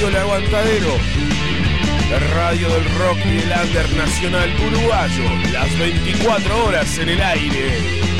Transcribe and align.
Radio 0.00 0.16
El 0.16 0.16
Aguantadero, 0.16 0.96
radio 2.34 2.70
del 2.70 2.84
rock 2.94 3.18
y 3.26 3.36
el 3.36 3.52
under 3.52 3.96
nacional 3.96 4.50
uruguayo, 4.66 5.24
las 5.52 5.78
24 5.78 6.64
horas 6.64 6.98
en 6.98 7.10
el 7.10 7.22
aire. 7.22 8.19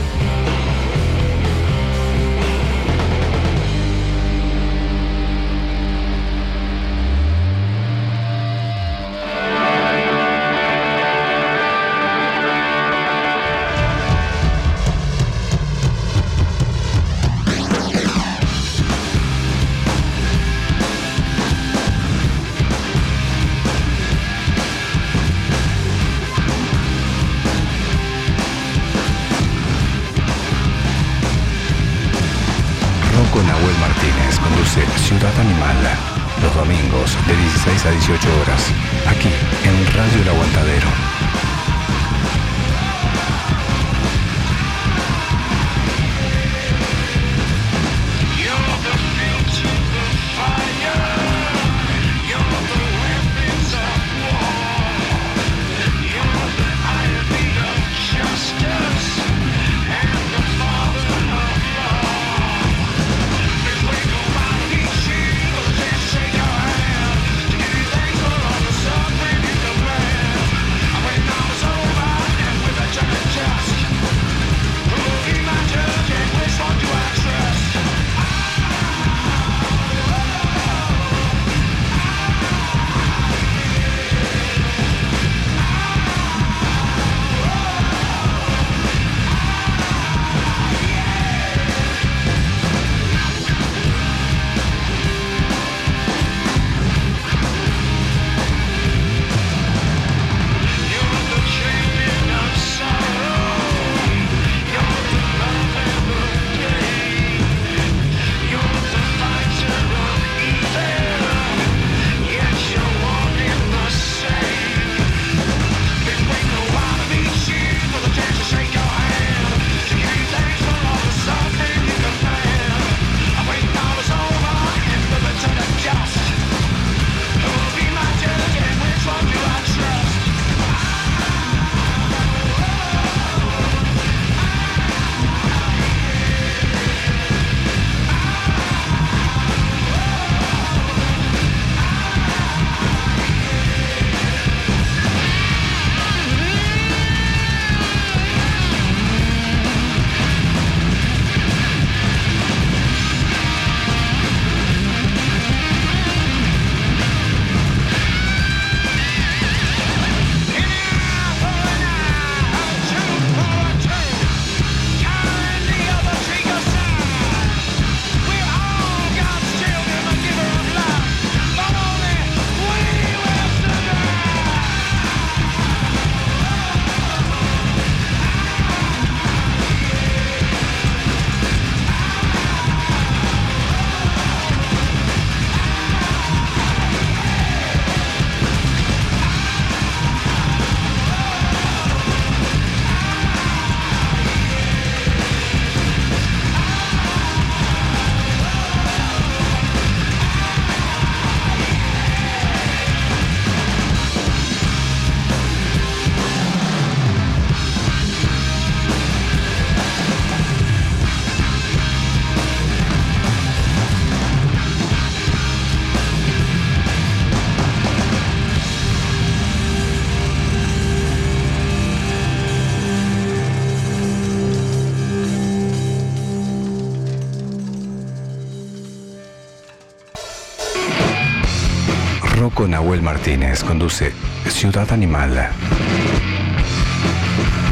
Nahuel 232.71 233.01
Martínez 233.01 233.65
conduce 233.65 234.13
Ciudad 234.47 234.89
Animal. 234.93 235.49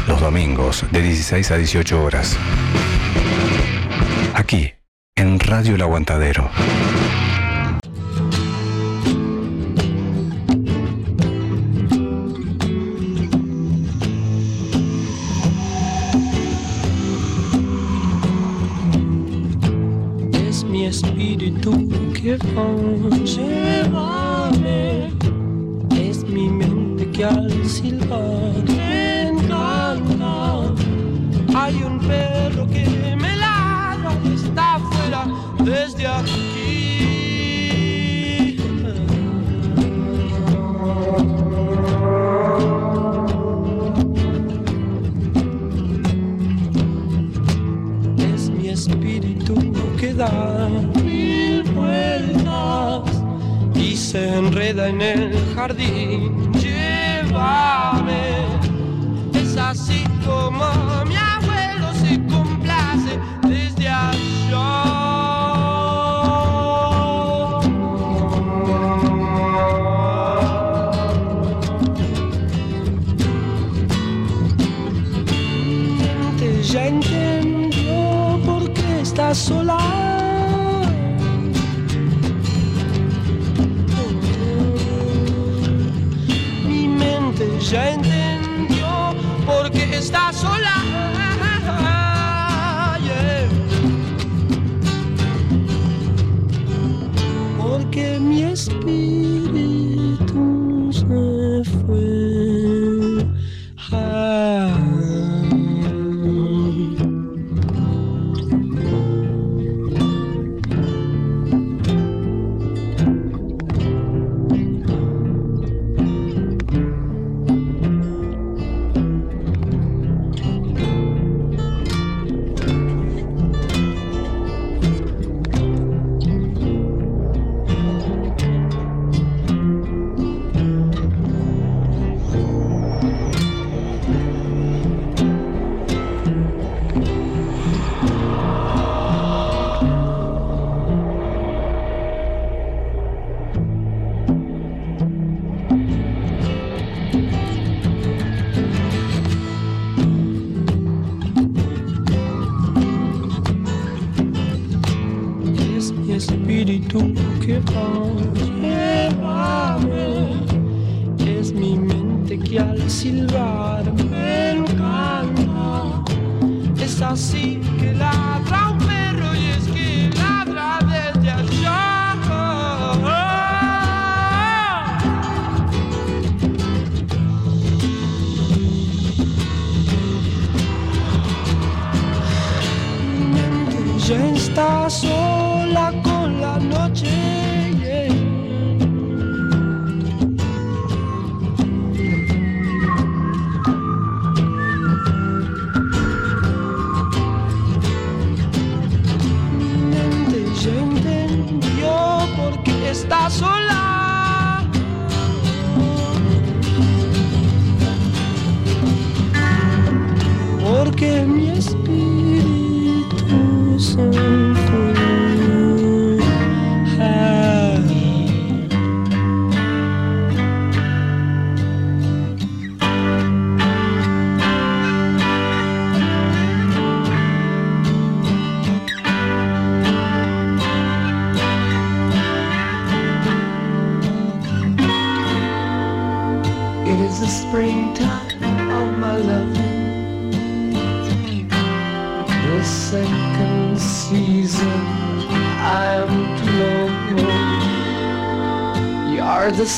Los 0.06 0.20
domingos 0.20 0.84
de 0.92 1.00
16 1.00 1.50
a 1.52 1.56
18 1.56 2.04
horas. 2.04 2.36
Aquí, 4.34 4.74
en 5.16 5.40
Radio 5.40 5.76
El 5.76 5.80
Aguantadero. 5.80 6.50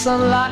sunlight 0.03 0.52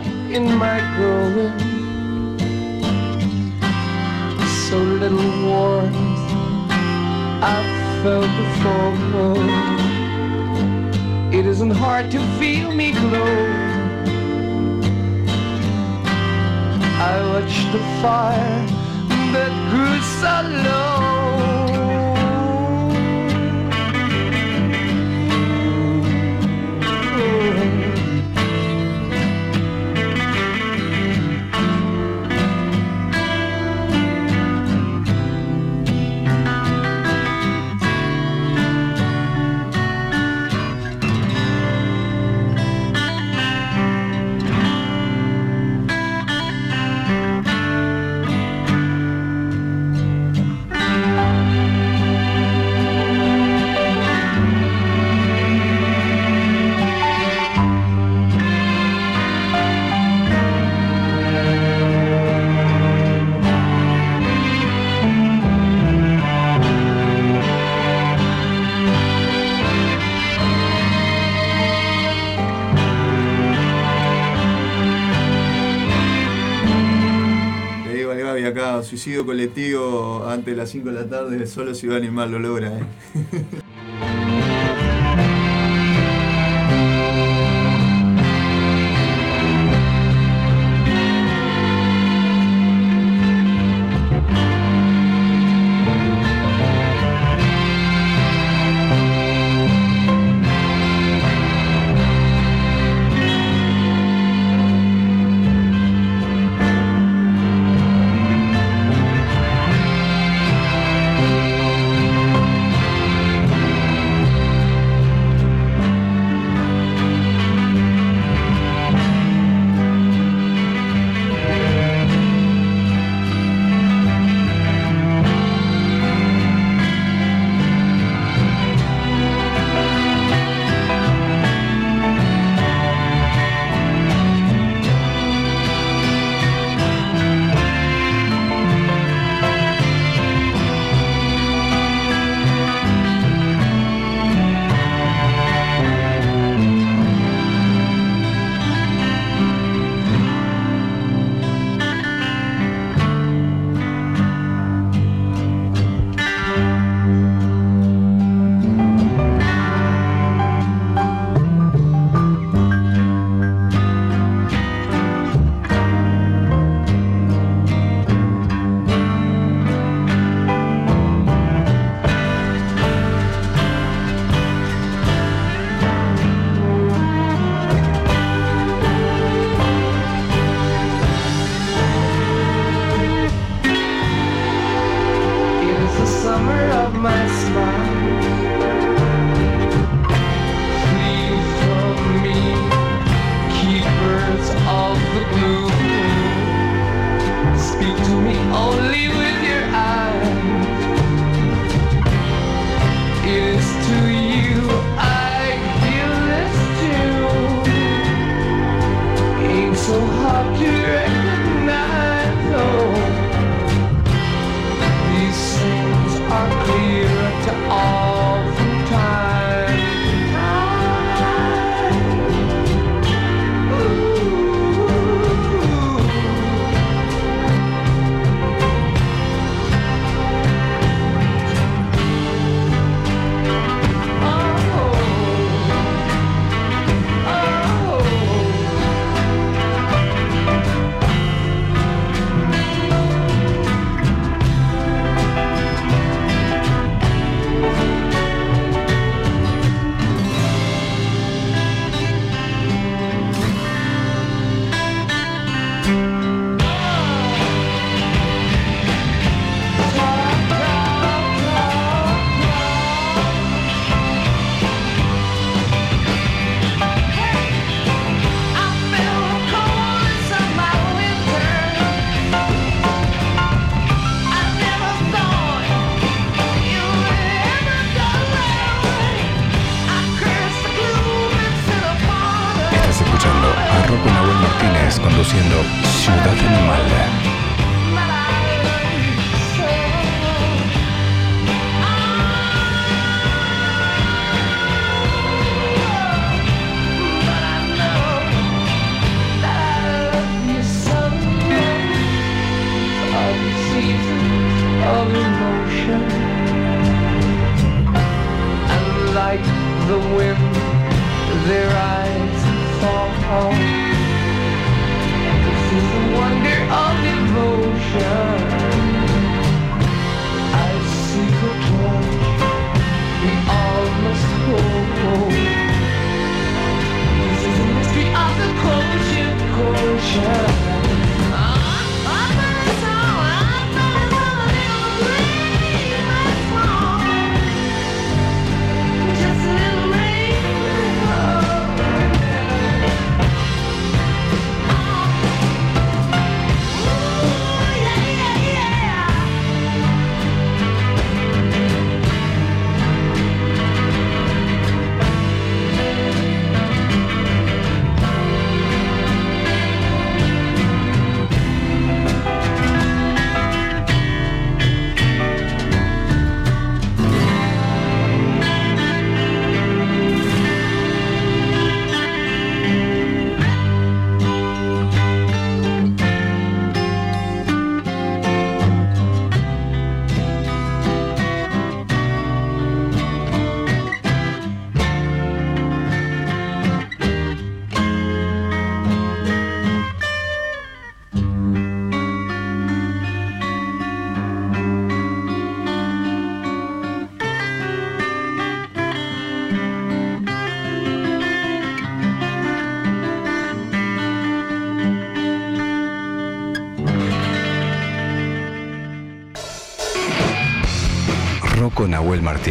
suicidio 79.00 79.25
colectivo 79.25 80.26
antes 80.28 80.45
de 80.45 80.57
las 80.57 80.69
5 80.69 80.90
de 80.90 80.95
la 80.95 81.09
tarde, 81.09 81.47
solo 81.47 81.75
Ciudad 81.75 81.97
Animal 81.97 82.33
lo 82.33 82.38
logra. 82.38 82.78
¿eh? 82.78 82.85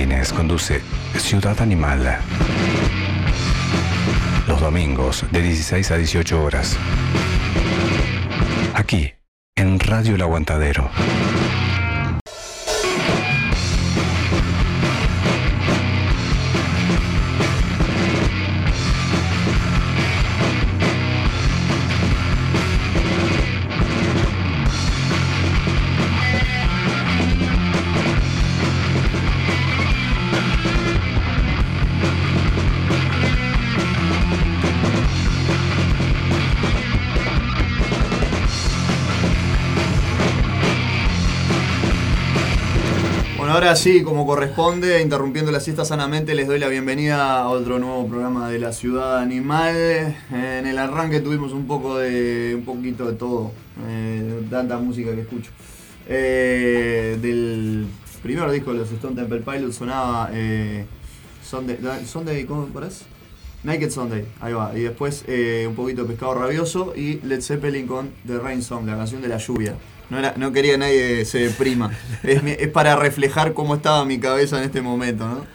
Conduce 0.08 0.82
Ciudad 1.18 1.60
Animal. 1.60 2.20
Los 4.48 4.62
domingos 4.62 5.25
de 5.29 5.41
16 5.41 5.91
a 5.91 5.98
18 5.98 6.41
horas. 6.41 6.77
Aquí, 8.74 9.12
en 9.58 9.77
Radio 9.77 10.15
El 10.15 10.22
Aguantadero. 10.22 10.89
Ahora 43.50 43.75
sí, 43.75 44.03
como 44.03 44.27
corresponde, 44.27 45.01
interrumpiendo 45.01 45.51
la 45.51 45.59
siesta 45.59 45.83
sanamente, 45.83 46.35
les 46.35 46.46
doy 46.46 46.59
la 46.59 46.68
bienvenida 46.68 47.42
a 47.42 47.50
otro 47.50 47.79
nuevo 47.79 48.07
programa 48.07 48.48
de 48.48 48.59
la 48.59 48.72
Ciudad 48.72 49.18
Animal. 49.18 50.16
En 50.31 50.68
el 50.68 50.77
arranque 50.77 51.20
tuvimos 51.20 51.51
un 51.51 51.66
poco 51.66 51.98
de, 51.98 52.53
un 52.55 52.64
poquito 52.64 53.07
de 53.07 53.14
todo, 53.14 53.51
eh, 53.88 54.44
tanta 54.51 54.77
música 54.77 55.16
que 55.16 55.22
escucho. 55.22 55.50
Eh, 56.07 57.18
del 57.20 57.88
primer 58.22 58.51
disco 58.51 58.72
de 58.72 58.77
los 58.81 58.92
Stone 58.92 59.16
Temple 59.16 59.40
Pilots 59.40 59.77
sonaba 59.77 60.29
eh, 60.31 60.85
Sunday, 61.44 61.79
Sunday, 62.05 62.46
¿cómo 62.46 62.68
parece? 62.68 63.05
Naked 63.64 63.90
Sunday, 63.90 64.25
ahí 64.42 64.53
va. 64.53 64.77
Y 64.77 64.81
después 64.81 65.25
eh, 65.27 65.66
un 65.68 65.74
poquito 65.74 66.03
de 66.03 66.09
Pescado 66.09 66.35
Rabioso 66.35 66.94
y 66.96 67.20
Led 67.24 67.42
Zeppelin 67.42 67.88
con 67.88 68.12
The 68.27 68.38
Rain 68.38 68.62
Song, 68.62 68.85
la 68.85 68.96
canción 68.96 69.24
de 69.24 69.27
la 69.27 69.38
lluvia. 69.38 69.74
No, 70.09 70.19
era- 70.19 70.33
no 70.37 70.51
quería 70.51 70.74
que 70.74 70.77
nadie 70.79 71.25
se 71.25 71.39
deprima. 71.39 71.91
Es, 72.24 72.67
para 72.69 72.95
reflejar 72.95 73.53
cómo 73.53 73.75
estaba 73.75 74.03
mi 74.05 74.19
cabeza 74.19 74.57
en 74.57 74.63
este 74.63 74.81
momento, 74.81 75.27
¿no? 75.27 75.45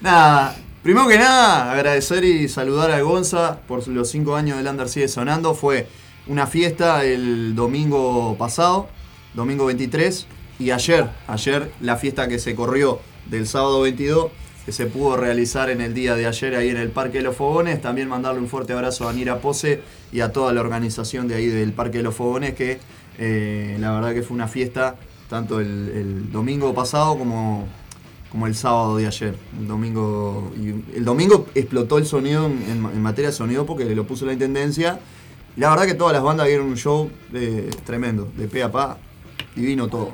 Nada, 0.00 0.56
primero 0.82 1.06
que 1.08 1.18
nada, 1.18 1.70
agradecer 1.72 2.24
y 2.24 2.48
saludar 2.48 2.90
a 2.90 3.00
Gonza 3.02 3.60
por 3.68 3.86
los 3.88 4.08
5 4.10 4.34
años 4.34 4.56
del 4.58 4.66
Under 4.66 4.88
sigue 4.88 5.08
sonando. 5.08 5.54
Fue 5.54 5.86
una 6.26 6.46
fiesta 6.46 7.04
el 7.04 7.54
domingo 7.54 8.36
pasado, 8.38 8.88
domingo 9.34 9.66
23, 9.66 10.26
y 10.58 10.70
ayer, 10.70 11.08
ayer 11.28 11.70
la 11.80 11.96
fiesta 11.96 12.28
que 12.28 12.38
se 12.38 12.54
corrió 12.54 13.00
del 13.26 13.46
sábado 13.46 13.82
22, 13.82 14.30
que 14.64 14.72
se 14.72 14.86
pudo 14.86 15.16
realizar 15.16 15.70
en 15.70 15.80
el 15.80 15.92
día 15.94 16.14
de 16.14 16.26
ayer 16.26 16.54
ahí 16.54 16.68
en 16.70 16.76
el 16.76 16.90
Parque 16.90 17.18
de 17.18 17.24
los 17.24 17.36
Fogones. 17.36 17.80
También 17.82 18.08
mandarle 18.08 18.40
un 18.40 18.48
fuerte 18.48 18.72
abrazo 18.72 19.08
a 19.08 19.12
Nira 19.12 19.40
Pose 19.40 19.82
y 20.12 20.20
a 20.20 20.32
toda 20.32 20.52
la 20.52 20.60
organización 20.60 21.26
de 21.28 21.34
ahí 21.36 21.46
del 21.46 21.72
Parque 21.72 21.98
de 21.98 22.04
los 22.04 22.14
Fogones, 22.14 22.54
que 22.54 22.78
eh, 23.18 23.76
la 23.80 23.92
verdad 23.92 24.14
que 24.14 24.22
fue 24.22 24.34
una 24.34 24.48
fiesta 24.48 24.96
tanto 25.28 25.60
el, 25.60 25.66
el 25.94 26.32
domingo 26.32 26.74
pasado 26.74 27.16
como, 27.16 27.66
como 28.30 28.46
el 28.46 28.54
sábado 28.54 28.96
de 28.96 29.06
ayer. 29.06 29.34
El 29.58 29.66
domingo, 29.66 30.52
y 30.56 30.96
el 30.96 31.04
domingo 31.04 31.46
explotó 31.54 31.98
el 31.98 32.04
sonido 32.06 32.46
en, 32.46 33.00
materia 33.02 33.30
de 33.30 33.36
sonido 33.36 33.64
porque 33.64 33.94
lo 33.94 34.06
puso 34.06 34.26
la 34.26 34.32
intendencia. 34.34 35.00
La 35.56 35.70
verdad 35.70 35.86
que 35.86 35.94
todas 35.94 36.12
las 36.14 36.22
bandas 36.22 36.46
dieron 36.46 36.66
un 36.66 36.76
show 36.76 37.10
eh, 37.34 37.70
tremendo, 37.84 38.28
de 38.36 38.46
pe 38.48 38.62
a 38.62 38.70
pa, 38.72 38.98
divino 39.56 39.88
todo. 39.88 40.12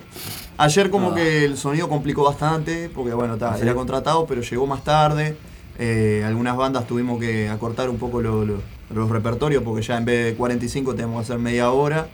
Ayer 0.57 0.91
como 0.91 1.11
Ah. 1.11 1.15
que 1.15 1.45
el 1.45 1.57
sonido 1.57 1.89
complicó 1.89 2.25
bastante, 2.25 2.89
porque 2.93 3.13
bueno, 3.15 3.37
ta, 3.39 3.57
era 3.59 3.75
contratado, 3.75 4.27
pero 4.27 4.43
llegó 4.43 4.67
más 4.67 4.83
tarde. 4.85 5.37
Eh, 5.81 6.25
algunas 6.27 6.57
bandas 6.57 6.87
tuvimos 6.89 7.21
que 7.21 7.49
acortar 7.49 7.89
un 7.89 7.99
poco 7.99 8.21
lo- 8.21 8.45
lo- 8.45 8.61
los 8.93 9.09
repertorios, 9.11 9.63
porque 9.63 9.83
ya 9.83 9.97
en 9.97 10.05
vez 10.05 10.25
de 10.27 10.35
45 10.35 10.95
tenemos 10.95 11.17
que 11.17 11.23
hacer 11.33 11.39
media 11.39 11.71
hora. 11.71 12.09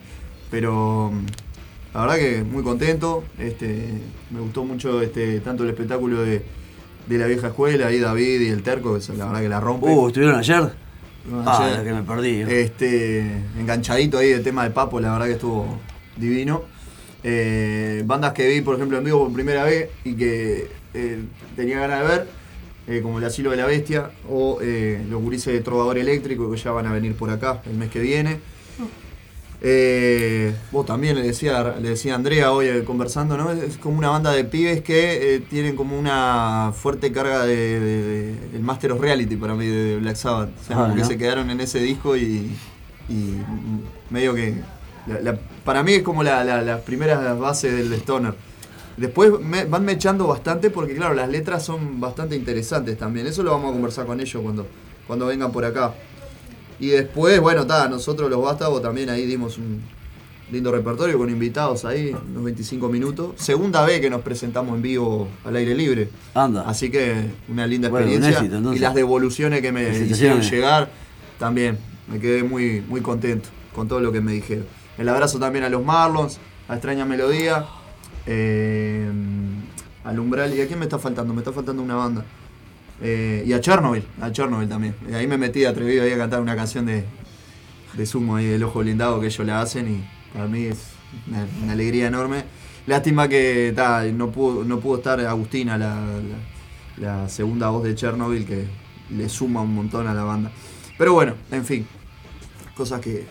Pero 0.51 1.11
mm, 1.11 1.25
la 1.95 2.01
verdad 2.01 2.15
que 2.17 2.43
muy 2.43 2.63
contento. 2.63 3.23
Este, 3.39 3.89
me 4.31 4.39
gustó 4.39 4.63
mucho 4.63 5.01
este, 5.01 5.39
tanto 5.41 5.63
el 5.63 5.69
espectáculo 5.69 6.21
de, 6.21 6.41
de 7.07 7.17
la 7.17 7.27
vieja 7.27 7.47
escuela, 7.47 7.87
ahí 7.87 7.99
David 7.99 8.41
y 8.41 8.47
el 8.49 8.63
Terco, 8.63 8.97
que 8.99 9.13
la 9.17 9.25
verdad 9.25 9.41
que 9.41 9.49
la 9.49 9.59
rompe. 9.59 9.87
Uh, 9.87 10.07
¿estuvieron 10.07 10.35
ayer? 10.37 10.71
Bueno, 11.27 11.43
Ah, 11.49 11.65
ayer, 11.65 11.77
la 11.79 11.83
que 11.83 11.93
me 11.93 12.03
perdí. 12.03 12.41
este, 12.47 13.21
enganchadito 13.59 14.17
ahí 14.19 14.29
el 14.29 14.43
tema 14.43 14.63
de 14.63 14.69
Papo, 14.71 14.99
la 14.99 15.11
verdad 15.11 15.25
que 15.25 15.31
estuvo 15.33 15.79
divino. 16.17 16.63
Eh, 17.23 18.03
bandas 18.05 18.33
que 18.33 18.47
vi, 18.47 18.61
por 18.61 18.75
ejemplo, 18.75 18.99
en 18.99 19.03
vivo 19.03 19.23
por 19.23 19.33
primera 19.33 19.63
vez 19.63 19.89
y 20.03 20.13
que 20.13 20.67
eh, 20.93 21.23
tenía 21.55 21.79
ganas 21.79 22.01
de 22.01 22.07
ver, 22.07 22.27
eh, 22.87 23.01
como 23.01 23.17
el 23.17 23.25
Asilo 23.25 23.49
de 23.49 23.57
la 23.57 23.65
Bestia 23.65 24.11
o 24.29 24.59
los 24.61 25.21
gurises 25.21 25.51
de 25.51 25.61
Trovador 25.61 25.97
Eléctrico 25.97 26.51
que 26.51 26.57
ya 26.57 26.69
van 26.71 26.85
a 26.85 26.93
venir 26.93 27.15
por 27.15 27.31
acá 27.31 27.63
el 27.65 27.75
mes 27.77 27.89
que 27.89 27.99
viene. 27.99 28.39
Eh, 29.67 30.53
vos 30.71 30.85
también 30.85 31.15
le 31.15 31.23
decía, 31.23 31.75
le 31.81 31.89
decía 31.89 32.13
a 32.13 32.17
Andrea 32.17 32.51
hoy 32.51 32.67
eh, 32.67 32.83
conversando, 32.83 33.35
¿no? 33.35 33.51
Es 33.51 33.77
como 33.77 33.97
una 33.97 34.09
banda 34.09 34.31
de 34.31 34.43
pibes 34.43 34.81
que 34.83 35.33
eh, 35.35 35.39
tienen 35.39 35.75
como 35.75 35.97
una 35.97 36.71
fuerte 36.71 37.11
carga 37.11 37.45
de, 37.47 37.55
de- 37.79 38.03
de- 38.03 38.49
del 38.51 38.61
Master 38.61 38.91
of 38.91 39.01
Reality 39.01 39.35
para 39.37 39.55
mí 39.55 39.65
de 39.65 39.97
Black 39.97 40.17
Sabbath. 40.17 40.49
O 40.61 40.63
sea, 40.67 40.77
Ah, 40.77 40.83
como 40.83 40.95
que 40.95 41.03
se 41.03 41.17
quedaron 41.17 41.49
en 41.49 41.61
ese 41.61 41.79
disco 41.79 42.15
y, 42.15 42.55
y, 43.09 43.37
medio 44.11 44.35
que. 44.35 44.53
la- 45.07 45.21
la- 45.21 45.39
para 45.63 45.81
mí 45.81 45.93
es 45.93 46.03
como 46.03 46.21
la- 46.21 46.43
la- 46.43 46.61
las 46.61 46.81
primeras 46.81 47.39
bases 47.39 47.73
del 47.75 47.91
Stoner. 47.93 48.35
Después 48.97 49.31
me- 49.41 49.65
van 49.65 49.83
mechando 49.83 50.27
bastante 50.27 50.69
porque, 50.69 50.93
claro, 50.93 51.15
las 51.15 51.27
letras 51.27 51.65
son 51.65 51.99
bastante 51.99 52.35
interesantes 52.35 52.99
también. 52.99 53.25
Eso 53.25 53.41
lo 53.41 53.49
vamos 53.49 53.71
a 53.71 53.73
conversar 53.73 54.05
con 54.05 54.21
ellos 54.21 54.43
cuando, 54.43 54.67
cuando 55.07 55.25
vengan 55.25 55.51
por 55.51 55.65
acá. 55.65 55.95
Y 56.79 56.87
después, 56.87 57.39
bueno, 57.39 57.61
está, 57.61 57.87
nosotros 57.87 58.29
los 58.29 58.41
vástagos 58.41 58.81
también 58.81 59.09
ahí 59.09 59.25
dimos 59.25 59.57
un 59.57 59.81
lindo 60.51 60.71
repertorio 60.71 61.17
con 61.17 61.29
invitados 61.29 61.85
ahí, 61.85 62.15
unos 62.29 62.43
25 62.43 62.87
minutos. 62.89 63.31
Segunda 63.37 63.83
vez 63.85 63.99
que 64.01 64.09
nos 64.09 64.21
presentamos 64.21 64.75
en 64.75 64.81
vivo 64.81 65.27
al 65.43 65.55
aire 65.55 65.73
libre. 65.73 66.09
Anda. 66.33 66.63
Así 66.67 66.91
que 66.91 67.31
una 67.47 67.65
linda 67.65 67.89
Bueno, 67.89 68.07
un 68.07 68.13
experiencia. 68.13 68.45
éxito, 68.45 68.73
y 68.73 68.79
las 68.79 68.93
devoluciones 68.93 69.61
que 69.61 69.71
me 69.71 69.97
hicieron 69.97 70.41
llegar, 70.41 70.89
también 71.39 71.77
me 72.07 72.19
quedé 72.19 72.43
muy, 72.43 72.81
muy 72.87 73.01
contento 73.01 73.49
con 73.73 73.87
todo 73.87 73.99
lo 73.99 74.11
que 74.11 74.21
me 74.21 74.33
dijeron. 74.33 74.65
El 74.97 75.09
abrazo 75.09 75.39
también 75.39 75.65
a 75.65 75.69
los 75.69 75.83
Marlons, 75.83 76.37
a 76.67 76.73
Extraña 76.73 77.05
Melodía, 77.05 77.65
eh, 78.25 79.09
al 80.03 80.19
Umbral. 80.19 80.53
¿Y 80.53 80.61
a 80.61 80.67
quién 80.67 80.79
me 80.79 80.85
está 80.85 80.99
faltando? 80.99 81.33
Me 81.33 81.39
está 81.41 81.51
faltando 81.51 81.81
una 81.81 81.95
banda. 81.95 82.23
Eh, 83.01 83.43
y 83.45 83.53
a 83.53 83.59
Chernobyl, 83.59 84.03
a 84.21 84.31
Chernobyl 84.31 84.69
también. 84.69 84.95
Eh, 85.09 85.15
ahí 85.15 85.27
me 85.27 85.37
metí 85.37 85.65
atrevido 85.65 86.03
ahí 86.03 86.11
a 86.11 86.17
cantar 86.17 86.41
una 86.41 86.55
canción 86.55 86.85
de, 86.85 87.03
de 87.93 88.05
Sumo 88.05 88.35
ahí 88.35 88.45
del 88.45 88.63
Ojo 88.63 88.79
Blindado 88.79 89.19
que 89.19 89.27
ellos 89.27 89.45
la 89.45 89.61
hacen 89.61 89.87
y 89.87 90.33
para 90.33 90.47
mí 90.47 90.65
es 90.65 90.79
una, 91.27 91.71
alegría 91.71 92.07
enorme. 92.07 92.43
Lástima 92.87 93.27
que 93.27 93.73
ta, 93.75 94.03
no, 94.03 94.31
pudo, 94.31 94.63
no 94.63 94.79
pudo 94.79 94.97
estar 94.97 95.19
Agustina, 95.19 95.77
la, 95.77 97.27
segunda 97.27 97.69
voz 97.69 97.83
de 97.83 97.95
Chernobyl, 97.95 98.45
que 98.45 98.65
le 99.09 99.27
suma 99.27 99.61
un 99.61 99.75
montón 99.75 100.07
a 100.07 100.13
la 100.13 100.23
banda. 100.23 100.51
Pero 100.97 101.13
bueno, 101.13 101.33
en 101.51 101.65
fin, 101.65 101.87
cosas 102.75 103.01
que... 103.01 103.25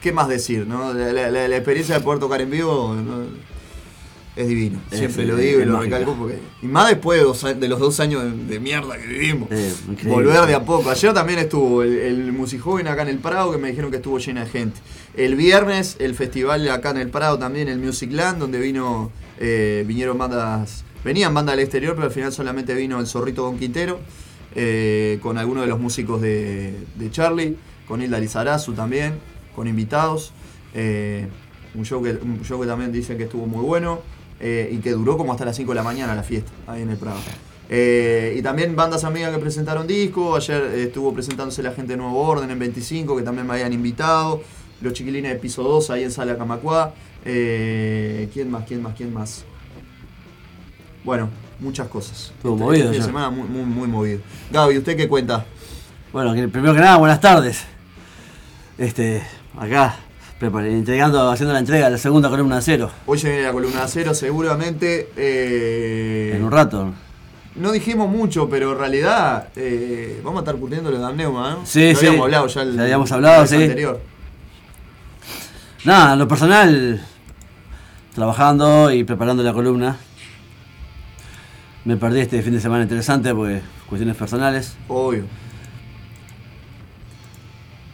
¿Qué 0.00 0.12
más 0.12 0.28
decir? 0.28 0.66
¿no? 0.66 0.92
La, 0.92 1.56
experiencia 1.56 1.96
de 1.96 2.00
poder 2.00 2.18
tocar 2.18 2.40
en 2.40 2.50
vivo. 2.50 2.96
Es 4.36 4.46
divino. 4.48 4.78
Siempre 4.92 5.24
lo 5.24 5.36
digo 5.36 5.60
y 5.60 5.64
lo 5.64 5.78
mágica. 5.78 5.98
recalco 5.98 6.18
porque... 6.20 6.38
Y 6.62 6.66
más 6.66 6.88
después 6.90 7.18
de, 7.18 7.24
dos 7.24 7.42
de 7.58 7.68
los 7.68 7.80
dos 7.80 7.98
años 8.00 8.22
de, 8.22 8.30
de 8.32 8.60
mierda 8.60 8.98
que 8.98 9.06
vivimos. 9.06 9.48
Eh. 9.50 9.72
Volver 10.04 10.46
de 10.46 10.54
a 10.54 10.62
poco. 10.64 10.90
Ayer 10.90 11.14
también 11.14 11.38
estuvo 11.38 11.82
el, 11.82 11.98
el 11.98 12.32
Musijoven 12.32 12.86
acá 12.86 13.02
en 13.02 13.08
el 13.08 13.18
Prado, 13.18 13.50
que 13.50 13.58
me 13.58 13.68
dijeron 13.68 13.90
que 13.90 13.96
estuvo 13.96 14.18
llena 14.18 14.44
de 14.44 14.50
gente. 14.50 14.78
El 15.16 15.36
viernes, 15.36 15.96
el 16.00 16.14
festival 16.14 16.68
acá 16.68 16.90
en 16.90 16.98
el 16.98 17.08
Prado 17.08 17.38
también, 17.38 17.68
el 17.68 17.78
Music 17.78 18.12
Land, 18.12 18.38
donde 18.38 18.58
vino, 18.60 19.10
eh, 19.40 19.84
vinieron 19.86 20.18
bandas, 20.18 20.84
venían 21.02 21.32
bandas 21.32 21.56
del 21.56 21.64
exterior, 21.64 21.94
pero 21.94 22.06
al 22.08 22.12
final 22.12 22.30
solamente 22.30 22.74
vino 22.74 23.00
el 23.00 23.06
Zorrito 23.06 23.42
Don 23.42 23.58
Quintero, 23.58 24.00
eh, 24.54 25.18
con 25.22 25.38
algunos 25.38 25.62
de 25.64 25.68
los 25.68 25.80
músicos 25.80 26.20
de, 26.20 26.74
de 26.96 27.10
Charlie, 27.10 27.56
con 27.88 28.02
Hilda 28.02 28.18
Lizarazu 28.20 28.74
también, 28.74 29.14
con 29.54 29.66
invitados. 29.66 30.34
eh, 30.74 31.26
un, 31.74 31.84
show 31.86 32.02
que, 32.02 32.10
un 32.10 32.42
show 32.44 32.60
que 32.60 32.66
también 32.66 32.92
dicen 32.92 33.16
que 33.16 33.24
estuvo 33.24 33.46
muy 33.46 33.64
bueno 33.64 34.00
eh, 34.40 34.68
y 34.72 34.78
que 34.78 34.90
duró 34.92 35.16
como 35.16 35.32
hasta 35.32 35.44
las 35.44 35.56
5 35.56 35.70
de 35.72 35.74
la 35.76 35.82
mañana 35.82 36.14
la 36.14 36.22
fiesta, 36.22 36.50
ahí 36.66 36.82
en 36.82 36.90
el 36.90 36.96
Prado. 36.96 37.18
Eh, 37.68 38.34
y 38.38 38.42
también 38.42 38.76
bandas 38.76 39.02
amigas 39.04 39.32
que 39.32 39.38
presentaron 39.38 39.86
disco. 39.86 40.36
Ayer 40.36 40.62
estuvo 40.76 41.12
presentándose 41.12 41.62
la 41.62 41.72
gente 41.72 41.94
de 41.94 41.96
Nuevo 41.96 42.20
Orden 42.20 42.50
en 42.50 42.58
25, 42.58 43.16
que 43.16 43.22
también 43.22 43.46
me 43.46 43.54
habían 43.54 43.72
invitado. 43.72 44.42
Los 44.80 44.92
chiquilines 44.92 45.32
de 45.32 45.38
piso 45.38 45.62
2 45.62 45.90
ahí 45.90 46.04
en 46.04 46.10
Sala 46.12 46.36
Camacuá. 46.36 46.94
Eh, 47.24 48.28
¿Quién 48.32 48.50
más? 48.50 48.64
¿Quién 48.66 48.82
más? 48.82 48.94
¿Quién 48.94 49.12
más? 49.12 49.44
Bueno, 51.02 51.28
muchas 51.60 51.88
cosas. 51.88 52.32
Estuvo 52.36 52.52
Este- 52.54 52.64
movido 52.64 52.84
este 52.84 52.86
fin 52.86 52.92
de 52.92 52.98
ya. 52.98 53.04
semana 53.06 53.30
muy, 53.30 53.48
muy, 53.48 53.64
muy 53.64 53.88
movido. 53.88 54.20
Gaby, 54.52 54.78
¿usted 54.78 54.96
qué 54.96 55.08
cuenta? 55.08 55.44
Bueno, 56.12 56.32
primero 56.50 56.74
que 56.74 56.80
nada, 56.80 56.96
buenas 56.98 57.20
tardes. 57.20 57.64
Este, 58.78 59.22
acá, 59.58 59.96
entregando, 60.40 61.30
haciendo 61.30 61.52
la 61.54 61.60
entrega 61.60 61.86
de 61.86 61.92
la 61.92 61.98
segunda 61.98 62.28
columna 62.28 62.56
de 62.56 62.62
cero. 62.62 62.90
Hoy 63.06 63.18
se 63.18 63.28
viene 63.28 63.44
la 63.44 63.52
columna 63.52 63.82
de 63.82 63.88
cero, 63.88 64.14
seguramente. 64.14 65.10
eh, 65.16 66.32
En 66.36 66.44
un 66.44 66.50
rato. 66.52 66.92
No 67.54 67.72
dijimos 67.72 68.10
mucho, 68.10 68.48
pero 68.50 68.72
en 68.72 68.78
realidad 68.78 69.48
eh, 69.56 70.20
vamos 70.22 70.40
a 70.40 70.42
estar 70.42 70.56
curtiendo 70.56 70.90
lo 70.90 70.98
de 70.98 71.06
Amneuma, 71.06 71.50
¿no? 71.52 71.64
Sí, 71.66 71.92
Lo 71.94 71.98
sí. 71.98 72.06
habíamos 72.06 72.24
hablado 72.26 72.46
ya 72.48 72.62
el 72.62 72.76
Ya 72.76 72.82
habíamos 72.82 73.12
hablado, 73.12 73.42
el 73.42 73.48
sí. 73.48 73.54
anterior. 73.56 74.00
Nada, 75.84 76.16
lo 76.16 76.28
personal, 76.28 77.00
trabajando 78.14 78.90
y 78.92 79.04
preparando 79.04 79.42
la 79.42 79.54
columna. 79.54 79.96
Me 81.86 81.96
perdí 81.96 82.20
este 82.20 82.42
fin 82.42 82.52
de 82.52 82.60
semana 82.60 82.82
interesante 82.82 83.32
porque 83.34 83.62
cuestiones 83.88 84.16
personales. 84.16 84.76
Obvio. 84.88 85.24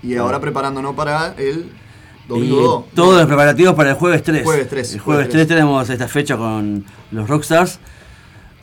Y 0.02 0.16
ahora 0.16 0.40
preparándonos 0.40 0.96
para 0.96 1.34
el 1.38 1.70
domingo 2.34 2.56
y 2.56 2.62
2. 2.62 2.84
todos 2.94 3.16
los 3.18 3.26
preparativos 3.26 3.74
para 3.74 3.90
el 3.90 3.96
jueves 3.96 4.22
3. 4.22 4.44
Jueves 4.44 4.68
3, 4.68 4.94
El 4.94 5.00
jueves 5.00 5.24
jueves 5.26 5.28
3 5.32 5.48
tenemos 5.48 5.88
esta 5.90 6.08
fecha 6.08 6.36
con 6.36 6.84
los 7.10 7.28
Rockstars 7.28 7.78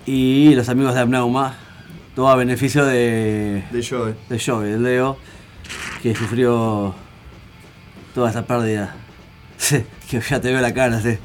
y 0.06 0.54
los 0.56 0.68
amigos 0.70 0.94
de 0.96 1.02
Abnauma. 1.02 1.56
Todo 2.16 2.30
a 2.30 2.36
beneficio 2.36 2.84
de, 2.86 3.64
De 3.72 3.86
Joe. 3.88 4.14
de 4.30 4.40
Joey, 4.40 4.72
de 4.72 4.80
Leo, 4.80 5.18
que 6.04 6.14
sufrió 6.16 6.94
toda 8.14 8.30
esta 8.30 8.46
pérdida. 8.46 8.96
Que 10.10 10.20
ya 10.22 10.42
te 10.42 10.52
veo 10.52 10.60
la 10.60 10.74
cara, 10.74 11.00
sí. 11.02 11.18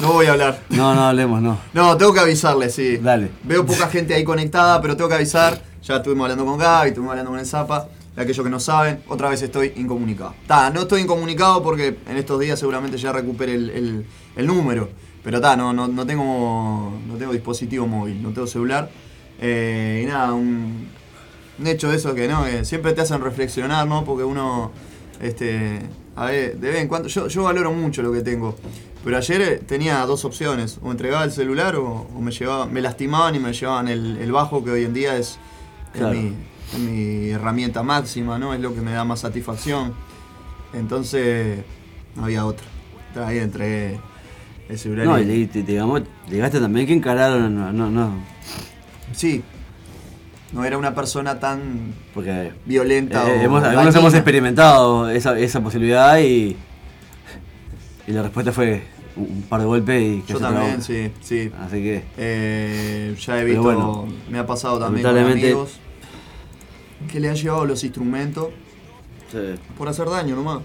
No 0.00 0.14
voy 0.14 0.26
a 0.26 0.32
hablar. 0.32 0.58
No, 0.70 0.94
no 0.96 1.02
hablemos, 1.06 1.40
no. 1.40 1.58
No, 1.72 1.96
tengo 1.96 2.12
que 2.12 2.18
avisarle, 2.20 2.68
sí. 2.70 2.96
Dale. 2.96 3.30
Veo 3.44 3.64
poca 3.64 3.86
gente 3.86 4.14
ahí 4.14 4.24
conectada, 4.24 4.80
pero 4.82 4.96
tengo 4.96 5.08
que 5.08 5.14
avisar. 5.14 5.62
Ya 5.84 5.96
estuvimos 5.96 6.24
hablando 6.24 6.44
con 6.44 6.58
Gaby, 6.58 6.88
estuvimos 6.88 7.12
hablando 7.12 7.30
con 7.30 7.38
el 7.40 7.46
Zapa. 7.46 7.86
De 8.16 8.22
aquellos 8.22 8.44
que 8.44 8.50
no 8.50 8.60
saben, 8.60 9.02
otra 9.08 9.30
vez 9.30 9.40
estoy 9.42 9.72
incomunicado. 9.76 10.34
Ta, 10.46 10.68
no 10.70 10.82
estoy 10.82 11.00
incomunicado 11.02 11.62
porque 11.62 11.96
en 12.06 12.16
estos 12.18 12.38
días 12.40 12.58
seguramente 12.58 12.98
ya 12.98 13.10
recupere 13.12 13.54
el, 13.54 13.70
el- 13.70 14.06
el 14.36 14.46
número. 14.46 14.88
Pero 15.24 15.40
ta, 15.40 15.56
no, 15.56 15.72
no, 15.72 15.88
no 15.88 16.04
tengo 16.04 16.92
no 17.06 17.14
tengo 17.16 17.32
dispositivo 17.32 17.86
móvil, 17.86 18.22
no 18.22 18.30
tengo 18.32 18.46
celular. 18.46 18.90
Eh, 19.40 20.02
y 20.04 20.06
nada, 20.06 20.34
un, 20.34 20.88
un 21.58 21.66
hecho 21.66 21.88
de 21.90 21.96
eso 21.96 22.14
que 22.14 22.28
no, 22.28 22.44
que 22.44 22.64
siempre 22.64 22.92
te 22.92 23.00
hacen 23.00 23.20
reflexionar, 23.22 23.86
¿no? 23.86 24.04
Porque 24.04 24.24
uno, 24.24 24.72
este, 25.20 25.80
a 26.16 26.26
ver, 26.26 26.58
de 26.58 26.70
vez 26.70 26.80
en 26.80 26.88
cuando, 26.88 27.08
yo, 27.08 27.28
yo 27.28 27.44
valoro 27.44 27.72
mucho 27.72 28.02
lo 28.02 28.12
que 28.12 28.20
tengo. 28.20 28.56
Pero 29.04 29.16
ayer 29.16 29.40
eh, 29.42 29.56
tenía 29.66 30.04
dos 30.06 30.24
opciones, 30.24 30.78
o 30.82 30.90
entregaba 30.90 31.24
el 31.24 31.32
celular 31.32 31.76
o, 31.76 32.06
o 32.14 32.20
me 32.20 32.30
llevaba, 32.30 32.66
me 32.66 32.80
lastimaban 32.80 33.34
y 33.34 33.38
me 33.38 33.52
llevaban 33.52 33.88
el, 33.88 34.18
el 34.18 34.30
bajo 34.32 34.62
que 34.64 34.70
hoy 34.70 34.84
en 34.84 34.92
día 34.94 35.16
es, 35.16 35.38
Claro. 35.92 36.12
es 36.14 36.22
mi 36.22 36.34
herramienta 36.74 37.82
máxima, 37.82 38.38
¿no? 38.38 38.54
Es 38.54 38.60
lo 38.60 38.74
que 38.74 38.80
me 38.80 38.92
da 38.92 39.04
más 39.04 39.20
satisfacción. 39.20 39.92
Entonces, 40.72 41.58
no 42.16 42.24
había 42.24 42.44
otra. 42.46 42.66
Ahí 43.26 43.38
entregué 43.38 43.98
celular. 44.76 45.06
No, 45.06 45.20
y- 45.20 45.46
te, 45.46 45.62
digamos, 45.62 46.02
llegaste 46.30 46.60
también 46.60 46.86
que 46.86 46.94
encararon, 46.94 47.54
no, 47.54 47.72
no, 47.72 47.90
no, 47.90 48.12
Sí. 49.12 49.42
No 50.52 50.64
era 50.64 50.76
una 50.76 50.94
persona 50.94 51.40
tan 51.40 51.94
porque 52.12 52.52
violenta 52.66 53.26
eh, 53.26 53.38
o 53.38 53.42
hemos, 53.42 53.64
algunos 53.64 53.94
hemos 53.96 54.12
experimentado 54.12 55.08
esa, 55.08 55.38
esa 55.38 55.62
posibilidad 55.62 56.18
y, 56.18 56.56
y 58.06 58.12
la 58.12 58.22
respuesta 58.22 58.52
fue 58.52 58.82
un, 59.16 59.42
par 59.48 59.60
de 59.60 59.66
golpes 59.66 60.02
y 60.02 60.20
que 60.20 60.34
Yo 60.34 60.38
también, 60.40 60.66
trabó. 60.80 60.82
sí, 60.82 61.10
sí. 61.22 61.50
Así 61.58 61.76
que, 61.76 62.04
Eh, 62.18 63.16
ya 63.18 63.40
he 63.40 63.44
visto, 63.46 63.62
bueno, 63.62 64.06
me 64.30 64.38
ha 64.38 64.46
pasado 64.46 64.78
también 64.78 65.06
con 65.06 65.16
amigos 65.16 65.78
que 67.10 67.20
le 67.20 67.28
han 67.28 67.36
llevado 67.36 67.64
los 67.64 67.82
instrumentos 67.84 68.48
sí, 69.30 69.38
por 69.78 69.88
hacer 69.88 70.08
daño 70.08 70.36
nomás. 70.36 70.60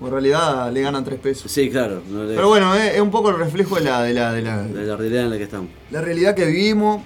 O 0.00 0.06
en 0.06 0.12
realidad 0.12 0.72
le 0.72 0.80
ganan 0.80 1.04
tres 1.04 1.18
pesos. 1.18 1.50
sí, 1.52 1.68
claro, 1.70 2.02
no 2.08 2.24
le- 2.24 2.34
Pero 2.34 2.48
bueno, 2.48 2.74
eh, 2.74 2.94
es 2.94 3.00
un 3.02 3.10
poco 3.10 3.28
el 3.30 3.36
reflejo 3.38 3.76
de 3.76 3.82
la, 3.82 4.02
de 4.02 4.14
la, 4.14 4.32
de 4.32 4.40
la, 4.42 4.62
de 4.62 4.86
la 4.86 4.96
realidad 4.96 5.24
en 5.24 5.30
la 5.30 5.36
que 5.36 5.42
estamos. 5.44 5.68
la 5.90 6.00
realidad 6.00 6.34
que 6.34 6.46
vivimos. 6.46 7.02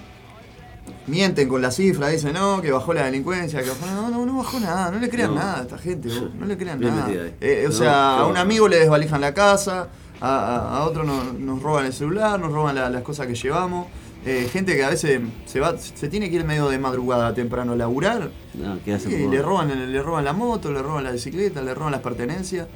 Mienten 1.07 1.47
con 1.47 1.61
las 1.61 1.75
cifras, 1.75 2.11
dicen 2.11 2.33
no, 2.33 2.61
que 2.61 2.71
bajó 2.71 2.91
la 2.93 3.05
delincuencia, 3.05 3.61
que 3.61 3.69
bajó. 3.69 3.85
No, 3.87 4.09
no, 4.09 4.25
no 4.25 4.37
bajó 4.37 4.59
nada, 4.59 4.89
no 4.91 4.99
le 4.99 5.07
crean 5.09 5.29
No. 5.31 5.35
nada 5.39 5.59
a 5.59 5.61
esta 5.61 5.77
gente, 5.77 6.07
vos, 6.09 6.33
no 6.33 6.45
le 6.47 6.57
crean 6.57 6.79
Bien 6.79 6.95
nada. 6.95 7.11
Eh, 7.41 7.63
o 7.65 7.69
No, 7.69 7.75
sea, 7.75 8.17
a 8.19 8.25
un 8.27 8.37
amigo 8.37 8.67
le 8.67 8.77
desvalijan 8.79 9.21
la 9.21 9.33
casa, 9.33 9.87
a, 10.19 10.27
a- 10.29 10.77
a 10.77 10.83
otro 10.85 11.03
no- 11.03 11.33
nos 11.33 11.61
roban 11.61 11.85
el 11.85 11.93
celular, 11.93 12.39
nos 12.39 12.51
roban 12.51 12.73
la- 12.75 12.89
las 12.89 13.03
cosas 13.03 13.27
que 13.27 13.35
llevamos. 13.35 13.87
Eh, 14.25 14.49
gente 14.51 14.75
que 14.75 14.83
a 14.83 14.89
veces 14.89 15.21
se 15.45 15.59
va, 15.59 15.77
se 15.77 16.07
tiene 16.09 16.29
que 16.31 16.37
ir 16.37 16.43
medio 16.45 16.67
de 16.69 16.79
madrugada 16.79 17.33
temprano 17.35 17.73
a 17.73 17.75
laburar 17.75 18.31
No, 18.55 18.79
¿qué 18.83 18.93
hacen? 18.95 19.11
y 19.11 19.27
le 19.29 19.39
roban, 19.41 19.91
le 19.91 20.01
roban 20.01 20.25
la 20.25 20.33
moto, 20.33 20.71
le 20.71 20.81
roban 20.81 21.03
la 21.03 21.11
bicicleta, 21.11 21.61
le 21.61 21.73
roban 21.75 21.91
las 21.91 22.01
pertenencias. 22.01 22.67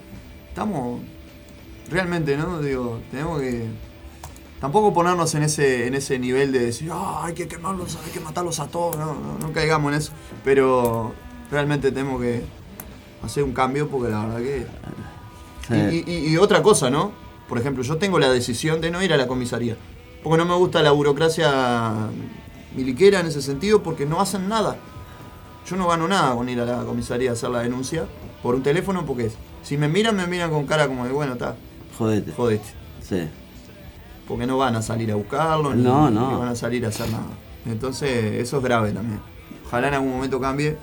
Estamos 0.48 1.02
realmente, 1.90 2.38
¿no? 2.38 2.60
Digo, 2.62 3.02
tenemos 3.10 3.42
que 3.42 3.66
tampoco 4.62 4.94
ponernos 4.94 5.34
en 5.36 5.42
ese, 5.44 5.88
en 5.88 5.96
ese 5.96 6.20
nivel 6.20 6.52
de 6.52 6.60
decir, 6.60 6.90
"Ah, 6.94 7.22
hay 7.26 7.34
que 7.34 7.48
quemarlos, 7.48 7.98
hay 8.06 8.12
que 8.12 8.20
matarlos 8.20 8.60
a 8.60 8.68
todos, 8.68 8.98
no, 8.98 9.14
no, 9.16 9.40
no 9.40 9.52
caigamos 9.52 9.92
en 9.94 9.98
eso. 9.98 10.12
Pero 10.44 11.14
realmente 11.50 11.92
tenemos 11.92 12.22
que 12.22 12.44
hacer 13.24 13.44
un 13.44 13.54
cambio 13.54 13.90
porque 13.90 14.12
la 14.12 14.26
verdad 14.26 14.40
que. 14.40 14.68
Sí. 15.68 16.04
Y, 16.06 16.12
y- 16.12 16.28
y 16.34 16.38
otra 16.38 16.62
cosa, 16.62 16.90
¿no? 16.92 17.12
Por 17.48 17.58
ejemplo, 17.58 17.82
yo 17.84 17.98
tengo 17.98 18.20
la 18.20 18.30
decisión 18.30 18.82
de 18.82 18.92
no 18.92 19.02
ir 19.02 19.14
a 19.14 19.18
la 19.18 19.26
comisaría. 19.28 19.78
Porque 20.24 20.38
no 20.38 20.46
me 20.46 20.56
gusta 20.56 20.82
la 20.82 20.92
burocracia 20.92 21.94
miliquera 22.76 23.20
en 23.22 23.28
ese 23.28 23.42
sentido, 23.42 23.82
porque 23.84 24.06
no 24.06 24.20
hacen 24.20 24.48
nada. 24.50 24.78
Yo 25.66 25.76
no 25.76 25.88
gano 25.88 26.08
nada 26.08 26.36
con 26.36 26.50
ir 26.50 26.60
a 26.60 26.66
la 26.66 26.84
comisaría 26.84 27.30
a 27.30 27.34
hacer 27.34 27.50
la 27.50 27.60
denuncia 27.62 28.06
por 28.44 28.56
un 28.56 28.64
teléfono, 28.64 29.06
porque 29.06 29.28
es- 29.28 29.38
si 29.64 29.78
me 29.78 29.88
miran, 29.88 30.16
me 30.16 30.26
miran 30.28 30.50
con 30.50 30.66
cara 30.66 30.88
como 30.88 31.06
de, 31.06 31.12
bueno, 31.12 31.34
está, 31.34 31.56
Jodete. 31.98 32.32
jodete. 32.32 32.66
Sí. 33.02 33.28
Porque 34.28 34.46
no 34.46 34.58
van 34.58 34.76
a 34.76 34.82
salir 34.82 35.12
a 35.12 35.16
buscarlo, 35.16 35.74
ni, 35.74 35.84
No, 35.84 36.10
no. 36.10 36.32
ni 36.32 36.38
van 36.40 36.48
a 36.50 36.56
salir 36.56 36.86
a 36.86 36.90
hacer 36.90 37.10
nada. 37.10 37.26
Entonces, 37.66 38.36
eso 38.36 38.58
es 38.58 38.64
grave 38.64 38.92
también. 38.92 39.20
Ojalá 39.66 39.88
en 39.90 39.94
algún 39.96 40.12
momento 40.12 40.40
cambie, 40.40 40.78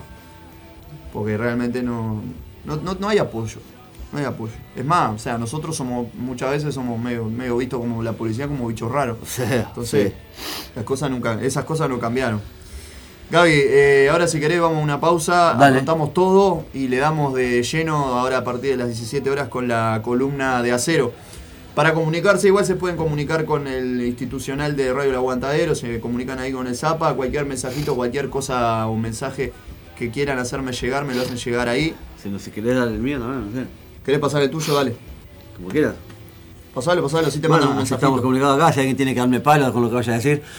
porque 1.13 1.37
realmente 1.37 1.81
no, 1.83 2.21
no, 2.65 2.75
no, 2.77 2.95
no 2.95 3.07
hay 3.09 3.17
apoyo. 3.17 3.59
No 4.11 4.19
hay 4.19 4.25
apoyo. 4.25 4.53
Es 4.75 4.85
más, 4.85 5.13
o 5.15 5.19
sea, 5.19 5.37
nosotros 5.37 5.75
somos, 5.75 6.13
muchas 6.13 6.51
veces 6.51 6.73
somos 6.73 6.99
medio, 6.99 7.25
medio 7.25 7.57
vistos 7.57 7.79
como 7.79 8.01
la 8.01 8.13
policía 8.13 8.47
como 8.47 8.67
bichos 8.67 8.91
raros. 8.91 9.17
Sí, 9.25 9.43
Entonces, 9.49 10.13
sí. 10.13 10.69
las 10.75 10.85
cosas 10.85 11.11
nunca, 11.11 11.41
esas 11.41 11.65
cosas 11.65 11.89
no 11.89 11.99
cambiaron. 11.99 12.41
Gaby, 13.29 13.51
eh, 13.53 14.07
ahora 14.09 14.25
si 14.25 14.39
querés 14.39 14.61
vamos 14.61 14.77
a 14.77 14.81
una 14.81 15.01
pausa, 15.01 15.53
Dale. 15.59 15.75
contamos 15.77 16.13
todo 16.13 16.63
y 16.73 16.87
le 16.87 16.97
damos 16.97 17.33
de 17.33 17.61
lleno 17.61 17.97
ahora 18.17 18.37
a 18.37 18.43
partir 18.45 18.71
de 18.71 18.77
las 18.77 18.87
17 18.87 19.29
horas 19.29 19.49
con 19.49 19.67
la 19.67 19.99
columna 20.01 20.63
de 20.63 20.71
acero. 20.71 21.11
Para 21.75 21.93
comunicarse, 21.93 22.47
igual 22.47 22.65
se 22.65 22.75
pueden 22.75 22.95
comunicar 22.95 23.43
con 23.43 23.67
el 23.67 24.01
institucional 24.01 24.77
de 24.77 24.93
Radio 24.93 25.09
El 25.09 25.15
Aguantadero, 25.17 25.75
se 25.75 25.99
comunican 25.99 26.39
ahí 26.39 26.53
con 26.53 26.67
el 26.67 26.75
Zapa, 26.75 27.13
cualquier 27.15 27.45
mensajito, 27.45 27.95
cualquier 27.95 28.29
cosa 28.29 28.87
o 28.87 28.95
mensaje 28.95 29.51
que 29.97 30.09
quieran 30.09 30.39
hacerme 30.39 30.71
llegar, 30.71 31.03
me 31.03 31.13
lo 31.13 31.21
hacen 31.21 31.35
llegar 31.37 31.67
ahí. 31.67 31.93
Si, 32.23 32.29
no, 32.29 32.39
si 32.39 32.49
querés 32.51 32.77
dar 32.77 32.87
el 32.87 32.99
mío, 32.99 33.19
no, 33.19 33.27
no 33.27 33.51
sé. 33.51 33.67
¿Querés 34.07 34.21
pasar 34.21 34.41
el 34.41 34.49
tuyo? 34.49 34.73
Dale. 34.73 34.95
Como 35.57 35.67
quieras. 35.67 35.93
Pasalo, 36.73 37.03
pasalo, 37.03 37.27
así 37.27 37.39
te 37.39 37.47
Bueno, 37.49 37.63
mandan 37.65 37.77
un 37.79 37.83
así 37.83 37.93
estamos 37.93 38.21
comunicados 38.21 38.55
acá, 38.61 38.71
si 38.71 38.79
alguien 38.79 38.95
tiene 38.95 39.13
que 39.13 39.19
darme 39.19 39.39
palo 39.41 39.73
con 39.73 39.81
lo 39.83 39.89
que 39.89 39.95
vaya 39.95 40.13
a 40.13 40.15
decir. 40.15 40.41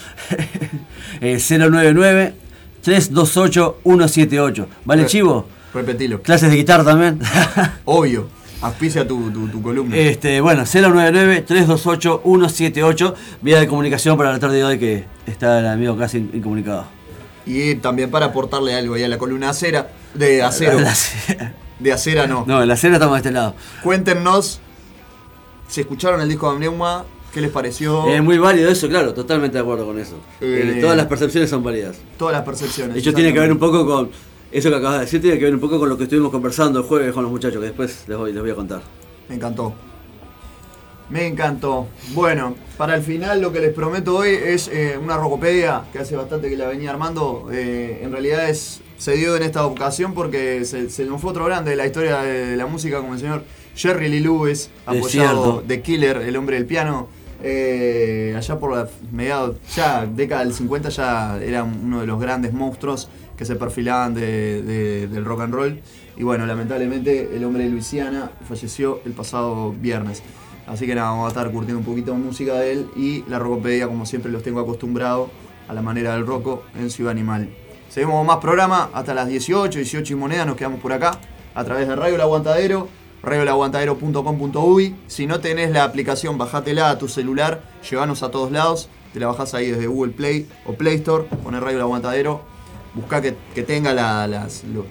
Eh, 1.23 1.39
099 1.41 2.35
328 2.83 3.79
178. 3.83 4.69
¿Vale, 4.85 5.03
Re- 5.03 5.09
chivo? 5.09 5.47
Repetilo. 5.73 6.21
Clases 6.23 6.51
de 6.51 6.57
guitarra 6.57 6.85
también. 6.85 7.19
Obvio. 7.87 8.29
Auspicia 8.61 9.09
tu, 9.09 9.31
tu, 9.31 9.49
tu 9.49 9.63
columna. 9.63 9.97
este, 9.97 10.41
bueno, 10.43 10.65
099 10.65 11.43
328 11.43 12.21
178. 12.23 13.15
Vía 13.41 13.61
de 13.61 13.67
comunicación 13.67 14.17
para 14.19 14.31
la 14.33 14.39
tarde 14.39 14.57
de 14.59 14.65
hoy 14.65 14.79
que 14.79 15.05
está 15.27 15.61
el 15.61 15.67
amigo 15.69 15.97
casi 15.97 16.19
in- 16.19 16.31
incomunicado. 16.35 16.85
Y 17.47 17.77
también 17.77 18.11
para 18.11 18.27
aportarle 18.27 18.75
algo 18.75 18.95
ahí 18.95 19.05
a 19.05 19.09
la 19.09 19.17
columna 19.17 19.49
acera, 19.51 19.91
de 20.13 20.43
acero. 20.43 20.79
De 21.79 21.93
acera 21.93 22.27
no. 22.27 22.45
No, 22.47 22.63
en 22.63 22.69
la 22.69 22.77
cena 22.77 22.95
estamos 22.95 23.15
de 23.15 23.19
este 23.19 23.31
lado. 23.33 23.55
Cuéntenos 23.83 24.61
si 25.69 25.81
escucharon 25.83 26.21
el 26.21 26.29
disco 26.29 26.49
de 26.49 26.55
Amneuma, 26.57 27.05
qué 27.33 27.41
les 27.41 27.51
pareció, 27.51 28.09
Es 28.09 28.23
muy 28.23 28.39
válido 28.39 28.71
eso, 28.71 28.89
claro, 28.89 29.13
totalmente 29.15 29.59
de 29.59 29.63
acuerdo 29.63 29.87
con 29.87 29.99
eso. 29.99 30.17
Eh, 30.41 30.77
Eh, 30.77 30.81
todas 30.81 30.97
las 30.97 31.07
percepciones 31.07 31.51
son 31.51 31.63
válidas. 31.63 31.97
todas 32.17 32.33
las 32.33 32.43
percepciones. 32.43 32.95
De 32.95 33.01
hecho, 33.01 33.13
tiene 33.13 33.33
que 33.33 33.41
ver 33.41 33.53
un 33.53 33.59
poco 33.59 33.87
con. 33.87 34.11
Eso 34.51 34.71
que 34.71 34.77
acabas 34.77 35.01
de 35.01 35.05
decir 35.05 35.21
tiene 35.21 35.39
que 35.39 35.45
ver 35.45 35.53
un 35.55 35.61
poco 35.61 35.79
con 35.79 35.91
lo 35.91 35.99
que 35.99 36.05
estuvimos 36.05 36.31
conversando 36.31 36.79
el 36.81 36.87
jueves 36.87 37.13
con 37.13 37.23
los 37.23 37.31
muchachos, 37.31 37.61
que 37.61 37.67
después 37.67 38.05
les 38.09 38.17
voy, 38.17 38.33
les 38.33 38.41
voy 38.41 38.51
a 38.51 38.55
contar. 38.55 38.81
Me 39.29 39.35
encantó. 39.35 39.75
Me 41.11 41.27
encantó. 41.27 41.87
Bueno, 42.15 42.55
para 42.79 42.95
el 42.95 43.03
final 43.03 43.41
lo 43.43 43.53
que 43.53 43.61
les 43.61 43.75
prometo 43.75 44.17
hoy 44.17 44.31
es 44.31 44.69
eh, 44.69 44.99
una 45.03 45.17
rocopedia 45.19 45.83
que 45.93 45.99
hace 45.99 46.17
bastante 46.17 46.49
que 46.49 46.57
la 46.57 46.67
venía 46.67 46.91
armando. 46.91 47.49
En 47.53 48.11
realidad 48.11 48.49
es 48.49 48.81
se 48.99 49.13
dio 49.17 49.37
en 49.37 49.43
esta 49.45 49.65
ocasión 49.65 50.13
porque 50.13 50.65
se, 50.65 50.91
se 50.91 51.05
nos 51.07 51.21
fue 51.21 51.31
otro 51.31 51.45
grande 51.47 51.71
de 51.71 51.77
la 51.77 51.87
historia 51.87 52.19
de 52.19 52.57
la 52.57 52.67
música 52.67 52.99
como 53.01 53.15
el 53.15 53.21
señor 53.21 53.45
Jerry 53.75 54.09
Lee 54.09 54.21
Lewis, 54.21 54.71
apoyado 54.87 55.63
de 55.67 55.81
Killer, 55.83 56.17
el 56.19 56.37
hombre 56.37 56.57
del 56.57 56.67
piano. 56.67 57.09
Eh, 57.41 58.35
allá 58.37 58.59
por 58.59 58.75
la 58.77 58.89
mediados, 59.13 59.57
ya 59.77 60.05
década 60.07 60.45
del 60.45 60.53
50 60.53 60.89
ya 60.89 61.39
era 61.41 61.63
uno 61.63 62.01
de 62.01 62.07
los 62.07 62.21
grandes 62.21 62.53
monstruos 62.53 63.09
que 63.37 63.45
se 63.45 63.55
perfilaban 63.55 64.13
de- 64.15 64.63
de- 64.63 65.07
del 65.07 65.25
rock 65.25 65.43
and 65.43 65.55
roll. 65.55 65.81
Y 66.17 66.25
bueno, 66.25 66.45
lamentablemente 66.47 67.31
el 67.37 67.45
hombre 67.45 67.63
de 67.65 67.71
Luisiana 67.71 68.33
falleció 68.49 69.01
el 69.07 69.13
pasado 69.13 69.73
viernes. 69.73 70.23
Así 70.67 70.85
que 70.87 70.95
nada, 70.97 71.11
vamos 71.11 71.27
a 71.27 71.29
estar 71.29 71.51
curtiendo 71.53 71.79
un 71.79 71.85
poquito 71.85 72.11
de 72.13 72.19
música 72.19 72.55
de 72.55 72.73
él 72.73 72.87
y 72.97 73.23
la 73.29 73.39
rocopedia, 73.39 73.87
como 73.87 74.05
siempre 74.05 74.33
los 74.33 74.43
tengo 74.43 74.59
acostumbrado 74.59 75.31
a 75.69 75.73
la 75.73 75.81
manera 75.81 76.15
del 76.15 76.27
roco 76.27 76.65
en 76.77 76.91
Ciudad 76.91 77.13
Animal. 77.13 77.49
Seguimos 77.89 78.25
más 78.27 78.37
programa 78.39 78.91
hasta 78.93 79.15
las 79.15 79.29
18, 79.29 79.79
18 79.79 80.13
y 80.13 80.17
moneda, 80.17 80.45
nos 80.45 80.57
quedamos 80.57 80.81
por 80.81 80.93
acá 80.93 81.19
a 81.55 81.65
través 81.65 81.89
de 81.89 81.97
Radio 81.97 82.15
El 82.17 82.21
Aguantadero, 82.21 82.89
radiolaguantadero.com.uy. 83.23 84.95
Si 85.07 85.27
no 85.27 85.41
tenés 85.41 85.71
la 85.71 85.85
aplicación, 85.85 86.39
bajátela 86.39 86.91
a 86.91 86.99
tu 86.99 87.09
celular, 87.09 87.63
llévanos 87.89 88.23
a 88.23 88.31
todos 88.31 88.53
lados, 88.53 88.89
te 89.13 89.21
la 89.21 89.27
bajás 89.29 89.55
ahí 89.55 89.71
desde 89.71 89.87
Google 89.87 90.13
Play 90.13 90.49
o 90.67 90.75
Play 90.75 90.97
Store, 90.97 91.25
poner 91.43 91.63
Radio 91.63 91.77
El 91.79 91.83
Aguantadero, 91.83 92.43
buscá 92.95 93.21
que, 93.23 93.35
que 93.55 93.63
tenga 93.63 93.93
la- 93.93 94.27
las, 94.27 94.65
lo- 94.65 94.87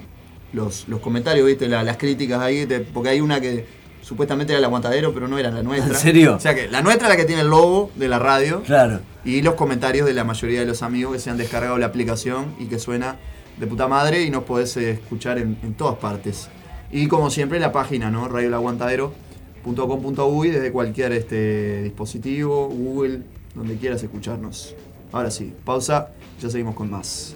los, 0.53 0.87
los 0.87 0.99
comentarios, 0.99 1.45
¿viste? 1.45 1.67
La- 1.67 1.83
las 1.83 1.97
críticas 1.97 2.41
ahí, 2.41 2.67
porque 2.93 3.09
hay 3.09 3.21
una 3.21 3.39
que 3.39 3.65
supuestamente 4.07 4.53
era 4.53 4.59
el 4.59 4.65
aguantadero, 4.65 5.13
pero 5.13 5.27
no 5.27 5.37
era 5.37 5.51
la 5.51 5.61
nuestra. 5.63 5.93
¿En 5.93 5.99
serio? 5.99 6.35
O 6.35 6.39
sea 6.39 6.55
que 6.55 6.69
la 6.69 6.81
nuestra 6.81 7.07
es 7.07 7.13
la 7.13 7.17
que 7.17 7.25
tiene 7.25 7.41
el 7.41 7.49
logo 7.49 7.91
de 7.95 8.07
la 8.07 8.19
radio 8.19 8.61
Claro. 8.63 9.01
y 9.25 9.41
los 9.41 9.55
comentarios 9.55 10.07
de 10.07 10.13
la 10.13 10.23
mayoría 10.23 10.61
de 10.61 10.65
los 10.65 10.81
amigos 10.81 11.11
que 11.13 11.19
se 11.19 11.29
han 11.29 11.35
descargado 11.37 11.77
la 11.77 11.87
aplicación 11.87 12.55
y 12.57 12.67
que 12.67 12.79
suena 12.79 13.17
de 13.57 13.67
puta 13.67 13.87
madre 13.87 14.23
y 14.23 14.29
nos 14.29 14.43
podés 14.43 14.77
eh, 14.77 14.91
escuchar 14.91 15.39
en, 15.39 15.57
en 15.61 15.73
todas 15.73 15.97
partes. 15.97 16.47
Y 16.89 17.07
como 17.07 17.29
siempre 17.29 17.59
la 17.59 17.73
página, 17.73 18.09
¿no? 18.09 18.29
radiolaguantadero.com.uy 18.29 20.49
desde 20.51 20.71
cualquier 20.71 21.11
este, 21.11 21.83
dispositivo, 21.83 22.69
Google, 22.69 23.23
donde 23.55 23.75
quieras 23.75 24.01
escucharnos. 24.03 24.73
Ahora 25.11 25.31
sí, 25.31 25.53
pausa, 25.65 26.11
ya 26.41 26.49
seguimos 26.49 26.75
con 26.75 26.89
más. 26.89 27.35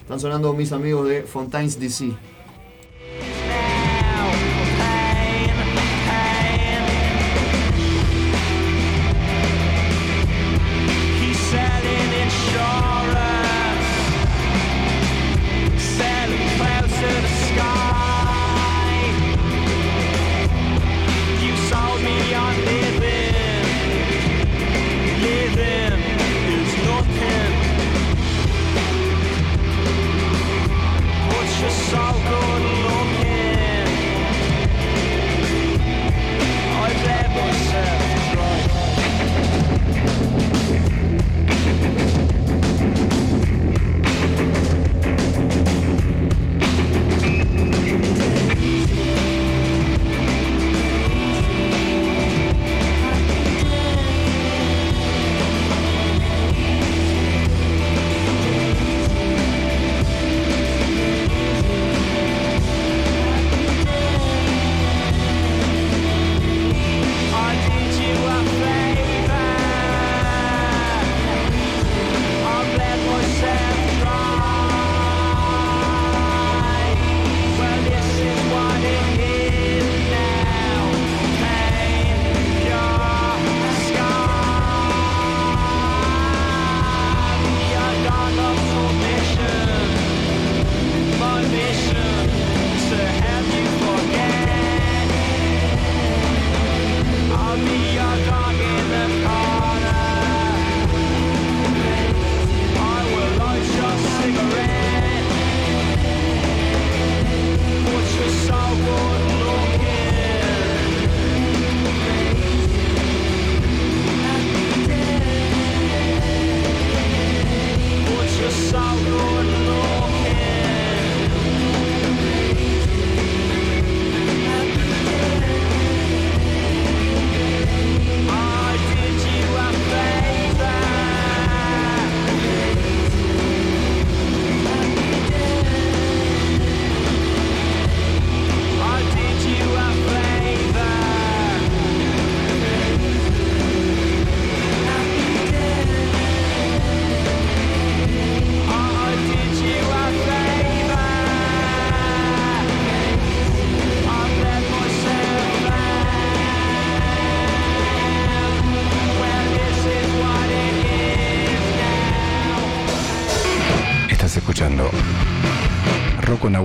Están 0.00 0.18
sonando 0.18 0.54
mis 0.54 0.72
amigos 0.72 1.06
de 1.08 1.24
Fontaines 1.24 1.78
DC. 1.78 2.12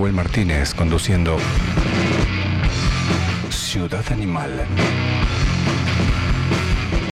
Nahuel 0.06 0.14
Martínez 0.14 0.72
conduciendo 0.72 1.36
Ciudad 3.50 4.04
Animal. 4.12 4.52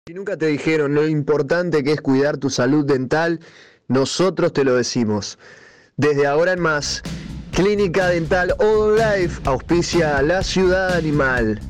Si 0.06 0.14
nunca 0.14 0.36
te 0.36 0.46
dijeron 0.46 0.94
lo 0.94 1.08
importante 1.08 1.82
que 1.82 1.90
es 1.90 2.00
cuidar 2.00 2.36
tu 2.36 2.50
salud 2.50 2.86
dental, 2.86 3.40
nosotros 3.88 4.52
te 4.52 4.62
lo 4.62 4.76
decimos. 4.76 5.40
Desde 5.96 6.28
ahora 6.28 6.52
en 6.52 6.60
más, 6.60 7.02
Clínica 7.50 8.06
Dental 8.06 8.54
All 8.60 8.94
Life 8.94 9.40
auspicia 9.44 10.18
a 10.18 10.22
la 10.22 10.44
ciudad 10.44 10.94
animal. 10.94 11.60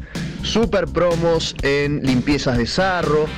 Super 0.43 0.87
promos 0.87 1.55
en 1.63 2.03
limpiezas 2.03 2.59
de 2.59 2.67
sarro, 2.67 3.29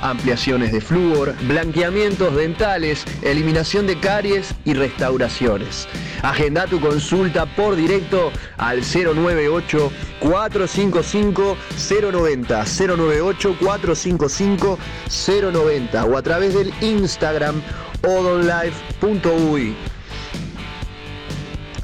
ampliaciones 0.00 0.72
de 0.72 0.80
flúor, 0.80 1.34
blanqueamientos 1.46 2.34
dentales, 2.34 3.04
eliminación 3.22 3.86
de 3.86 4.00
caries 4.00 4.54
y 4.64 4.72
restauraciones. 4.72 5.86
Agenda 6.24 6.66
tu 6.66 6.80
consulta 6.80 7.44
por 7.44 7.76
directo 7.76 8.32
al 8.56 8.80
098 8.80 9.92
455 10.20 11.56
090 11.76 12.64
098 12.64 13.56
455 13.60 14.78
090 15.52 16.04
o 16.06 16.16
a 16.16 16.22
través 16.22 16.54
del 16.54 16.72
Instagram 16.80 17.60
odonlife.uy. 18.02 19.76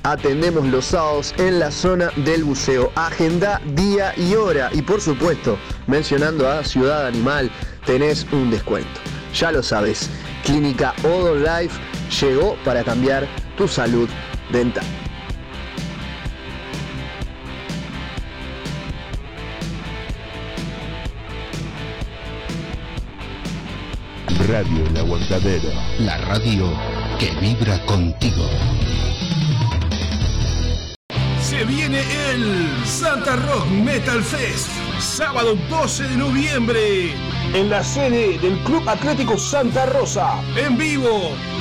Atendemos 0.04 0.64
los 0.68 0.86
sábados 0.86 1.34
en 1.36 1.58
la 1.58 1.70
zona 1.70 2.10
del 2.16 2.44
buceo. 2.44 2.90
Agenda 2.94 3.60
día 3.74 4.14
y 4.16 4.36
hora. 4.36 4.70
Y 4.72 4.80
por 4.80 5.02
supuesto, 5.02 5.58
mencionando 5.86 6.48
a 6.48 6.64
Ciudad 6.64 7.06
Animal, 7.06 7.50
tenés 7.84 8.26
un 8.32 8.50
descuento. 8.50 9.00
Ya 9.34 9.52
lo 9.52 9.62
sabes, 9.62 10.08
Clínica 10.44 10.94
Odon 11.04 11.42
Life 11.44 11.78
llegó 12.22 12.56
para 12.64 12.82
cambiar 12.82 13.28
tu 13.58 13.68
salud 13.68 14.08
dental. 14.52 14.84
Radio 24.50 24.84
El 24.84 24.96
Aguantadero. 24.96 25.70
La 26.00 26.16
radio 26.18 26.72
que 27.20 27.30
vibra 27.40 27.78
contigo. 27.86 28.48
Se 31.40 31.64
viene 31.64 32.00
el 32.32 32.68
Santa 32.84 33.36
Rock 33.36 33.66
Metal 33.68 34.22
Fest, 34.22 34.68
sábado 34.98 35.56
12 35.68 36.02
de 36.04 36.16
noviembre. 36.16 37.12
En 37.54 37.70
la 37.70 37.84
sede 37.84 38.38
del 38.38 38.58
Club 38.64 38.88
Atlético 38.88 39.38
Santa 39.38 39.86
Rosa. 39.86 40.42
En 40.56 40.76
vivo, 40.76 41.32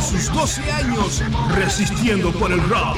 sus 0.00 0.32
12 0.32 0.72
años 0.72 1.22
resistiendo 1.54 2.32
por 2.32 2.52
el 2.52 2.60
rock. 2.68 2.96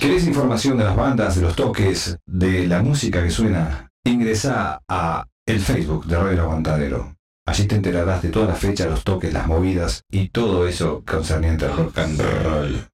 ¿Querés 0.00 0.26
información 0.26 0.78
de 0.78 0.84
las 0.84 0.96
bandas, 0.96 1.36
de 1.36 1.42
los 1.42 1.56
toques, 1.56 2.18
de 2.26 2.66
la 2.66 2.82
música 2.82 3.22
que 3.22 3.30
suena? 3.30 3.90
Ingresa 4.04 4.80
a 4.88 5.26
el 5.46 5.60
Facebook 5.60 6.06
de 6.06 6.16
Radio 6.16 6.42
Aguantadero. 6.42 7.16
Allí 7.46 7.66
te 7.66 7.76
enterarás 7.76 8.22
de 8.22 8.30
todas 8.30 8.48
las 8.48 8.58
fechas, 8.58 8.88
los 8.88 9.04
toques, 9.04 9.32
las 9.32 9.46
movidas 9.46 10.02
y 10.10 10.28
todo 10.28 10.66
eso 10.66 11.02
concerniente 11.06 11.64
al 11.66 11.76
rock 11.76 11.98
and 11.98 12.20
roll. 12.42 12.86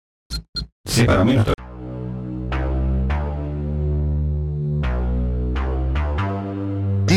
Sí, 0.85 1.05
para 1.05 1.25
mí 1.25 1.35
no 1.35 1.45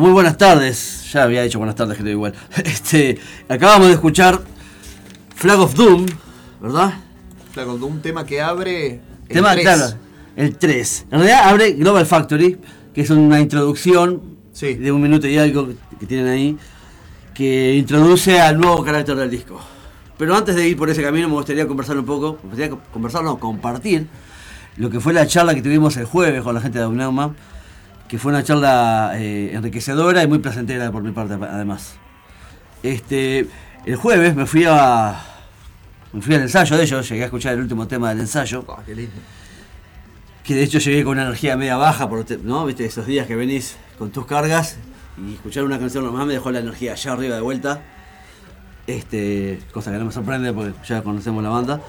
Muy 0.00 0.10
buenas 0.12 0.36
tardes. 0.36 1.10
Ya 1.12 1.22
había 1.24 1.42
dicho 1.42 1.58
buenas 1.58 1.76
tardes, 1.76 1.96
creo 1.98 2.10
igual. 2.12 2.34
Este, 2.64 3.18
acabamos 3.48 3.88
de 3.88 3.94
escuchar 3.94 4.40
Flag 5.34 5.58
of 5.60 5.74
Doom, 5.74 6.06
¿verdad? 6.60 6.94
Claro, 7.52 7.76
de 7.78 7.84
un 7.84 8.00
tema 8.00 8.24
que 8.24 8.40
abre. 8.40 9.00
el 9.28 9.34
Tema, 9.34 9.52
3. 9.52 9.62
claro, 9.64 9.84
el 10.36 10.56
3. 10.56 11.06
En 11.10 11.18
realidad 11.18 11.48
abre 11.48 11.72
Global 11.72 12.06
Factory, 12.06 12.58
que 12.94 13.00
es 13.02 13.10
una 13.10 13.40
introducción 13.40 14.22
Sí. 14.52 14.74
de 14.74 14.92
un 14.92 15.00
minuto 15.00 15.26
y 15.26 15.38
algo 15.38 15.68
que 15.98 16.06
tienen 16.06 16.26
ahí, 16.28 16.56
que 17.34 17.74
introduce 17.76 18.40
al 18.40 18.58
nuevo 18.60 18.84
carácter 18.84 19.16
del 19.16 19.30
disco. 19.30 19.60
Pero 20.18 20.36
antes 20.36 20.54
de 20.54 20.68
ir 20.68 20.76
por 20.76 20.90
ese 20.90 21.02
camino 21.02 21.28
me 21.28 21.34
gustaría 21.34 21.66
conversar 21.66 21.96
un 21.98 22.04
poco, 22.04 22.38
me 22.42 22.50
gustaría 22.50 22.70
co- 22.70 22.80
conversar, 22.92 23.22
no, 23.24 23.38
compartir 23.38 24.06
lo 24.76 24.90
que 24.90 25.00
fue 25.00 25.12
la 25.14 25.26
charla 25.26 25.54
que 25.54 25.62
tuvimos 25.62 25.96
el 25.96 26.04
jueves 26.04 26.42
con 26.42 26.54
la 26.54 26.60
gente 26.60 26.78
de 26.78 26.84
Auneuma, 26.84 27.34
que 28.10 28.18
fue 28.18 28.32
una 28.32 28.42
charla 28.42 29.12
eh, 29.14 29.52
enriquecedora 29.54 30.24
y 30.24 30.26
muy 30.26 30.40
placentera 30.40 30.90
por 30.90 31.04
mi 31.04 31.12
parte 31.12 31.34
además. 31.34 31.94
Este, 32.82 33.46
el 33.86 33.94
jueves 33.94 34.34
me 34.34 34.46
fui 34.46 34.64
a 34.66 35.22
me 36.12 36.20
fui 36.20 36.34
al 36.34 36.42
ensayo 36.42 36.76
de 36.76 36.82
ellos, 36.82 37.08
llegué 37.08 37.22
a 37.22 37.26
escuchar 37.26 37.54
el 37.54 37.60
último 37.60 37.86
tema 37.86 38.08
del 38.08 38.18
ensayo 38.18 38.64
Ah, 38.68 38.82
qué 38.84 38.96
lindo. 38.96 39.12
que 40.42 40.56
de 40.56 40.64
hecho 40.64 40.80
llegué 40.80 41.04
con 41.04 41.12
una 41.12 41.22
energía 41.22 41.56
media 41.56 41.76
baja, 41.76 42.08
por, 42.08 42.26
¿no? 42.42 42.66
Viste, 42.66 42.84
esos 42.84 43.06
días 43.06 43.28
que 43.28 43.36
venís 43.36 43.76
con 43.96 44.10
tus 44.10 44.26
cargas 44.26 44.76
y 45.16 45.34
escuchar 45.34 45.62
una 45.62 45.78
canción 45.78 46.04
nomás 46.04 46.26
me 46.26 46.32
dejó 46.32 46.50
la 46.50 46.58
energía 46.58 46.94
allá 46.94 47.12
arriba 47.12 47.36
de 47.36 47.42
vuelta. 47.42 47.80
Este, 48.88 49.60
cosa 49.72 49.92
que 49.92 49.98
no 49.98 50.06
me 50.06 50.10
sorprende 50.10 50.52
porque 50.52 50.72
ya 50.84 51.02
conocemos 51.02 51.44
la 51.44 51.50
banda. 51.50 51.80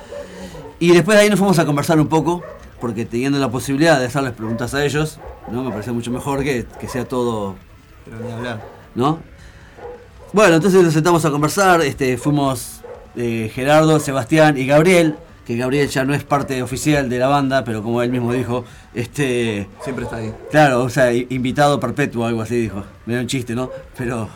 Y 0.77 0.91
después 0.91 1.17
de 1.17 1.23
ahí 1.23 1.29
nos 1.31 1.39
fuimos 1.39 1.57
a 1.57 1.65
conversar 1.65 1.99
un 1.99 2.07
poco, 2.07 2.43
porque 2.81 3.05
teniendo 3.05 3.39
la 3.39 3.49
posibilidad 3.49 3.97
de 3.99 4.07
hacerles 4.07 4.33
preguntas 4.33 4.73
a 4.73 4.83
ellos, 4.83 5.19
¿no? 5.51 5.63
Me 5.63 5.71
parece 5.71 5.91
mucho 5.93 6.11
mejor 6.11 6.43
que, 6.43 6.65
que 6.79 6.87
sea 6.89 7.05
todo 7.05 7.55
Pero 8.03 8.17
ni 8.25 8.31
hablar. 8.31 8.61
¿no? 8.95 9.19
Bueno, 10.33 10.55
entonces 10.55 10.83
nos 10.83 10.93
sentamos 10.93 11.23
a 11.23 11.31
conversar, 11.31 11.81
este, 11.81 12.17
fuimos 12.17 12.81
eh, 13.15 13.49
Gerardo, 13.53 13.99
Sebastián 13.99 14.57
y 14.57 14.65
Gabriel, 14.65 15.15
que 15.45 15.57
Gabriel 15.57 15.87
ya 15.89 16.03
no 16.05 16.13
es 16.13 16.23
parte 16.23 16.61
oficial 16.63 17.09
de 17.09 17.19
la 17.19 17.27
banda, 17.27 17.63
pero 17.63 17.83
como 17.83 18.01
él 18.01 18.09
mismo 18.11 18.31
dijo, 18.33 18.63
este, 18.93 19.67
Siempre 19.83 20.05
está 20.05 20.17
ahí. 20.17 20.33
claro, 20.49 20.83
o 20.83 20.89
sea, 20.89 21.13
invitado 21.13 21.79
perpetuo, 21.79 22.25
algo 22.25 22.41
así 22.41 22.55
dijo, 22.55 22.83
me 23.05 23.15
da 23.15 23.21
un 23.21 23.27
chiste, 23.27 23.53
¿no? 23.55 23.69
Pero 23.97 24.29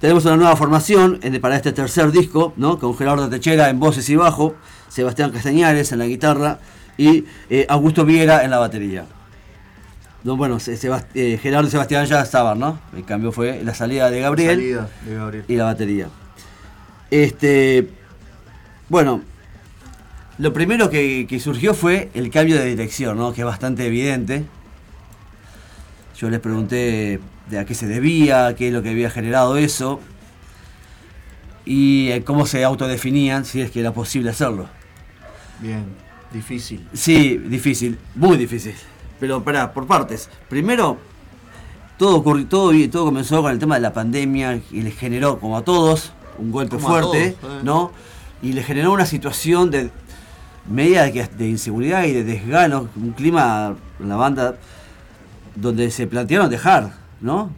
tenemos 0.00 0.24
una 0.26 0.36
nueva 0.36 0.56
formación 0.56 1.18
en- 1.22 1.40
para 1.40 1.56
este 1.56 1.72
tercer 1.72 2.10
disco, 2.12 2.52
¿no? 2.56 2.78
Con 2.78 2.96
Gerardo 2.96 3.28
Techera 3.30 3.70
en 3.70 3.80
voces 3.80 4.08
y 4.10 4.16
bajo, 4.16 4.54
Sebastián 4.88 5.30
Castañares 5.30 5.92
en 5.92 5.98
la 6.00 6.06
guitarra 6.06 6.58
y 6.96 7.24
eh, 7.50 7.66
Augusto 7.68 8.04
Viera 8.04 8.44
en 8.44 8.50
la 8.50 8.58
batería. 8.58 9.04
No, 10.24 10.36
bueno, 10.36 10.56
Sebast- 10.56 11.06
eh, 11.14 11.38
Gerardo 11.40 11.68
y 11.68 11.70
Sebastián 11.70 12.04
ya 12.06 12.20
estaban, 12.22 12.58
¿no? 12.58 12.80
El 12.96 13.04
cambio 13.04 13.30
fue 13.32 13.62
la 13.62 13.74
salida 13.74 14.10
de 14.10 14.20
Gabriel 14.20 14.56
Salida 14.56 14.88
de 15.04 15.14
Gabriel. 15.14 15.44
y 15.46 15.56
la 15.56 15.64
batería. 15.64 16.08
Este, 17.10 17.88
bueno, 18.88 19.22
lo 20.38 20.52
primero 20.52 20.90
que, 20.90 21.26
que 21.28 21.38
surgió 21.38 21.74
fue 21.74 22.10
el 22.14 22.30
cambio 22.30 22.56
de 22.56 22.64
dirección, 22.66 23.16
¿no? 23.18 23.32
Que 23.32 23.42
es 23.42 23.46
bastante 23.46 23.86
evidente. 23.86 24.44
Yo 26.18 26.28
les 26.30 26.40
pregunté 26.40 27.20
de 27.50 27.58
a 27.58 27.64
qué 27.64 27.74
se 27.74 27.86
debía, 27.86 28.54
qué 28.56 28.68
es 28.68 28.72
lo 28.74 28.82
que 28.82 28.88
había 28.90 29.10
generado 29.10 29.56
eso 29.56 30.00
y 31.64 32.10
eh, 32.10 32.24
cómo 32.24 32.46
se 32.46 32.64
autodefinían, 32.64 33.44
si 33.44 33.60
es 33.60 33.70
que 33.70 33.80
era 33.80 33.92
posible 33.92 34.30
hacerlo. 34.30 34.66
Bien, 35.60 35.84
difícil. 36.36 36.86
Sí, 36.92 37.38
difícil, 37.38 37.98
muy 38.14 38.36
difícil. 38.36 38.74
Pero 39.18 39.42
pará, 39.42 39.72
por 39.72 39.86
partes. 39.86 40.28
Primero, 40.48 40.98
todo, 41.98 42.22
ocurri- 42.22 42.46
todo, 42.48 42.72
todo 42.90 43.04
comenzó 43.06 43.42
con 43.42 43.50
el 43.52 43.58
tema 43.58 43.76
de 43.76 43.80
la 43.80 43.92
pandemia 43.92 44.60
y 44.70 44.82
les 44.82 44.94
generó, 44.96 45.38
como 45.40 45.56
a 45.56 45.62
todos, 45.62 46.12
un 46.38 46.52
golpe 46.52 46.76
Como 46.76 46.88
fuerte, 46.88 47.36
todos, 47.40 47.54
eh. 47.54 47.60
¿no? 47.64 47.92
Y 48.42 48.52
les 48.52 48.66
generó 48.66 48.92
una 48.92 49.06
situación 49.06 49.70
de 49.70 49.90
media 50.68 51.04
de, 51.04 51.48
inseguridad 51.48 52.04
y 52.04 52.12
de 52.12 52.24
desgano, 52.24 52.88
un 52.96 53.12
clima 53.12 53.74
en 54.00 54.08
la 54.08 54.16
banda 54.16 54.56
donde 55.54 55.90
se 55.90 56.06
plantearon 56.06 56.50
dejar, 56.50 56.92
¿no? 57.20 57.50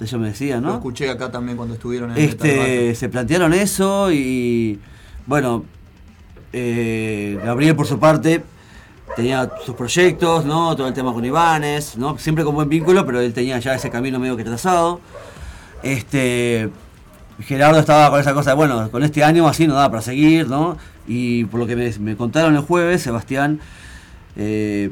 Eso 0.00 0.18
me 0.18 0.28
decía, 0.28 0.56
Lo 0.56 0.68
¿no? 0.68 0.74
escuché 0.76 1.10
acá 1.10 1.30
también 1.30 1.58
cuando 1.58 1.74
estuvieron 1.74 2.12
en 2.12 2.16
el 2.16 2.22
Este, 2.24 2.56
Metal 2.56 2.96
se 2.96 3.08
plantearon 3.10 3.52
eso 3.52 4.10
y 4.10 4.78
bueno, 5.26 5.64
eh, 6.52 7.38
Gabriel 7.44 7.76
por 7.76 7.86
su 7.86 7.98
parte 7.98 8.42
tenía 9.16 9.50
sus 9.64 9.74
proyectos, 9.74 10.44
¿no? 10.44 10.76
Todo 10.76 10.88
el 10.88 10.94
tema 10.94 11.12
con 11.12 11.24
Ivanes, 11.24 11.96
¿no? 11.96 12.16
Siempre 12.18 12.44
con 12.44 12.54
buen 12.54 12.68
vínculo, 12.68 13.04
pero 13.04 13.20
él 13.20 13.32
tenía 13.32 13.58
ya 13.58 13.74
ese 13.74 13.90
camino 13.90 14.18
medio 14.18 14.36
que 14.36 14.44
trazado. 14.44 15.00
Este, 15.82 16.70
Gerardo 17.40 17.78
estaba 17.78 18.10
con 18.10 18.20
esa 18.20 18.34
cosa 18.34 18.50
de, 18.50 18.56
bueno, 18.56 18.90
con 18.90 19.02
este 19.02 19.24
ánimo 19.24 19.48
así 19.48 19.66
no 19.66 19.74
da 19.74 19.90
para 19.90 20.02
seguir, 20.02 20.48
¿no? 20.48 20.76
Y 21.06 21.44
por 21.44 21.60
lo 21.60 21.66
que 21.66 21.76
me, 21.76 22.16
contaron 22.16 22.54
el 22.54 22.62
jueves, 22.62 23.02
Sebastián 23.02 23.60
eh, 24.36 24.90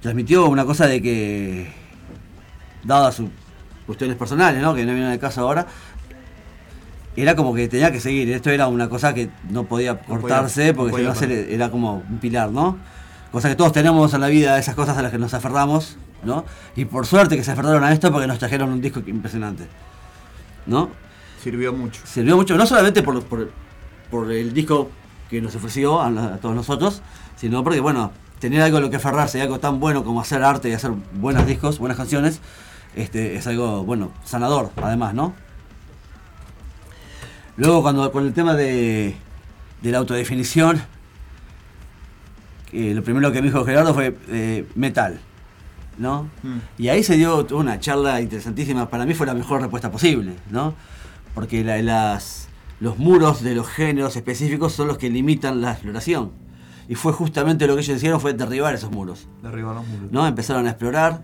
transmitió 0.00 0.46
una 0.46 0.64
cosa 0.64 0.86
de 0.86 1.00
que, 1.00 1.72
dadas 2.84 3.14
sus 3.16 3.28
cuestiones 3.86 4.16
personales, 4.16 4.62
¿no? 4.62 4.74
Que 4.74 4.84
no 4.84 4.92
vienen 4.92 5.12
al 5.12 5.18
caso 5.18 5.42
ahora, 5.42 5.66
era 7.16 7.36
como 7.36 7.54
que 7.54 7.68
tenía 7.68 7.92
que 7.92 8.00
seguir. 8.00 8.30
Esto 8.32 8.50
era 8.50 8.68
una 8.68 8.88
cosa 8.88 9.12
que 9.14 9.28
no 9.50 9.64
podía 9.64 9.98
cortarse 10.00 10.68
no 10.68 10.74
porque 10.76 10.90
si 10.90 10.96
podía 10.96 11.08
no 11.08 11.14
se 11.14 11.20
parar. 11.26 11.36
le- 11.36 11.54
era 11.54 11.70
como 11.70 12.02
un 12.08 12.18
pilar, 12.18 12.50
¿no? 12.50 12.78
Cosa 13.30 13.48
que 13.48 13.54
todos 13.56 13.72
tenemos 13.72 14.12
en 14.14 14.20
la 14.20 14.28
vida, 14.28 14.58
esas 14.58 14.74
cosas 14.74 14.96
a 14.98 15.02
las 15.02 15.10
que 15.10 15.18
nos 15.18 15.32
aferramos, 15.34 15.96
¿no? 16.24 16.44
Y 16.76 16.84
por 16.84 17.06
suerte 17.06 17.36
que 17.36 17.44
se 17.44 17.50
aferraron 17.52 17.82
a 17.84 17.92
esto 17.92 18.10
porque 18.12 18.26
nos 18.26 18.38
trajeron 18.38 18.70
un 18.70 18.80
disco 18.80 19.00
impresionante, 19.06 19.66
¿no? 20.66 20.90
Sirvió 21.42 21.72
mucho. 21.72 22.00
Sirvió 22.04 22.36
mucho, 22.36 22.56
no 22.56 22.66
solamente 22.66 23.02
por, 23.02 23.22
por, 23.24 23.50
por 24.10 24.30
el 24.30 24.52
disco 24.54 24.90
que 25.30 25.40
nos 25.40 25.54
ofreció 25.56 26.00
a, 26.00 26.08
a 26.08 26.36
todos 26.38 26.54
nosotros, 26.54 27.02
sino 27.36 27.64
porque, 27.64 27.80
bueno, 27.80 28.12
tener 28.38 28.60
algo 28.62 28.76
a 28.78 28.80
lo 28.80 28.90
que 28.90 28.96
aferrarse, 28.96 29.40
algo 29.40 29.58
tan 29.58 29.80
bueno 29.80 30.04
como 30.04 30.20
hacer 30.20 30.42
arte 30.44 30.68
y 30.68 30.72
hacer 30.72 30.92
buenos 31.14 31.46
discos, 31.46 31.78
buenas 31.78 31.96
canciones, 31.96 32.40
este, 32.94 33.36
es 33.36 33.46
algo, 33.46 33.82
bueno, 33.84 34.10
sanador, 34.24 34.70
además, 34.82 35.14
¿no? 35.14 35.32
Luego, 37.56 37.82
cuando 37.82 38.10
con 38.12 38.26
el 38.26 38.32
tema 38.32 38.54
de, 38.54 39.14
de 39.82 39.90
la 39.90 39.98
autodefinición, 39.98 40.80
eh, 42.72 42.92
lo 42.94 43.02
primero 43.04 43.30
que 43.32 43.40
me 43.42 43.48
dijo 43.48 43.64
Gerardo 43.64 43.92
fue 43.92 44.16
eh, 44.28 44.66
metal, 44.74 45.20
¿no? 45.98 46.30
Mm. 46.42 46.58
Y 46.78 46.88
ahí 46.88 47.02
se 47.02 47.16
dio 47.16 47.46
una 47.52 47.78
charla 47.78 48.20
interesantísima, 48.20 48.88
para 48.88 49.04
mí 49.04 49.14
fue 49.14 49.26
la 49.26 49.34
mejor 49.34 49.60
respuesta 49.60 49.90
posible, 49.90 50.34
¿no? 50.50 50.74
Porque 51.34 51.62
la- 51.62 51.82
las, 51.82 52.48
los 52.80 52.98
muros 52.98 53.42
de 53.42 53.54
los 53.54 53.68
géneros 53.68 54.16
específicos 54.16 54.72
son 54.72 54.88
los 54.88 54.96
que 54.98 55.10
limitan 55.10 55.60
la 55.60 55.72
exploración. 55.72 56.32
Y 56.88 56.94
fue 56.94 57.12
justamente 57.12 57.66
lo 57.66 57.74
que 57.76 57.82
ellos 57.82 57.96
hicieron, 57.96 58.20
fue 58.20 58.32
derribar 58.34 58.74
esos 58.74 58.90
muros. 58.90 59.28
Derribar 59.42 59.74
los 59.74 59.86
muros. 59.86 60.10
¿no? 60.10 60.26
Empezaron 60.26 60.66
a 60.66 60.70
explorar, 60.70 61.22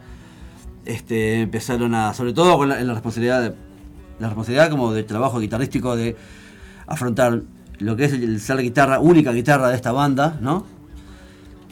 este, 0.84 1.40
empezaron 1.42 1.94
a, 1.94 2.12
sobre 2.14 2.32
todo 2.32 2.56
con 2.58 2.68
la, 2.68 2.80
en 2.80 2.86
la 2.86 2.92
responsabilidad, 2.92 3.42
de- 3.42 3.67
la 4.18 4.28
responsabilidad 4.28 4.70
como 4.70 4.92
del 4.92 5.06
trabajo 5.06 5.40
guitarrístico 5.40 5.96
de 5.96 6.16
afrontar 6.86 7.42
lo 7.78 7.96
que 7.96 8.04
es 8.04 8.12
el, 8.12 8.40
ser 8.40 8.56
la 8.56 8.62
guitarra, 8.62 9.00
única 9.00 9.32
guitarra 9.32 9.68
de 9.68 9.76
esta 9.76 9.92
banda, 9.92 10.38
¿no? 10.40 10.66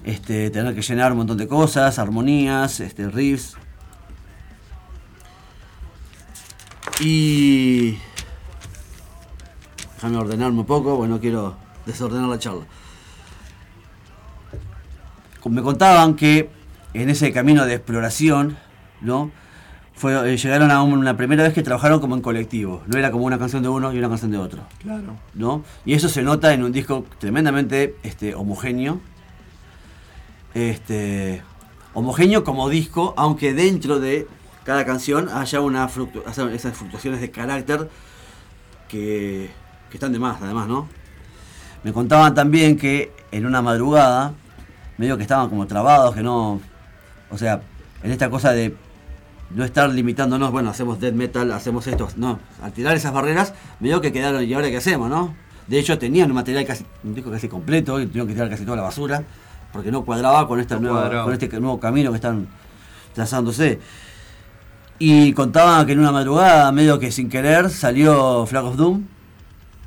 Este, 0.05 0.51
tener 0.51 0.75
que 0.75 0.83
llenar 0.83 1.13
un 1.13 1.19
montón 1.19 1.39
de 1.39 1.49
cosas, 1.49 1.99
armonías, 1.99 2.81
este, 2.81 3.09
riffs. 3.11 3.57
Y 7.01 7.99
déjame 9.97 10.17
ordenarme 10.17 10.61
un 10.61 10.67
poco, 10.67 10.97
bueno, 10.97 11.17
no 11.17 11.21
quiero 11.21 11.57
desordenar 11.85 12.29
la 12.29 12.39
charla 12.39 12.67
me 15.49 15.63
contaban 15.63 16.15
que 16.15 16.51
en 16.95 17.11
ese 17.11 17.33
camino 17.33 17.67
de 17.67 17.75
exploración, 17.75 18.57
¿no? 19.01 19.31
Fue, 19.97 20.33
eh, 20.33 20.37
llegaron 20.37 20.71
a 20.71 20.83
una 20.83 21.17
primera 21.17 21.43
vez 21.43 21.55
que 21.55 21.63
trabajaron 21.63 22.01
como 22.01 22.15
en 22.15 22.21
colectivo, 22.21 22.83
no 22.87 22.99
era 22.99 23.11
como 23.11 23.25
una 23.25 23.39
canción 23.39 23.63
de 23.63 23.71
uno 23.71 23.93
y 23.95 23.99
una 23.99 24.11
canción 24.11 24.31
de 24.31 24.37
otro, 24.37 24.63
Claro. 24.83 25.17
¿no? 25.35 25.65
Y 25.87 25.95
eso 25.95 26.11
se 26.11 26.23
nota 26.23 26.53
en 26.53 26.63
un 26.63 26.71
disco 26.71 27.07
tremendamente 27.19 27.97
este, 28.03 28.35
homogéneo, 28.35 29.01
este, 30.53 31.43
homogéneo 31.95 32.45
como 32.45 32.69
disco, 32.69 33.15
aunque 33.17 33.55
dentro 33.55 33.99
de 33.99 34.29
cada 34.65 34.85
canción 34.85 35.31
haya 35.31 35.61
una 35.61 35.85
haya 35.85 36.53
esas 36.53 36.77
fluctuaciones 36.77 37.23
de 37.23 37.31
carácter 37.31 37.89
que, 38.89 39.51
que 39.89 39.97
están 39.97 40.13
de 40.13 40.19
más, 40.19 40.43
además, 40.43 40.69
¿no? 40.69 40.89
Me 41.85 41.93
contaban 41.93 42.35
también 42.35 42.77
que 42.77 43.13
en 43.31 43.47
una 43.47 43.63
madrugada, 43.63 44.35
medio 44.99 45.17
que 45.17 45.23
estaban 45.23 45.49
como 45.49 45.67
trabados, 45.67 46.15
que 46.15 46.23
no. 46.23 46.61
O 47.31 47.39
sea, 47.39 47.63
en 48.03 48.11
esta 48.11 48.29
cosa 48.29 48.53
de 48.53 48.75
no 49.51 49.65
estar 49.65 49.91
limitándonos, 49.91 50.51
bueno, 50.51 50.71
hacemos 50.71 51.01
death 51.01 51.15
metal, 51.15 51.53
hacemos 51.53 51.87
esto, 51.87 52.09
no, 52.17 52.39
al 52.63 52.73
tirar 52.73 52.97
esas 52.97 53.13
barreras, 53.13 53.55
medio 53.81 54.01
que 54.01 54.13
quedaron, 54.13 54.43
¿y 54.45 54.53
ahora 54.55 54.69
qué 54.69 54.79
hacemos, 54.79 55.09
no? 55.09 55.35
De 55.67 55.79
hecho, 55.79 55.99
tenían 55.99 56.31
un 56.31 56.37
material 56.37 56.65
casi, 56.65 56.85
un 57.03 57.15
disco 57.15 57.31
casi 57.31 57.49
completo 57.49 58.01
y 58.01 58.07
tuvieron 58.07 58.29
que 58.29 58.35
tirar 58.35 58.49
casi 58.49 58.65
toda 58.65 58.77
la 58.77 58.83
basura, 58.85 59.23
porque 59.73 59.91
no 59.91 60.05
cuadraba 60.05 60.47
con, 60.47 60.61
esta 60.61 60.77
No 60.77 60.93
nueva, 60.93 61.25
con 61.25 61.33
este 61.33 61.49
nuevo 61.61 61.81
camino 61.81 62.11
que 62.11 62.17
están 62.17 62.49
trazándose. 63.15 63.81
Y 64.99 65.33
contaban 65.33 65.85
que 65.87 65.93
en 65.93 65.99
una 65.99 66.13
madrugada, 66.13 66.71
medio 66.73 66.99
que 66.99 67.11
sin 67.11 67.29
querer, 67.29 67.69
salió 67.69 68.47
Flag 68.47 68.65
of 68.65 68.77
Doom, 68.77 69.05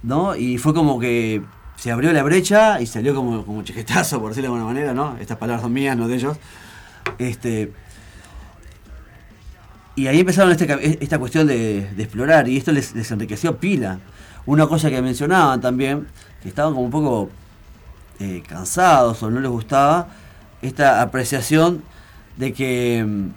¿no? 0.04 0.36
Y 0.36 0.58
fue 0.58 0.74
como 0.74 1.00
que 1.00 1.42
se 1.76 1.92
abrió 1.92 2.12
la 2.12 2.24
brecha 2.24 2.82
y 2.82 2.86
salió 2.86 3.16
como, 3.16 3.46
como 3.46 3.64
chiquetazo, 3.64 4.20
por 4.20 4.30
decirlo 4.30 4.50
de 4.50 4.56
alguna 4.58 4.74
manera, 4.74 4.94
¿no? 4.94 5.18
Estas 5.20 5.38
palabras 5.38 5.62
son 5.62 5.74
mías, 5.74 5.98
no 5.98 6.08
de 6.08 6.16
ellos. 6.16 6.38
Este, 7.18 7.72
y 10.00 10.08
ahí 10.08 10.22
empezaron 10.22 10.50
este 10.54 10.98
esta 11.04 11.20
cuestión 11.20 11.46
de, 11.46 11.80
explorar 11.98 12.48
y 12.48 12.56
esto 12.56 12.72
les, 12.72 13.12
enriqueció 13.12 13.58
pila. 13.58 14.00
Una 14.46 14.66
cosa 14.66 14.90
que 14.90 15.02
mencionaban 15.02 15.60
también, 15.60 16.08
que 16.42 16.48
estaban 16.48 16.74
como 16.74 16.86
un 16.86 16.92
poco 16.92 17.30
eh, 18.22 18.42
cansados 18.48 19.22
o 19.22 19.30
no 19.30 19.42
les 19.42 19.52
gustaba, 19.52 20.08
esta 20.62 21.02
apreciación 21.02 21.84
de 22.38 22.54
que... 22.54 23.04
mm, 23.06 23.28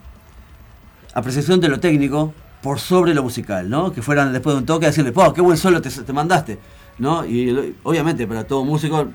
apreciación 1.15 1.61
de 1.61 1.69
lo 1.69 1.81
técnico 1.81 2.33
por 2.63 2.79
sobre 2.79 3.13
lo 3.13 3.25
musical, 3.25 3.69
¿no? 3.69 3.93
Que 3.93 4.01
fueran 4.01 4.33
después 4.33 4.55
de 4.55 4.61
un 4.61 4.67
toque 4.67 4.87
a 4.87 4.91
decirle, 4.91 5.13
¡oh, 5.17 5.35
qué 5.35 5.41
buen 5.41 5.57
solo 5.57 5.83
te, 5.83 5.91
te 5.91 6.13
mandaste! 6.13 6.61
¿No? 6.99 7.27
Y 7.27 7.75
obviamente 7.83 8.25
para 8.29 8.45
todo 8.45 8.65
músico 8.65 9.09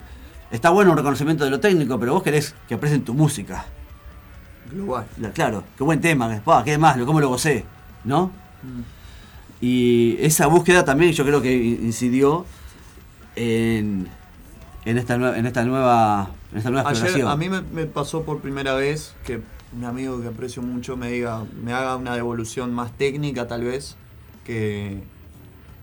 está 0.52 0.70
bueno 0.70 0.92
un 0.92 0.98
reconocimiento 0.98 1.46
de 1.46 1.52
lo 1.52 1.62
técnico, 1.62 1.98
pero 1.98 2.14
vos 2.14 2.24
querés 2.24 2.56
que 2.68 2.76
aprecien 2.76 3.06
tu 3.06 3.14
música. 3.14 3.66
Global. 4.72 5.06
Claro, 5.34 5.64
qué 5.78 5.84
buen 5.84 6.02
tema, 6.02 6.42
¡pah, 6.44 6.64
qué 6.64 6.78
más, 6.78 6.98
cómo 7.00 7.20
lo 7.20 7.30
gocé, 7.30 7.66
¿no? 8.04 8.32
Y 9.60 10.18
esa 10.20 10.48
búsqueda 10.48 10.86
también 10.86 11.12
yo 11.14 11.24
creo 11.26 11.42
que 11.42 11.56
incidió 11.56 12.46
en, 13.36 14.08
en, 14.86 14.98
esta, 14.98 15.16
en 15.38 15.46
esta 15.46 15.64
nueva 15.64 16.30
en 16.52 16.58
esta 16.60 16.70
nueva 16.70 16.90
Ayer 16.90 17.04
exploración. 17.04 17.30
a 17.32 17.36
mí 17.36 17.50
me, 17.50 17.62
me 17.62 17.86
pasó 17.86 18.24
por 18.24 18.40
primera 18.40 18.74
vez 18.76 19.16
que 19.26 19.42
un 19.76 19.84
amigo 19.84 20.22
que 20.22 20.28
aprecio 20.28 20.62
mucho 20.62 20.96
me 20.96 21.10
diga, 21.12 21.44
me 21.64 21.74
haga 21.74 21.96
una 21.98 22.16
devolución 22.16 22.74
más 22.74 22.92
técnica 22.98 23.48
tal 23.48 23.64
vez, 23.64 23.96
que 24.46 25.02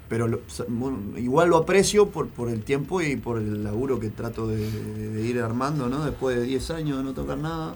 pero 0.09 0.29
lo- 0.29 0.41
bueno, 0.69 0.99
igual 1.19 1.49
lo 1.51 1.57
aprecio 1.59 2.09
por, 2.11 2.29
por 2.29 2.49
el 2.49 2.63
tiempo 2.63 3.03
y 3.03 3.17
por 3.17 3.39
el 3.39 3.65
laburo 3.65 3.99
que 4.01 4.09
trato 4.11 4.47
de, 4.47 4.57
de- 4.71 5.09
de 5.11 5.27
ir 5.27 5.41
armando, 5.41 5.89
¿no? 5.89 6.05
Después 6.05 6.37
de 6.37 6.43
10 6.45 6.71
años 6.71 6.99
de 6.99 7.05
no 7.05 7.13
tocar 7.13 7.39
nada. 7.39 7.75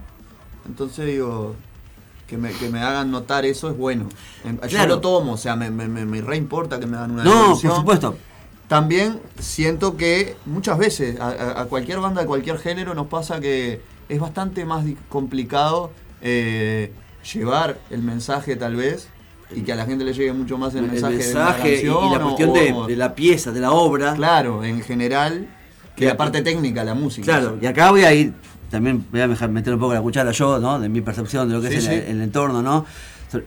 Entonces 0.69 1.07
digo, 1.07 1.55
que 2.27 2.37
me, 2.37 2.53
que 2.53 2.69
me 2.69 2.81
hagan 2.81 3.11
notar 3.11 3.45
eso 3.47 3.71
es 3.71 3.77
bueno. 3.77 4.09
En- 4.45 4.61
Yo 4.61 4.69
Claro. 4.69 4.97
lo 4.97 5.01
tomo, 5.01 5.33
o 5.33 5.37
sea, 5.37 5.57
me, 5.57 5.71
me, 5.71 5.89
me, 5.89 6.05
me 6.05 6.21
re 6.21 6.37
importa 6.37 6.79
que 6.79 6.87
me 6.87 6.97
hagan 6.97 7.13
una 7.13 7.25
no, 7.25 7.35
devolución. 7.35 7.71
por 7.73 7.81
supuesto. 7.81 8.19
También 8.69 9.19
siento 9.39 9.97
que 9.97 10.37
muchas 10.45 10.77
veces 10.77 11.19
a, 11.21 11.65
cualquier 11.71 12.01
banda 12.01 12.21
de 12.21 12.27
cualquier 12.27 12.59
género 12.59 12.93
nos 12.95 13.07
pasa 13.07 13.41
que 13.41 13.81
es 14.11 14.21
bastante 14.21 14.67
más 14.67 14.85
complicado 15.09 15.91
eh, 16.21 16.93
llevar 17.33 17.79
el 17.89 18.03
mensaje 18.03 18.57
tal 18.57 18.77
vez 18.77 19.09
y 19.55 19.63
que 19.63 19.73
a 19.73 19.77
la 19.77 19.87
gente 19.87 20.05
le 20.05 20.13
llegue 20.13 20.35
mucho 20.35 20.59
más 20.59 20.75
el, 20.75 20.85
El 20.85 20.91
mensaje, 20.93 21.15
mensaje 21.17 21.71
de 21.83 21.91
una 21.91 22.07
y 22.07 22.11
la 22.11 22.19
canción 22.19 22.27
cuestión 22.29 22.51
o- 22.51 22.53
de, 22.53 22.73
o- 22.73 22.87
de 22.89 22.97
la 22.97 23.15
pieza, 23.15 23.53
de 23.53 23.61
la 23.61 23.71
obra. 23.73 24.13
claro, 24.13 24.63
en 24.63 24.83
general, 24.83 25.49
Que- 25.97 26.05
la 26.05 26.19
parte 26.19 26.43
técnica, 26.43 26.85
la 26.85 26.93
música. 26.95 27.25
Claro, 27.25 27.57
y 27.61 27.65
acá 27.65 27.91
voy 27.91 28.03
a 28.05 28.13
ir, 28.13 28.35
también 28.71 29.05
voy 29.11 29.21
a 29.21 29.27
meter 29.29 29.73
un 29.75 29.81
poco 29.81 29.95
la 29.95 30.01
cuchara 30.03 30.31
yo, 30.33 30.59
¿no? 30.59 30.79
De 30.79 30.89
mi 30.89 31.01
percepción 31.01 31.49
de 31.49 31.55
lo 31.55 31.61
que 31.61 31.69
Sí, 31.69 31.77
es 31.77 31.87
el, 31.89 32.03
sí. 32.05 32.11
el 32.11 32.21
entorno, 32.23 32.63
¿no? 32.63 32.85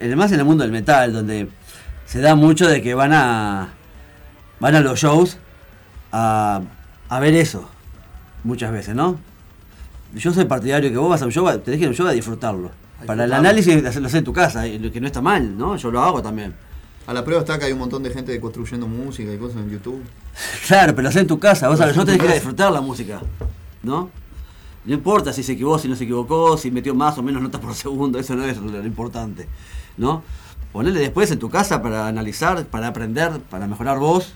Además 0.01 0.31
en 0.31 0.39
el 0.39 0.45
mundo 0.45 0.63
del 0.63 0.71
metal, 0.71 1.11
donde 1.13 1.47
se 2.05 2.21
da 2.21 2.35
mucho 2.35 2.67
de 2.67 2.81
que 2.81 2.93
van 2.93 3.13
a 3.13 3.69
van 4.59 4.75
a 4.75 4.79
los 4.81 4.99
shows 4.99 5.37
a, 6.11 6.61
a 7.09 7.19
ver 7.19 7.33
eso, 7.35 7.67
muchas 8.43 8.71
veces, 8.71 8.95
¿no? 8.95 9.19
Yo 10.13 10.33
soy 10.33 10.45
partidario 10.45 10.89
que 10.91 10.97
vos 10.97 11.09
vas 11.09 11.21
a 11.21 11.25
un 11.25 11.31
show, 11.31 11.47
a- 11.47 11.57
te 11.57 11.71
dejen 11.71 11.87
un 11.89 11.93
show 11.95 12.05
a 12.07 12.11
disfrutarlo. 12.11 12.71
Para 13.05 13.23
el 13.23 13.33
análisis, 13.33 13.83
hacerlo 13.83 14.09
en 14.11 14.23
tu 14.23 14.33
casa, 14.33 14.67
lo 14.67 14.91
que 14.91 15.01
no 15.01 15.07
está 15.07 15.21
mal, 15.21 15.57
¿no? 15.57 15.75
Yo 15.77 15.89
lo 15.89 16.01
hago 16.01 16.21
también. 16.21 16.53
A 17.07 17.13
la 17.13 17.23
prueba 17.25 17.41
está 17.41 17.57
que 17.57 17.65
hay 17.65 17.71
un 17.71 17.79
montón 17.79 18.03
de 18.03 18.11
gente 18.11 18.39
construyendo 18.39 18.87
música 18.87 19.33
y 19.33 19.37
cosas 19.37 19.57
en 19.57 19.69
YouTube. 19.71 20.03
Claro, 20.67 20.91
pero 20.93 21.03
lo 21.03 21.09
haces 21.09 21.21
en 21.23 21.27
tu 21.27 21.39
casa, 21.39 21.67
vos 21.69 21.79
Lo 21.79 21.85
a 21.85 21.87
los 21.87 21.97
haces 21.97 22.05
shows 22.05 22.09
en 22.09 22.17
tenés 22.17 22.19
que 22.21 22.25
ir 22.27 22.31
a 22.31 22.35
disfrutar 22.35 22.71
la 22.71 22.81
música, 22.81 23.19
¿no? 23.81 24.11
No 24.85 24.93
importa 24.93 25.31
si 25.31 25.43
se 25.43 25.53
equivocó, 25.53 25.77
si 25.79 25.87
no 25.87 25.95
se 25.95 26.05
equivocó, 26.05 26.57
si 26.57 26.71
metió 26.71 26.95
más 26.95 27.17
o 27.17 27.23
menos 27.23 27.41
notas 27.41 27.61
por 27.61 27.73
segundo, 27.75 28.17
eso 28.17 28.35
no 28.35 28.45
es 28.45 28.57
lo, 28.57 28.83
importante, 28.85 29.47
¿no? 29.97 30.23
Ponerle 30.73 30.99
después 31.01 31.29
en 31.31 31.37
tu 31.39 31.49
casa 31.49 31.81
para 31.83 32.07
analizar, 32.07 32.65
para 32.65 32.87
aprender, 32.87 33.39
para 33.49 33.67
mejorar 33.67 33.99
vos, 33.99 34.33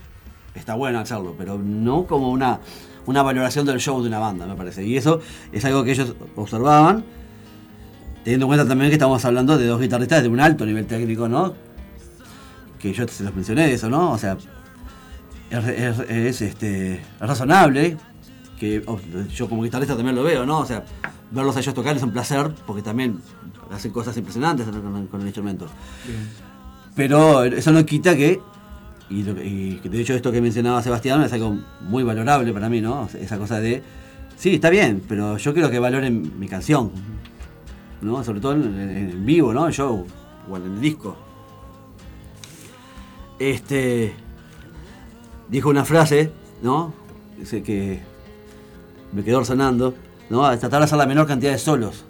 está 0.54 0.74
bueno 0.74 1.00
hacerlo, 1.00 1.34
pero 1.36 1.58
no 1.58 2.06
como 2.06 2.30
una, 2.30 2.60
una 3.06 3.22
valoración 3.22 3.66
del 3.66 3.80
show 3.80 4.00
de 4.02 4.08
una 4.08 4.18
banda, 4.20 4.46
me 4.46 4.54
parece. 4.54 4.84
Y 4.84 4.96
eso 4.96 5.20
es 5.50 5.64
algo 5.64 5.82
que 5.82 5.92
ellos 5.92 6.14
observaban, 6.36 7.04
teniendo 8.22 8.44
en 8.46 8.48
cuenta 8.48 8.68
también 8.68 8.90
que 8.90 8.94
estamos 8.96 9.24
hablando 9.24 9.58
de 9.58 9.66
dos 9.66 9.80
guitarristas 9.80 10.22
de 10.22 10.28
un 10.28 10.38
alto 10.40 10.64
nivel 10.64 10.86
técnico, 10.86 11.28
¿no? 11.28 11.54
Que 12.78 12.92
yo 12.92 13.08
se 13.08 13.24
los 13.24 13.34
mencioné 13.34 13.72
eso, 13.72 13.88
¿no? 13.88 14.12
O 14.12 14.18
sea, 14.18 14.36
es, 15.50 15.64
es- 15.66 16.10
es, 16.10 16.42
este, 16.42 16.94
es 16.94 17.02
razonable, 17.18 17.96
que 18.58 18.82
oh, 18.86 18.98
yo 19.34 19.48
como 19.48 19.62
guitarrista 19.62 19.96
también 19.96 20.16
lo 20.16 20.22
veo, 20.22 20.46
¿no? 20.46 20.60
O 20.60 20.66
sea, 20.66 20.84
verlos 21.30 21.56
a 21.56 21.60
ellos 21.60 21.74
tocar 21.74 21.96
es 21.96 22.02
un 22.02 22.12
placer, 22.12 22.52
porque 22.66 22.82
también 22.82 23.20
hacen 23.70 23.90
cosas 23.92 24.16
impresionantes 24.16 24.66
con, 24.66 25.06
con 25.06 25.20
el 25.20 25.26
instrumento. 25.26 25.66
Pero 26.94 27.44
eso 27.44 27.72
no 27.72 27.84
quita 27.84 28.16
que, 28.16 28.40
y, 29.10 29.22
lo 29.22 29.34
de 29.34 30.00
hecho 30.00 30.14
esto 30.14 30.32
que 30.32 30.40
mencionaba 30.40 30.82
Sebastián 30.82 31.22
es 31.22 31.32
algo 31.32 31.58
muy 31.82 32.02
valorable 32.02 32.52
para 32.52 32.68
mí, 32.68 32.80
¿no? 32.80 33.08
Esa 33.20 33.38
cosa 33.38 33.60
de, 33.60 33.82
sí, 34.36 34.54
está 34.54 34.70
bien, 34.70 35.02
pero 35.06 35.36
yo 35.36 35.52
quiero 35.52 35.70
que 35.70 35.78
valoren 35.78 36.38
mi 36.38 36.48
canción, 36.48 36.90
¿no? 38.00 38.24
Sobre 38.24 38.40
todo 38.40 38.52
en 38.52 39.26
vivo, 39.26 39.52
¿no? 39.52 39.66
En 39.66 39.72
show, 39.72 40.06
o 40.48 40.56
en 40.56 40.62
el 40.62 40.80
disco. 40.80 41.16
Este, 43.38 44.14
dijo 45.48 45.68
una 45.68 45.84
frase, 45.84 46.32
¿no? 46.62 46.94
Dice 47.38 47.62
que 47.62 48.00
me 49.12 49.22
quedó 49.22 49.40
resonando, 49.40 49.94
¿no? 50.30 50.44
A 50.44 50.56
tratar 50.56 50.80
de 50.80 50.84
hacer 50.84 50.98
la 50.98 51.06
menor 51.06 51.26
cantidad 51.26 51.52
de 51.52 51.58
solos, 51.58 52.04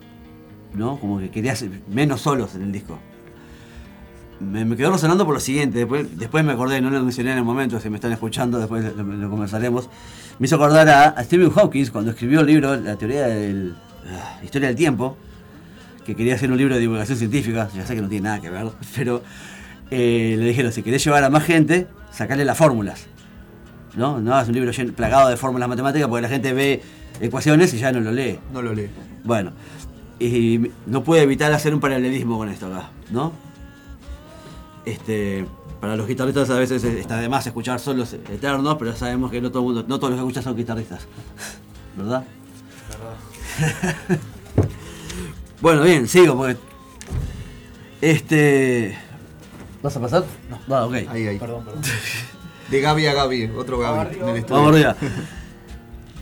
¿no? 0.75 0.99
Como 0.99 1.19
que 1.19 1.31
quería 1.31 1.53
hacer 1.53 1.71
menos 1.89 2.21
solos 2.21 2.55
en 2.55 2.63
el 2.63 2.73
disco. 2.73 2.99
Me, 4.41 4.65
me 4.65 4.77
quedó 4.77 4.93
resonando 4.93 5.25
por 5.25 5.35
lo 5.35 5.41
siguiente, 5.41 5.79
después, 5.79 6.19
después 6.19 6.45
me 6.45 6.53
acordé, 6.53 6.81
no 6.81 6.91
lo 6.91 7.03
mencioné 7.03 7.33
en 7.33 7.39
el 7.39 7.45
momento, 7.45 7.81
si 7.81 7.89
me 7.89 7.97
están 7.97 8.13
escuchando, 8.13 8.59
después 8.59 8.85
lo, 8.97 9.31
conversaremos. 9.31 9.89
Me 10.39 10.47
hizo 10.47 10.57
acordar 10.57 10.89
a, 10.89 11.25
Stephen 11.25 11.51
Hawking 11.51 11.87
cuando 11.87 12.11
escribió 12.11 12.41
el 12.41 12.47
libro 12.47 12.77
La 12.77 12.97
teoría 12.97 13.27
del. 13.27 13.75
ah, 14.11 14.41
Historia 14.45 14.69
del 14.69 14.77
tiempo, 14.77 15.17
que 16.05 16.15
quería 16.15 16.35
hacer 16.35 16.51
un 16.51 16.59
libro 16.59 16.75
de 16.75 16.81
divulgación 16.81 17.17
científica, 17.17 17.71
ya 17.75 17.87
sé 17.87 17.95
que 17.95 18.03
no 18.03 18.09
tiene 18.09 18.25
nada 18.25 18.41
que 18.41 18.51
ver, 18.51 18.67
pero 18.95 19.23
eh, 19.91 20.37
le 20.39 20.45
dijeron, 20.45 20.73
si 20.73 20.83
querés 20.83 21.03
llevar 21.05 21.25
a 21.25 21.31
más 21.31 21.45
gente, 21.45 21.87
sacarle 22.11 22.45
las 22.45 22.59
fórmulas. 22.59 23.07
¿No? 23.97 24.21
No 24.21 24.35
hagas 24.35 24.49
un 24.49 24.55
libro 24.55 24.71
plagado 24.95 25.29
de 25.29 25.37
fórmulas 25.37 25.69
matemáticas 25.69 26.09
porque 26.09 26.23
la 26.23 26.29
gente 26.29 26.53
ve 26.53 26.83
ecuaciones 27.21 27.73
y 27.75 27.79
ya 27.79 27.93
no 27.93 28.01
lo 28.01 28.13
lee. 28.13 28.39
No 28.53 28.63
lo 28.63 28.75
leo. 28.75 28.89
Bueno, 29.25 29.53
y 30.19 30.71
no 30.87 31.03
puede 31.03 31.23
evitar 31.23 31.53
hacer 31.53 31.75
un 31.75 31.81
paralelismo 31.81 32.39
con 32.39 32.49
esto 32.49 32.67
acá, 32.67 32.91
¿no? 33.11 33.33
Este, 34.85 35.47
para 35.81 35.97
los 35.97 36.07
guitarristas 36.07 36.49
a 36.51 36.59
veces 36.59 36.85
está 36.85 37.19
de 37.19 37.29
más 37.29 37.47
escuchar 37.47 37.81
solos 37.81 38.13
eternos, 38.13 38.77
pero 38.79 38.95
sabemos 38.95 39.31
que 39.31 39.41
no 39.41 39.51
todo 39.51 39.63
mundo, 39.63 39.85
no 39.89 39.99
todos 39.99 40.11
los 40.11 40.19
que 40.19 40.23
escuchan 40.27 40.43
son 40.45 40.57
guitarristas, 40.57 41.07
¿verdad? 41.97 42.25
bueno, 45.61 45.83
bien, 45.83 46.07
sigo 46.07 46.37
porque 46.37 46.57
este 48.01 48.97
¿Vas 49.83 49.97
a 49.97 50.01
pasar? 50.01 50.25
No, 50.51 50.59
no, 50.67 50.87
ok. 50.87 50.95
Ahí, 51.11 51.27
ahí. 51.29 51.41
De 52.71 52.81
Gaby 52.81 53.07
a 53.07 53.15
Gaby, 53.15 53.51
otro 53.57 53.79
Gaby. 53.79 54.17
en 54.21 54.29
el 54.29 54.37
estudio. 54.37 54.57
Vamos 54.63 54.75
arriba. 54.75 54.97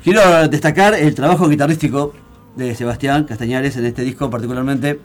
Quiero 0.03 0.49
destacar 0.49 0.95
el 0.95 1.15
trabajo 1.15 1.49
guitarrístico 1.49 2.13
de 2.57 2.75
Sebastián 2.75 3.25
Castañares 3.25 3.77
en 3.77 3.87
este 3.87 4.03
disco 4.03 4.29
particularmente. 4.29 5.01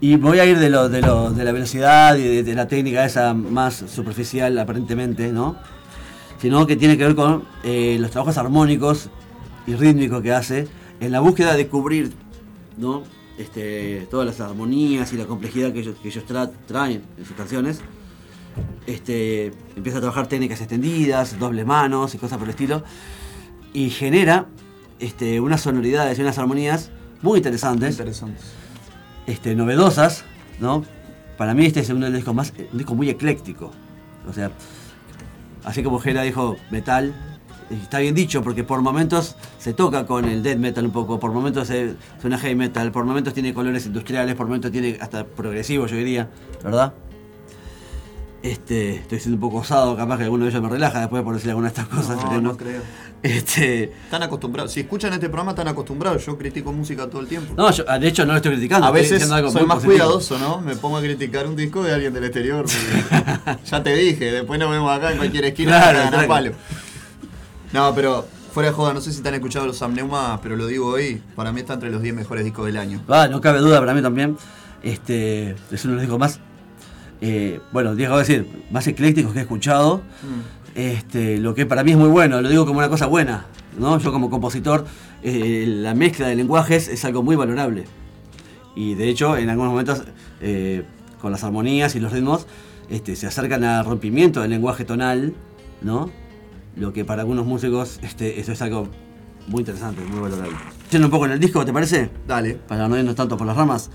Y 0.00 0.16
voy 0.16 0.38
a 0.40 0.44
ir 0.44 0.58
de, 0.58 0.68
lo, 0.68 0.88
de, 0.90 1.00
lo- 1.00 1.30
de 1.30 1.44
la 1.44 1.52
velocidad 1.52 2.16
y 2.16 2.22
de, 2.22 2.42
de 2.42 2.54
la 2.54 2.68
técnica 2.68 3.04
esa 3.06 3.32
más 3.32 3.84
superficial 3.88 4.58
aparentemente, 4.58 5.32
¿no? 5.32 5.56
Sino 6.42 6.66
que 6.66 6.76
tiene 6.76 6.98
que 6.98 7.04
ver 7.06 7.14
con 7.14 7.44
eh, 7.62 7.96
los 7.98 8.10
trabajos 8.10 8.36
armónicos 8.36 9.08
y 9.66 9.74
rítmicos 9.76 10.20
que 10.20 10.32
hace 10.32 10.68
en 11.00 11.10
la 11.12 11.20
búsqueda 11.20 11.54
de 11.54 11.68
cubrir, 11.68 12.12
¿no? 12.76 13.02
Este, 13.38 14.06
todas 14.10 14.26
las 14.26 14.40
armonías 14.40 15.10
y 15.14 15.16
la 15.16 15.24
complejidad 15.24 15.72
que 15.72 15.80
ellos, 15.80 15.96
que 16.02 16.08
ellos 16.08 16.24
tra- 16.28 16.50
traen 16.66 17.02
en 17.16 17.24
sus 17.24 17.34
canciones. 17.36 17.80
Este, 18.86 19.52
empieza 19.76 19.98
a 19.98 20.00
trabajar 20.00 20.26
técnicas 20.26 20.60
extendidas, 20.60 21.38
doble 21.38 21.64
manos 21.64 22.14
y 22.14 22.18
cosas 22.18 22.38
por 22.38 22.46
el 22.48 22.50
estilo. 22.50 22.82
Y 23.72 23.90
genera 23.90 24.46
este, 24.98 25.40
unas 25.40 25.62
sonoridades 25.62 26.18
y 26.18 26.22
unas 26.22 26.38
armonías 26.38 26.90
muy 27.22 27.38
interesantes 27.38 27.92
Interesante. 27.92 28.40
este, 29.26 29.54
novedosas, 29.54 30.24
¿no? 30.60 30.84
para 31.36 31.54
mí 31.54 31.66
este 31.66 31.80
es 31.80 31.90
uno 31.90 32.06
de 32.06 32.10
los 32.10 32.16
discos 32.16 32.34
más, 32.34 32.52
un 32.72 32.78
disco 32.78 32.94
muy 32.94 33.10
ecléctico. 33.10 33.70
O 34.28 34.32
sea, 34.32 34.50
así 35.64 35.82
como 35.82 35.98
Gera 35.98 36.22
dijo 36.22 36.56
metal, 36.70 37.14
está 37.70 37.98
bien 37.98 38.14
dicho 38.14 38.42
porque 38.42 38.64
por 38.64 38.80
momentos 38.82 39.36
se 39.58 39.74
toca 39.74 40.06
con 40.06 40.24
el 40.26 40.42
death 40.42 40.58
metal 40.58 40.86
un 40.86 40.92
poco, 40.92 41.18
por 41.18 41.32
momentos 41.32 41.68
se, 41.68 41.94
suena 42.20 42.38
heavy 42.38 42.54
metal, 42.54 42.92
por 42.92 43.04
momentos 43.04 43.34
tiene 43.34 43.52
colores 43.52 43.86
industriales, 43.86 44.34
por 44.34 44.46
momentos 44.46 44.70
tiene 44.70 44.98
hasta 45.00 45.24
progresivo, 45.24 45.86
yo 45.86 45.96
diría, 45.96 46.30
¿verdad? 46.62 46.94
Este, 48.44 48.96
estoy 48.96 49.20
siendo 49.20 49.36
un 49.36 49.40
poco 49.40 49.62
osado, 49.62 49.96
capaz 49.96 50.18
que 50.18 50.24
alguno 50.24 50.44
de 50.44 50.50
ellos 50.50 50.62
me 50.62 50.68
relaja 50.68 51.00
después 51.00 51.22
por 51.22 51.32
decir 51.32 51.48
alguna 51.48 51.68
de 51.68 51.80
estas 51.80 51.88
cosas. 51.88 52.22
No, 52.22 52.42
no 52.42 52.54
creo. 52.58 52.82
Este, 53.22 53.84
Están 53.84 54.22
acostumbrados. 54.22 54.70
Si 54.70 54.80
escuchan 54.80 55.14
este 55.14 55.30
programa, 55.30 55.52
están 55.52 55.66
acostumbrados. 55.68 56.26
Yo 56.26 56.36
critico 56.36 56.70
música 56.70 57.08
todo 57.08 57.22
el 57.22 57.26
tiempo. 57.26 57.54
no, 57.56 57.70
yo, 57.70 57.84
de 57.84 58.06
hecho 58.06 58.26
no 58.26 58.32
lo 58.32 58.36
estoy 58.36 58.52
criticando. 58.52 58.86
A 58.86 58.90
veces 58.90 59.30
algo 59.30 59.50
soy 59.50 59.62
más 59.64 59.76
positivo. 59.76 59.94
cuidadoso, 59.94 60.38
¿no? 60.38 60.60
Me 60.60 60.76
pongo 60.76 60.98
a 60.98 61.00
criticar 61.00 61.46
un 61.46 61.56
disco 61.56 61.82
de 61.82 61.94
alguien 61.94 62.12
del 62.12 62.24
exterior. 62.24 62.66
ya 63.64 63.82
te 63.82 63.94
dije, 63.94 64.30
después 64.30 64.60
nos 64.60 64.70
vemos 64.70 64.94
acá 64.94 65.12
en 65.12 65.16
cualquier 65.16 65.46
esquina 65.46 65.78
Claro, 65.78 65.98
para 66.00 66.10
ganar 66.10 66.28
palo. 66.28 66.52
No, 67.72 67.94
pero 67.94 68.26
fuera 68.52 68.68
de 68.68 68.74
joda, 68.74 68.92
no 68.92 69.00
sé 69.00 69.10
si 69.10 69.22
te 69.22 69.28
han 69.30 69.36
escuchado 69.36 69.66
los 69.66 69.80
Amneumas, 69.80 70.40
pero 70.42 70.54
lo 70.56 70.66
digo 70.66 70.88
hoy, 70.88 71.22
para 71.34 71.50
mí 71.50 71.60
está 71.60 71.72
entre 71.72 71.88
los 71.90 72.02
10 72.02 72.14
mejores 72.14 72.44
discos 72.44 72.66
del 72.66 72.76
año. 72.76 73.00
Ah, 73.08 73.26
no 73.26 73.40
cabe 73.40 73.60
duda 73.60 73.80
para 73.80 73.94
mí 73.94 74.02
también. 74.02 74.36
Este, 74.82 75.56
es 75.70 75.84
uno 75.86 75.92
de 75.92 75.94
los 75.94 76.02
discos 76.02 76.18
más, 76.18 76.40
eh, 77.26 77.58
bueno, 77.72 77.94
Diego 77.94 78.16
a 78.16 78.18
decir, 78.18 78.46
más 78.70 78.86
eclécticos 78.86 79.32
que 79.32 79.38
he 79.38 79.42
escuchado. 79.42 80.02
Este, 80.74 81.38
lo 81.38 81.54
que 81.54 81.64
para 81.64 81.82
mí 81.82 81.92
es 81.92 81.96
muy 81.96 82.10
bueno, 82.10 82.42
lo 82.42 82.50
digo 82.50 82.66
como 82.66 82.80
una 82.80 82.90
cosa 82.90 83.06
buena, 83.06 83.46
¿no? 83.78 83.98
Yo 83.98 84.12
como 84.12 84.28
compositor, 84.28 84.84
eh, 85.22 85.64
la 85.66 85.94
mezcla 85.94 86.26
de 86.26 86.36
lenguajes 86.36 86.86
es 86.86 87.02
algo 87.06 87.22
muy 87.22 87.34
valorable. 87.34 87.84
Y 88.76 88.94
de 88.94 89.08
hecho, 89.08 89.38
en 89.38 89.48
algunos 89.48 89.72
momentos, 89.72 90.02
eh, 90.42 90.82
con 91.18 91.32
las 91.32 91.42
armonías 91.44 91.94
y 91.94 92.00
los 92.00 92.12
ritmos, 92.12 92.46
este, 92.90 93.16
se 93.16 93.26
acercan 93.26 93.64
al 93.64 93.86
rompimiento 93.86 94.42
del 94.42 94.50
lenguaje 94.50 94.84
tonal, 94.84 95.32
¿no? 95.80 96.10
Lo 96.76 96.92
que 96.92 97.06
para 97.06 97.22
algunos 97.22 97.46
músicos, 97.46 98.00
este, 98.02 98.38
eso 98.38 98.52
es 98.52 98.60
algo 98.60 98.88
muy 99.46 99.60
interesante, 99.60 100.02
muy 100.02 100.20
valorable. 100.20 100.56
Yendo 100.90 101.06
un 101.06 101.10
poco 101.10 101.24
en 101.24 101.32
el 101.32 101.40
disco, 101.40 101.64
¿te 101.64 101.72
parece? 101.72 102.10
Dale. 102.28 102.54
Para 102.68 102.86
no 102.86 102.98
irnos 102.98 103.14
tanto 103.14 103.38
por 103.38 103.46
las 103.46 103.56
ramas. 103.56 103.90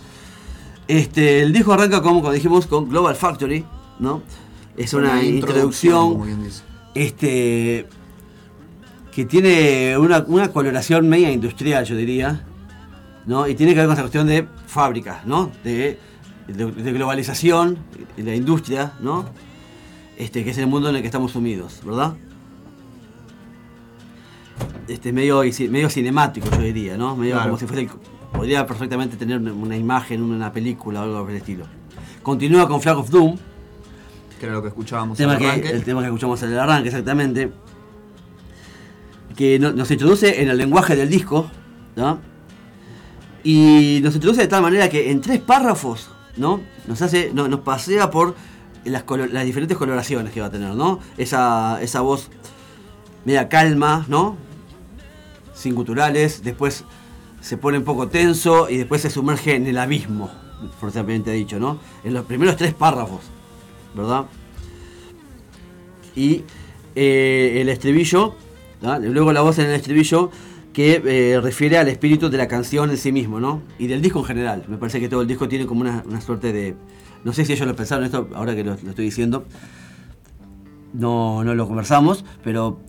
Este, 0.90 1.42
el 1.44 1.54
disco 1.54 1.72
arranca 1.72 2.02
como, 2.02 2.20
como 2.22 2.34
dijimos 2.34 2.66
con 2.66 2.90
Global 2.90 3.16
Factory, 3.16 3.64
¿no? 4.00 4.24
Es 4.76 4.92
una, 4.96 5.24
introducción, 5.24 6.18
este, 6.96 7.86
que 9.12 9.26
tiene 9.26 9.96
una, 10.00 10.24
una 10.28 10.48
coloración 10.52 11.08
media 11.08 11.32
industrial, 11.32 11.86
yo 11.86 11.96
diría, 11.96 12.44
¿no? 13.28 13.48
Y 13.48 13.54
tiene 13.54 13.74
que 13.74 13.78
ver 13.82 13.86
con 13.86 13.94
esa 13.94 14.02
cuestión 14.02 14.26
de 14.26 14.48
fábricas, 14.66 15.28
¿no? 15.28 15.52
De, 15.64 16.00
de- 16.48 16.72
de 16.72 16.92
globalización, 16.92 17.78
de 18.18 18.24
la 18.24 18.34
industria, 18.36 18.94
¿no? 19.00 19.26
Este, 20.18 20.44
que 20.44 20.50
es 20.50 20.58
el 20.58 20.66
mundo 20.66 20.90
en 20.90 20.96
el 20.96 21.02
que 21.02 21.08
estamos 21.08 21.34
sumidos, 21.34 21.82
¿verdad? 21.86 22.16
Este, 24.88 25.14
medio, 25.14 25.42
medio 25.70 25.90
cinemático, 25.92 26.50
yo 26.50 26.62
diría, 26.62 26.98
¿no? 26.98 27.16
Medio 27.16 27.36
Claro. 27.36 27.50
como 27.52 27.60
si 27.60 27.68
fuese 27.68 27.84
el- 27.84 27.90
podría 28.32 28.65
perfectamente 28.65 29.17
tener 29.17 29.39
una- 29.39 29.75
imagen, 29.77 30.21
una 30.21 30.51
película 30.51 31.01
o 31.01 31.03
algo 31.03 31.21
por 31.21 31.32
el 31.32 31.38
estilo. 31.38 31.65
Continúa 32.23 32.67
con 32.67 32.82
Flag 32.82 32.97
of 32.97 33.09
Doom, 33.09 33.38
Que 34.39 34.45
era 34.45 34.55
lo 34.55 34.61
que 34.61 34.69
escuchábamos 34.69 35.17
tema 35.17 35.34
al 35.34 35.39
que, 35.39 35.47
arranque. 35.47 35.69
el 35.71 35.84
tema 35.84 36.01
que 36.01 36.07
escuchamos 36.07 36.41
en 36.43 36.51
el 36.51 36.59
arranque, 36.59 36.89
exactamente. 36.89 37.51
Que 39.36 39.59
no- 39.59 39.71
nos 39.71 39.89
introduce 39.91 40.41
en 40.41 40.49
el 40.49 40.57
lenguaje 40.57 40.95
del 40.95 41.09
disco, 41.09 41.49
¿no? 41.95 42.19
Y 43.43 43.99
nos 44.03 44.15
introduce 44.15 44.41
de 44.41 44.47
tal 44.47 44.61
manera 44.61 44.89
que 44.89 45.11
en 45.11 45.21
tres 45.21 45.39
párrafos, 45.39 46.09
¿no? 46.38 46.61
Nos 46.88 47.01
hace, 47.01 47.32
no- 47.34 47.47
nos 47.47 47.61
pasea 47.61 48.09
por 48.11 48.36
las 48.86 49.45
diferentes 49.45 49.77
coloraciones 49.77 50.34
que 50.34 50.41
va 50.41 50.47
a 50.47 50.51
tener, 50.51 50.73
¿no? 50.75 50.99
Esa, 51.17 51.82
esa 51.82 52.01
voz 52.01 52.30
media 53.25 53.47
calma, 53.49 54.05
¿no? 54.07 54.36
Sin 55.53 55.75
guturales, 55.75 56.43
después 56.43 56.84
se 57.42 57.58
pone 57.58 57.78
un 57.78 57.84
poco 57.84 58.08
tenso 58.08 58.70
y 58.70 58.78
después 58.78 59.02
se 59.02 59.10
sumerge 59.10 59.56
en 59.56 59.68
el 59.68 59.78
abismo, 59.78 60.30
fuertemente 60.80 61.32
dicho, 61.32 61.60
¿no? 61.60 61.80
En 62.04 62.14
los 62.14 62.26
primeros 62.26 62.58
tres 62.58 62.74
párrafos, 62.74 63.22
¿verdad? 63.96 64.26
Y 66.16 66.44
eh, 66.96 67.58
el 67.62 67.70
estribillo, 67.70 68.36
¿tá? 68.82 69.00
luego 69.00 69.32
la 69.32 69.42
voz 69.42 69.60
en 69.60 69.68
el 69.68 69.74
estribillo 69.74 70.32
que 70.74 71.02
eh, 71.06 71.40
refiere 71.42 71.78
al 71.78 71.88
espíritu 71.88 72.30
de 72.30 72.38
la 72.38 72.48
canción 72.48 72.90
en 72.90 72.98
sí 72.98 73.12
mismo, 73.12 73.40
¿no? 73.40 73.62
Y 73.80 73.88
del 73.88 74.02
disco 74.02 74.20
en 74.20 74.26
general. 74.26 74.66
Me 74.68 74.78
parece 74.78 75.00
que 75.00 75.10
todo 75.10 75.22
el 75.22 75.28
disco 75.28 75.48
tiene 75.48 75.66
como 75.66 75.82
una, 75.82 76.04
una 76.06 76.22
suerte 76.22 76.54
de... 76.54 76.76
No 77.24 77.34
sé 77.34 77.44
si 77.44 77.54
ellos 77.54 77.68
lo 77.68 77.76
pensaron 77.76 78.06
esto, 78.06 78.30
ahora 78.36 78.56
que 78.56 78.64
lo, 78.64 78.78
lo 78.84 78.90
estoy 78.90 79.06
diciendo. 79.06 79.46
No, 80.94 81.44
no 81.44 81.56
lo 81.56 81.68
conversamos, 81.68 82.24
pero 82.44 82.80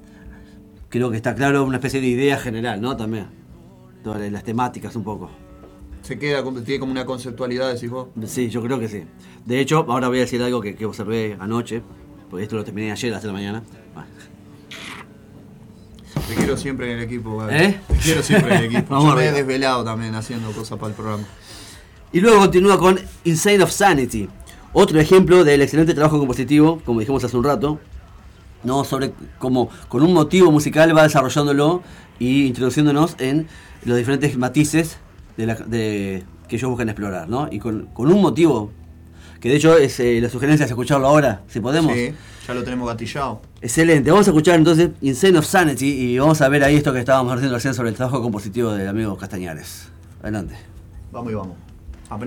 creo 0.89 1.11
que 1.11 1.17
está 1.17 1.35
claro 1.35 1.65
una 1.65 1.77
especie 1.77 2.01
de 2.01 2.09
idea 2.09 2.37
general, 2.39 2.81
¿no? 2.81 2.97
También. 2.97 3.40
Todas 4.03 4.31
las 4.31 4.45
temáticas 4.45 4.97
un 4.97 5.05
poco. 5.05 5.31
Se 6.03 6.19
queda, 6.19 6.43
tiene 6.65 6.81
como 6.81 6.93
una 6.93 7.05
conceptualidad, 7.05 7.73
decís 7.73 7.91
vos. 7.91 8.09
Sí, 8.27 8.49
yo 8.49 8.63
creo 8.63 8.79
que 8.79 8.89
sí. 8.89 9.05
De 9.45 9.61
hecho, 9.61 9.85
ahora 9.89 10.09
voy 10.09 10.19
a 10.19 10.21
decir 10.23 10.43
algo 10.43 10.61
que, 10.61 10.75
que 10.75 10.87
observé 10.87 11.37
anoche, 11.39 11.83
porque 12.31 12.45
esto 12.45 12.57
lo 12.57 12.65
terminé 12.65 12.91
ayer, 12.91 13.13
hasta 13.13 13.27
la 13.27 13.33
mañana. 13.33 13.63
Bueno, 13.95 14.09
Te 16.27 16.35
quiero 16.35 16.57
siempre 16.57 16.91
en 16.93 16.99
el 16.99 17.05
equipo, 17.05 17.37
Gaby. 17.37 17.55
¿Eh? 17.55 17.81
Te 17.87 17.97
quiero 17.97 18.23
siempre 18.23 18.55
en 18.55 18.59
el 18.61 18.65
equipo. 18.67 18.87
Vamos 18.95 19.11
Yo 19.11 19.17
me 19.17 19.27
he 19.27 19.33
desvelado 19.33 19.85
también 19.85 20.15
haciendo 20.15 20.51
cosas 20.53 20.79
para 20.79 20.91
el 20.91 20.95
programa. 20.95 21.25
Y 22.13 22.21
luego 22.21 22.41
continúa 22.41 22.79
con 22.79 22.99
Insane 23.25 23.63
of 23.63 23.71
Sanity, 23.71 24.29
otro 24.73 24.99
ejemplo 24.99 25.45
del 25.45 25.63
excelente 25.63 25.95
trabajo 25.95 26.19
compositivo, 26.19 26.81
como 26.85 27.01
dijimos 27.01 27.23
hace 27.23 27.37
un 27.37 27.45
rato, 27.45 27.79
¿no? 28.65 28.85
sobre 28.85 29.13
cómo 29.39 29.69
con 29.89 30.03
un 30.03 30.13
motivo 30.13 30.51
musical 30.51 30.97
va 30.97 31.03
desarrollándolo 31.05 31.83
y 32.19 32.47
introduciéndonos 32.47 33.17
en 33.19 33.47
los 33.85 33.97
diferentes 33.97 34.37
matices 34.37 34.99
de 35.37 35.47
la- 35.47 35.55
de- 35.55 36.25
que 36.49 36.57
ellos 36.57 36.69
buscan 36.69 36.89
explorar, 36.89 37.29
¿no? 37.29 37.49
Y 37.51 37.59
con, 37.61 37.87
con 37.95 38.13
un 38.13 38.21
motivo, 38.21 38.73
que 39.41 39.49
de 39.49 39.57
hecho 39.57 39.77
es 39.79 39.99
eh, 40.01 40.19
la 40.21 40.29
sugerencia 40.29 40.65
es 40.65 40.71
escucharlo 40.71 41.07
ahora, 41.07 41.43
si 41.49 41.61
podemos. 41.61 41.93
Sí, 41.95 42.13
ya 42.47 42.55
lo 42.55 42.65
tenemos 42.65 42.89
gatillado. 42.89 43.41
Excelente, 43.63 44.11
vamos 44.11 44.27
a 44.27 44.31
escuchar 44.31 44.57
entonces 44.57 44.91
Insane 45.01 45.39
of 45.39 45.47
Sanity 45.47 45.87
y 45.87 46.19
vamos 46.19 46.41
a 46.41 46.49
ver 46.49 46.65
ahí 46.65 46.75
esto 46.77 46.93
que 46.93 46.99
estábamos 46.99 47.33
haciendo 47.35 47.55
recién 47.55 47.73
sobre 47.75 47.91
el 47.91 47.95
trabajo 47.95 48.21
compositivo 48.21 48.73
del 48.73 48.89
amigo 48.89 49.17
Castañares. 49.17 49.89
Adelante. 50.23 50.57
Vamos 51.13 51.33
y 51.33 51.35
vamos. 51.37 51.57
A 52.11 52.19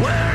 Where 0.00 0.29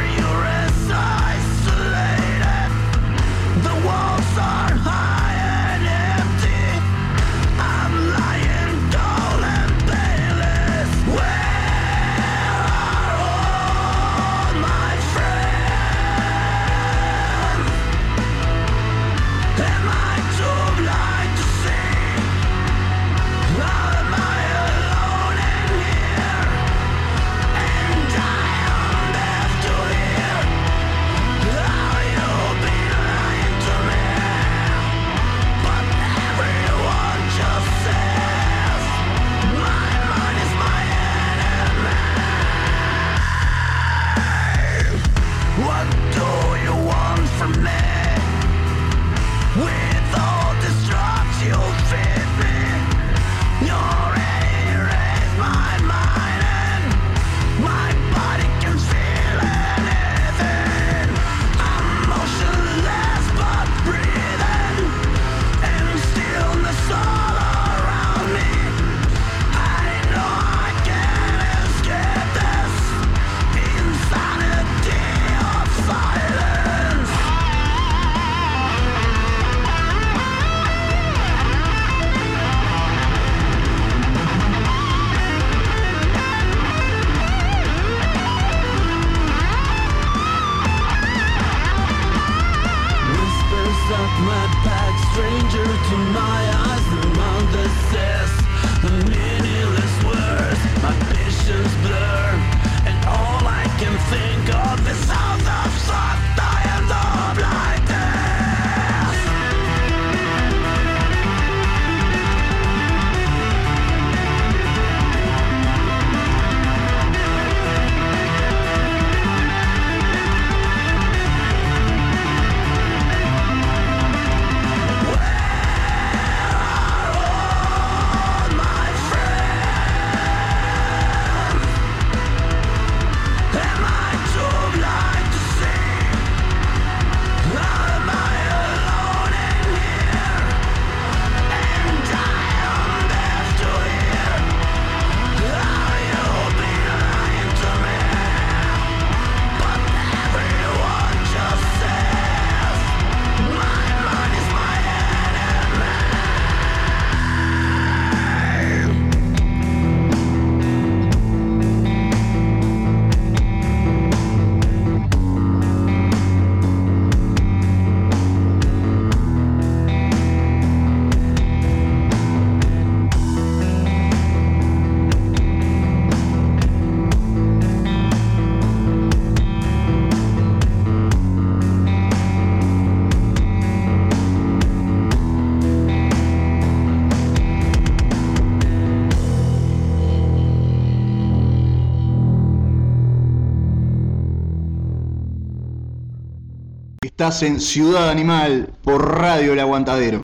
Estás 197.26 197.42
en 197.42 197.60
Ciudad 197.60 198.12
Animal 198.12 198.70
por 198.84 199.18
Radio 199.18 199.54
El 199.54 199.60
Aguantadero. 199.60 200.22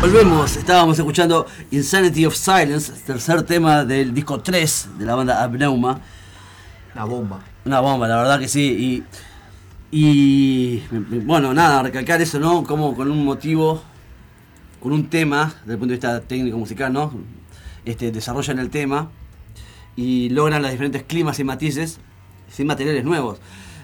Volvemos, 0.00 0.56
estábamos 0.56 0.98
escuchando 0.98 1.46
Insanity 1.70 2.24
of 2.24 2.34
Silence, 2.34 2.90
tercer 3.06 3.42
tema 3.42 3.84
del 3.84 4.14
disco 4.14 4.40
3 4.40 4.88
de 4.98 5.04
la 5.04 5.14
banda 5.14 5.42
Abneuma. 5.42 6.00
Una 6.94 7.04
bomba. 7.04 7.40
Una 7.64 7.80
bomba, 7.80 8.08
la 8.08 8.16
verdad 8.16 8.40
que 8.40 8.48
sí. 8.48 9.04
Y, 9.90 10.80
y 10.80 10.82
bueno, 11.24 11.54
nada, 11.54 11.82
recalcar 11.82 12.20
eso, 12.20 12.38
¿no? 12.38 12.64
Como 12.64 12.94
con 12.94 13.10
un 13.10 13.24
motivo, 13.24 13.82
con 14.80 14.92
un 14.92 15.08
tema, 15.08 15.54
desde 15.60 15.72
el 15.72 15.78
punto 15.78 15.92
de 15.92 15.96
vista 15.96 16.20
técnico 16.20 16.58
musical, 16.58 16.92
¿no? 16.92 17.12
Este, 17.84 18.10
desarrollan 18.10 18.58
el 18.58 18.70
tema 18.70 19.10
y 19.96 20.28
logran 20.30 20.62
los 20.62 20.70
diferentes 20.70 21.02
climas 21.04 21.38
y 21.38 21.44
matices 21.44 21.98
sin 22.50 22.66
materiales 22.66 23.04
nuevos. 23.04 23.38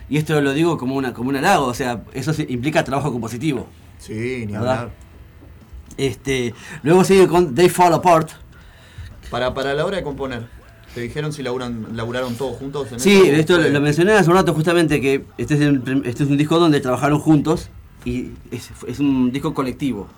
Y 0.08 0.18
esto 0.18 0.40
lo 0.40 0.52
digo 0.52 0.76
como, 0.76 0.96
una, 0.96 1.14
como 1.14 1.30
un 1.30 1.36
halago, 1.36 1.66
o 1.66 1.74
sea, 1.74 2.02
eso 2.12 2.32
implica 2.48 2.84
trabajo 2.84 3.10
compositivo. 3.10 3.66
Sí, 3.98 4.44
ni 4.46 4.52
¿verdad? 4.52 4.78
hablar. 4.78 4.90
Este, 5.96 6.54
luego 6.82 7.04
sigue 7.04 7.26
con 7.26 7.54
They 7.54 7.68
Fall 7.68 7.94
Apart. 7.94 8.30
Para, 9.30 9.54
para 9.54 9.74
la 9.74 9.84
hora 9.86 9.96
de 9.96 10.02
componer, 10.02 10.46
¿te 10.94 11.00
dijeron 11.00 11.32
si 11.32 11.42
laburan, 11.42 11.88
laburaron 11.96 12.34
todos 12.36 12.56
juntos? 12.56 12.92
En 12.92 13.00
Sí, 13.00 13.22
esto 13.26 13.58
lo, 13.58 13.80
mencioné 13.80 14.12
hace 14.12 14.30
un 14.30 14.36
rato 14.36 14.54
justamente 14.54 15.00
que 15.00 15.24
este 15.38 15.54
es, 15.54 15.60
el 15.60 16.02
este 16.04 16.24
es 16.24 16.30
un 16.30 16.36
disco 16.36 16.58
donde 16.58 16.80
trabajaron 16.80 17.18
juntos 17.18 17.68
y 18.04 18.30
es, 18.50 18.70
es 18.86 18.98
un 19.00 19.32
disco 19.32 19.54
colectivo. 19.54 20.08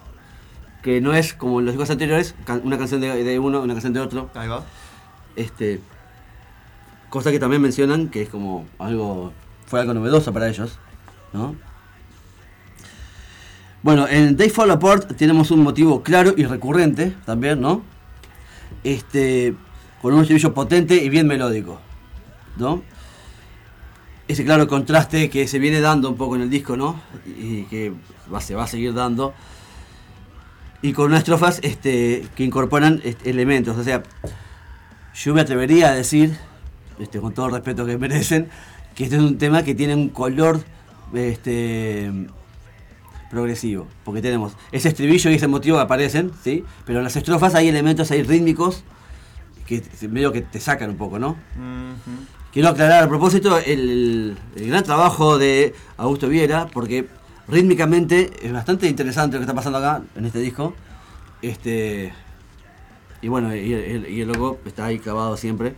Que 0.82 1.00
no 1.00 1.14
es 1.14 1.34
como 1.34 1.60
los 1.60 1.72
discos 1.72 1.90
anteriores, 1.90 2.34
can- 2.44 2.60
una 2.64 2.78
canción 2.78 3.00
de, 3.00 3.24
de 3.24 3.38
uno, 3.38 3.60
una 3.62 3.74
canción 3.74 3.92
de 3.92 4.00
otro. 4.00 4.30
Ahí 4.34 4.48
va. 4.48 4.64
Este, 5.34 5.80
cosa 7.08 7.30
que 7.32 7.38
también 7.40 7.60
mencionan 7.62 8.08
que 8.08 8.22
es 8.22 8.28
como 8.28 8.66
algo, 8.78 9.32
fue 9.66 9.80
algo 9.80 9.94
novedoso 9.94 10.32
para 10.32 10.48
ellos, 10.48 10.78
¿no? 11.32 11.56
Bueno, 13.82 14.08
en 14.08 14.36
They 14.36 14.50
Fall 14.50 14.70
Apart 14.70 15.16
tenemos 15.16 15.50
un 15.50 15.62
motivo 15.62 16.02
claro 16.02 16.34
y 16.36 16.44
recurrente 16.44 17.14
también, 17.24 17.60
¿no? 17.60 17.82
Este, 18.82 19.54
con 20.07 20.14
un 20.14 20.20
estribillo 20.20 20.54
potente 20.54 20.94
y 20.94 21.09
bien 21.09 21.26
melódico, 21.26 21.80
¿no? 22.59 22.80
Ese 24.28 24.44
claro 24.44 24.68
contraste 24.68 25.28
que 25.28 25.48
se 25.48 25.59
viene 25.59 25.80
dando 25.80 26.09
un 26.09 26.16
poco 26.16 26.36
en 26.36 26.42
el 26.42 26.48
disco, 26.48 26.76
¿no? 26.76 27.02
Y 27.26 27.64
que 27.64 27.92
se 28.38 28.54
va 28.54 28.62
a 28.62 28.66
seguir 28.68 28.94
dando. 28.94 29.34
Y 30.80 30.92
con 30.92 31.07
unas 31.07 31.18
estrofas 31.18 31.59
este, 31.64 32.24
que 32.36 32.44
incorporan 32.44 33.02
elementos, 33.24 33.76
o 33.76 33.82
sea, 33.82 34.04
yo 35.12 35.34
me 35.34 35.40
atrevería 35.40 35.88
a 35.88 35.94
decir, 35.96 36.36
este, 37.00 37.18
con 37.18 37.34
todo 37.34 37.46
el 37.46 37.52
respeto 37.54 37.84
que 37.84 37.98
merecen, 37.98 38.48
que 38.94 39.02
este 39.02 39.16
es 39.16 39.22
un 39.22 39.38
tema 39.38 39.64
que 39.64 39.74
tiene 39.74 39.96
un 39.96 40.11
color 40.11 40.61
este, 41.14 42.12
progresivo. 43.28 43.88
Porque 44.04 44.22
tenemos 44.22 44.52
ese 44.70 44.86
estribillo 44.86 45.32
y 45.32 45.34
ese 45.34 45.48
motivo 45.48 45.78
que 45.78 45.82
aparecen, 45.82 46.30
¿sí? 46.44 46.64
Pero 46.84 47.00
en 47.00 47.04
las 47.04 47.16
estrofas 47.16 47.57
hay 47.57 47.66
elementos 47.66 48.12
ahí 48.12 48.22
rítmicos 48.22 48.84
que 49.66 49.82
medio 50.08 50.32
que 50.32 50.42
te 50.42 50.60
sacan 50.60 50.90
un 50.90 50.96
poco, 50.96 51.18
¿no? 51.18 51.36
Quiero 52.52 52.68
aclarar 52.68 53.04
a 53.04 53.08
propósito 53.08 53.58
el, 53.58 54.36
el 54.54 54.68
gran 54.68 54.82
trabajo 54.82 55.36
de 55.36 55.74
Augusto 55.98 56.28
Viera, 56.28 56.68
porque 56.68 57.06
rítmicamente 57.48 58.30
es 58.42 58.52
bastante 58.52 58.88
interesante 58.88 59.36
lo 59.36 59.40
que 59.40 59.44
está 59.44 59.54
pasando 59.54 59.78
acá 59.78 60.02
en 60.14 60.24
este 60.24 60.38
disco. 60.38 60.74
Este, 61.42 62.14
y 63.20 63.28
bueno, 63.28 63.54
y 63.54 63.72
el, 63.72 64.08
y 64.08 64.20
el 64.22 64.28
logo 64.28 64.58
está 64.64 64.86
ahí 64.86 64.98
clavado 64.98 65.36
siempre. 65.36 65.74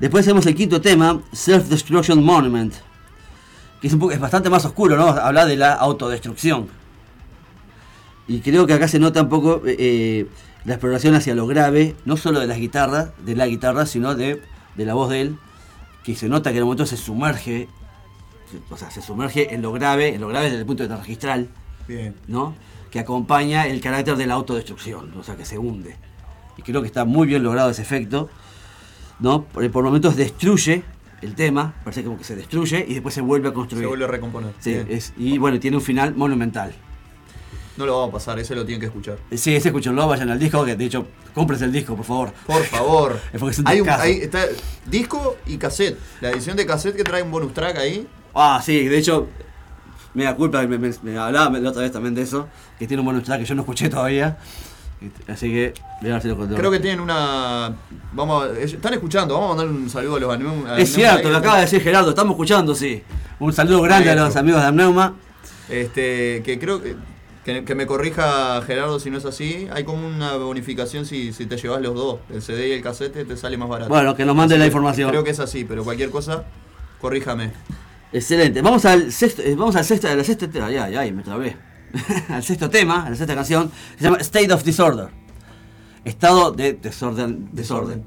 Después 0.00 0.24
tenemos 0.24 0.46
el 0.46 0.54
quinto 0.54 0.80
tema, 0.80 1.20
Self 1.32 1.68
Destruction 1.68 2.22
Monument, 2.24 2.74
que 3.80 3.88
es, 3.88 3.92
un 3.92 3.98
poco, 3.98 4.12
es 4.12 4.20
bastante 4.20 4.48
más 4.48 4.64
oscuro, 4.64 4.96
¿no? 4.96 5.08
Habla 5.08 5.44
de 5.44 5.56
la 5.56 5.74
autodestrucción. 5.74 6.68
Y 8.28 8.40
creo 8.40 8.66
que 8.66 8.74
acá 8.74 8.86
se 8.86 8.98
nota 8.98 9.22
un 9.22 9.28
poco 9.28 9.62
eh, 9.66 9.76
eh, 9.78 10.26
la 10.64 10.74
exploración 10.74 11.14
hacia 11.14 11.34
lo 11.34 11.46
grave, 11.46 11.94
no 12.04 12.16
solo 12.16 12.40
de 12.40 12.46
las 12.46 12.58
guitarras, 12.58 13.10
de 13.24 13.36
la 13.36 13.46
guitarra, 13.46 13.86
sino 13.86 14.14
de, 14.14 14.42
de 14.76 14.84
la 14.84 14.94
voz 14.94 15.10
de 15.10 15.20
él, 15.22 15.36
que 16.04 16.14
se 16.14 16.28
nota 16.28 16.50
que 16.50 16.56
en 16.56 16.62
el 16.62 16.64
momento 16.64 16.86
se 16.86 16.96
sumerge, 16.96 17.68
o 18.70 18.76
sea, 18.76 18.90
se 18.90 19.02
sumerge 19.02 19.54
en 19.54 19.62
lo 19.62 19.72
grave, 19.72 20.14
en 20.14 20.20
lo 20.20 20.28
grave 20.28 20.46
desde 20.46 20.58
el 20.60 20.66
punto 20.66 20.82
de 20.82 20.88
vista 20.88 21.00
registral, 21.02 21.48
Bien. 21.86 22.14
¿no? 22.26 22.54
Que 22.90 22.98
acompaña 22.98 23.66
el 23.66 23.80
carácter 23.80 24.16
de 24.16 24.26
la 24.26 24.34
autodestrucción, 24.34 25.12
o 25.18 25.22
sea, 25.22 25.36
que 25.36 25.44
se 25.44 25.58
hunde. 25.58 25.96
Y 26.56 26.62
creo 26.62 26.80
que 26.80 26.86
está 26.86 27.04
muy 27.04 27.26
bien 27.26 27.42
logrado 27.42 27.70
ese 27.70 27.82
efecto, 27.82 28.28
¿no? 29.20 29.44
Por, 29.44 29.70
por 29.70 29.84
momentos 29.84 30.16
destruye 30.16 30.82
el 31.22 31.34
tema, 31.34 31.74
parece 31.84 32.02
como 32.04 32.16
que 32.18 32.24
se 32.24 32.36
destruye 32.36 32.84
y 32.88 32.94
después 32.94 33.14
se 33.14 33.20
vuelve 33.20 33.48
a 33.48 33.52
construir. 33.52 33.84
Se 33.84 33.88
vuelve 33.88 34.04
a 34.04 34.08
recomponer. 34.08 34.52
Sí, 34.60 34.74
es- 34.88 35.12
y 35.16 35.38
bueno, 35.38 35.58
tiene 35.60 35.76
un 35.76 35.82
final 35.82 36.14
monumental. 36.14 36.72
No 37.78 37.86
lo 37.86 37.92
vamos 38.00 38.08
a 38.08 38.12
pasar, 38.14 38.38
ese 38.40 38.54
lo 38.56 38.64
tienen 38.66 38.80
que 38.80 38.86
escuchar. 38.86 39.16
Sí, 39.30 39.54
ese 39.54 39.68
escúchenlo, 39.68 40.06
vayan 40.08 40.28
al 40.30 40.38
disco, 40.38 40.64
que 40.64 40.74
de 40.74 40.84
hecho, 40.84 41.06
compres 41.32 41.62
el 41.62 41.70
disco, 41.72 41.94
por 41.96 42.04
favor. 42.04 42.32
Por 42.46 42.62
favor. 42.64 43.20
Es 43.32 43.38
porque 43.38 43.52
es 43.52 43.58
un 43.60 43.68
hay 43.68 43.80
un, 43.80 43.86
discazo. 43.86 44.02
hay- 44.02 44.18
está 44.20 44.44
disco 44.84 45.36
y 45.46 45.56
cassette. 45.58 45.96
La 46.20 46.30
edición 46.30 46.56
de 46.56 46.66
cassette 46.66 46.96
que 46.96 47.04
trae 47.04 47.22
un 47.22 47.30
bonus 47.30 47.54
track 47.54 47.76
ahí. 47.78 48.06
Ah, 48.34 48.60
sí, 48.64 48.88
de 48.88 48.98
hecho, 48.98 49.28
me 50.14 50.24
da 50.24 50.34
culpa, 50.34 50.60
me, 50.66 50.76
me- 50.76 50.92
me 51.02 51.16
hablaba 51.16 51.56
la 51.58 51.70
otra 51.70 51.82
vez 51.82 51.92
también 51.92 52.14
de 52.16 52.22
eso, 52.22 52.48
que 52.78 52.86
tiene 52.88 53.00
un 53.00 53.06
bonus 53.06 53.22
track 53.22 53.38
que 53.40 53.46
yo 53.46 53.54
no 53.54 53.62
escuché 53.62 53.88
todavía. 53.88 54.36
Así 55.28 55.48
que, 55.52 55.74
voy 56.02 56.10
a 56.10 56.14
ver 56.14 56.22
si 56.22 56.28
lo. 56.28 56.36
Creo 56.36 56.72
que 56.72 56.80
tienen 56.80 56.98
una. 56.98 57.72
Vamos 58.12 58.44
a- 58.44 58.58
están 58.58 58.92
escuchando, 58.94 59.34
vamos 59.34 59.52
a 59.52 59.56
mandar 59.56 59.68
un 59.82 59.88
saludo 59.88 60.16
a 60.16 60.18
los 60.20 60.34
Aneum. 60.34 60.66
a 60.66 60.76
Es 60.78 60.92
cierto, 60.92 61.30
lo 61.30 61.36
acaba 61.36 61.56
de 61.56 61.62
decir 61.62 61.80
Gerardo, 61.80 62.10
estamos 62.10 62.32
escuchando, 62.32 62.74
sí. 62.74 63.04
Un 63.38 63.52
saludo 63.52 63.82
grande 63.82 64.10
a 64.10 64.16
los 64.16 64.34
amigos 64.34 64.60
de 64.62 64.66
Amneuma. 64.66 65.14
Este, 65.68 66.42
que 66.44 66.58
creo 66.58 66.82
que, 66.82 66.96
que, 67.48 67.64
que 67.64 67.74
me 67.74 67.86
corrija 67.86 68.60
Gerardo 68.62 69.00
si 69.00 69.10
no 69.10 69.16
es 69.16 69.24
así. 69.24 69.68
Hay 69.72 69.84
como 69.84 70.06
una 70.06 70.36
bonificación 70.36 71.06
si, 71.06 71.32
si 71.32 71.46
te 71.46 71.56
llevas 71.56 71.80
los 71.80 71.94
dos, 71.94 72.20
el 72.30 72.42
CD 72.42 72.68
y 72.68 72.72
el 72.72 72.82
cassette, 72.82 73.26
te 73.26 73.36
sale 73.38 73.56
más 73.56 73.70
barato. 73.70 73.88
Bueno, 73.88 74.14
que 74.14 74.26
nos 74.26 74.36
mande 74.36 74.54
Así 74.56 74.60
la 74.60 74.66
información. 74.66 75.10
Creo 75.10 75.24
que 75.24 75.30
es 75.30 75.40
así, 75.40 75.64
pero 75.64 75.82
cualquier 75.82 76.10
cosa, 76.10 76.44
corríjame. 77.00 77.52
Excelente. 78.12 78.60
Vamos 78.60 78.84
al 78.84 79.12
sexto, 79.12 79.40
eh, 79.42 79.54
vamos 79.56 79.76
al 79.76 79.84
sexto, 79.86 80.08
al 80.08 80.22
sexto 80.24 80.50
tema. 80.50 80.66
Ay, 80.66 80.76
ay, 80.76 80.96
ay, 80.96 81.12
me 81.12 81.22
trabé. 81.22 81.56
al 82.28 82.42
sexto 82.42 82.68
tema, 82.68 83.06
a 83.06 83.10
la 83.10 83.16
sexta 83.16 83.34
canción, 83.34 83.70
se 83.96 84.04
llama 84.04 84.18
State 84.18 84.52
of 84.52 84.62
Disorder. 84.62 85.08
Estado 86.04 86.52
de 86.52 86.74
desorden. 86.74 87.48
desorden. 87.52 88.04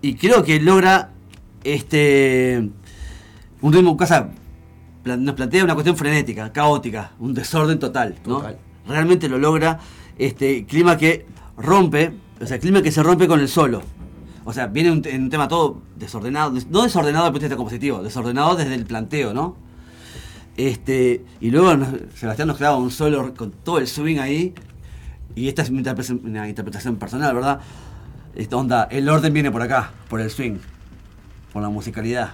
Y 0.00 0.14
creo 0.14 0.42
que 0.42 0.60
logra 0.60 1.10
este 1.62 2.70
un 3.60 3.72
ritmo 3.72 3.96
casa 3.98 4.30
nos 5.06 5.34
plantea 5.34 5.62
una 5.64 5.74
cuestión 5.74 5.96
frenética, 5.96 6.52
caótica, 6.52 7.12
un 7.20 7.32
desorden 7.34 7.78
total, 7.78 8.16
¿no? 8.26 8.38
Total. 8.38 8.58
Realmente 8.88 9.28
lo 9.28 9.38
logra 9.38 9.78
este 10.18 10.64
clima 10.66 10.96
que 10.96 11.26
rompe, 11.56 12.12
o 12.40 12.46
sea, 12.46 12.58
clima 12.58 12.82
que 12.82 12.90
se 12.90 13.02
rompe 13.02 13.28
con 13.28 13.38
el 13.40 13.48
solo. 13.48 13.82
O 14.44 14.52
sea, 14.52 14.66
viene 14.68 14.90
un, 14.92 15.02
te- 15.02 15.16
un 15.16 15.28
tema 15.28 15.48
todo 15.48 15.82
desordenado, 15.96 16.50
des- 16.52 16.68
no 16.68 16.82
desordenado 16.82 17.24
desde 17.24 17.28
el 17.28 17.32
punto 17.32 17.42
de 17.42 17.48
vista 17.48 17.56
compositivo, 17.56 18.02
desordenado 18.02 18.56
desde 18.56 18.74
el 18.74 18.84
planteo, 18.86 19.34
¿no? 19.34 19.56
Este, 20.56 21.24
y 21.40 21.50
luego 21.50 21.76
nos- 21.76 21.88
Sebastián 22.14 22.48
nos 22.48 22.56
clava 22.56 22.76
un 22.76 22.90
solo 22.90 23.34
con 23.34 23.50
todo 23.50 23.78
el 23.78 23.86
swing 23.86 24.18
ahí, 24.18 24.54
y 25.34 25.48
esta 25.48 25.62
es 25.62 25.68
una 25.70 25.78
interpretación, 25.78 26.20
una 26.24 26.48
interpretación 26.48 26.96
personal, 26.96 27.34
¿verdad? 27.34 27.60
Esta 28.34 28.56
onda, 28.56 28.84
el 28.90 29.08
orden 29.08 29.32
viene 29.32 29.50
por 29.50 29.62
acá, 29.62 29.90
por 30.08 30.20
el 30.20 30.30
swing, 30.30 30.56
por 31.52 31.62
la 31.62 31.68
musicalidad. 31.68 32.30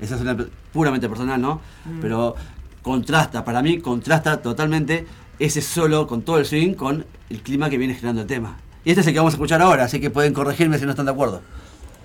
Esa 0.00 0.16
es 0.16 0.20
una 0.20 0.36
puramente 0.72 1.08
personal, 1.08 1.40
¿no? 1.40 1.60
Mm. 1.84 2.00
Pero 2.00 2.34
contrasta, 2.82 3.44
para 3.44 3.62
mí 3.62 3.78
contrasta 3.78 4.42
totalmente 4.42 5.06
ese 5.38 5.62
solo 5.62 6.06
con 6.06 6.22
todo 6.22 6.38
el 6.38 6.46
swing 6.46 6.74
con 6.74 7.04
el 7.30 7.42
clima 7.42 7.70
que 7.70 7.78
viene 7.78 7.94
generando 7.94 8.22
el 8.22 8.26
tema. 8.26 8.56
Y 8.84 8.90
este 8.90 9.00
es 9.00 9.06
el 9.06 9.12
que 9.12 9.18
vamos 9.20 9.34
a 9.34 9.36
escuchar 9.36 9.62
ahora, 9.62 9.84
así 9.84 10.00
que 10.00 10.10
pueden 10.10 10.32
corregirme 10.32 10.78
si 10.78 10.84
no 10.84 10.90
están 10.90 11.06
de 11.06 11.12
acuerdo. 11.12 11.40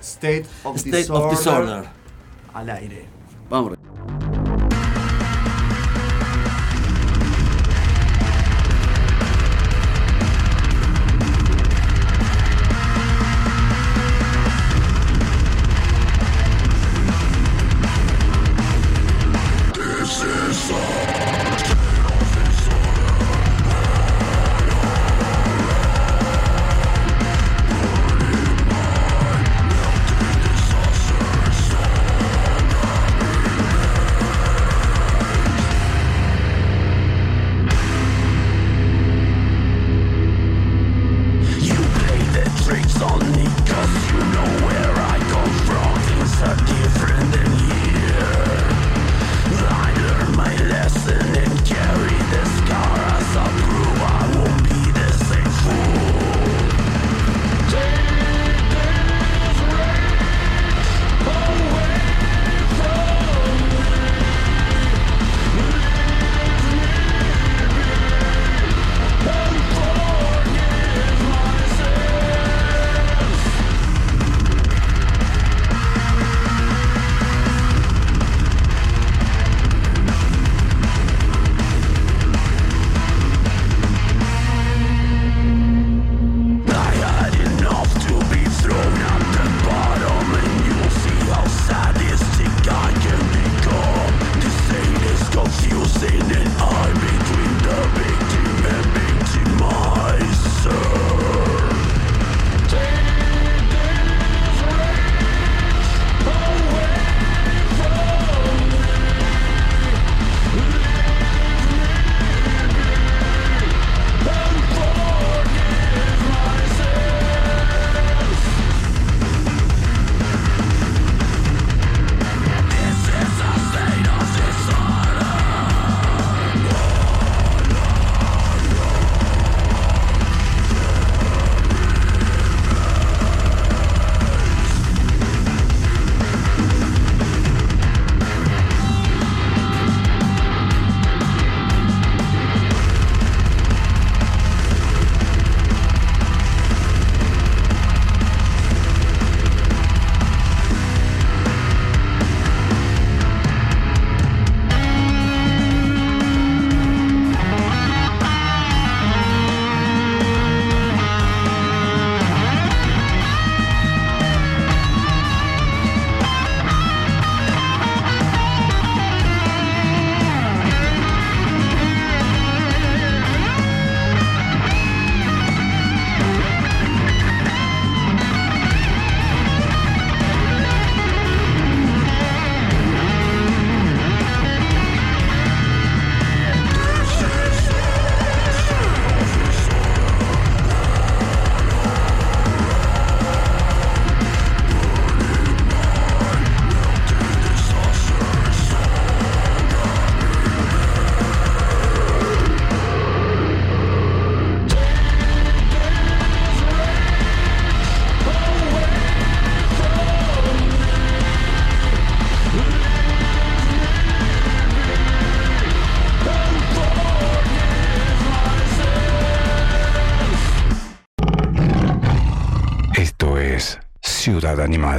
State 0.01 0.45
of, 0.63 0.75
State 0.77 0.97
disorder, 0.97 1.25
of 1.25 1.31
Disorder. 1.31 1.83
Al 2.53 2.69
aire. 2.69 3.05
Vamos. 3.49 3.77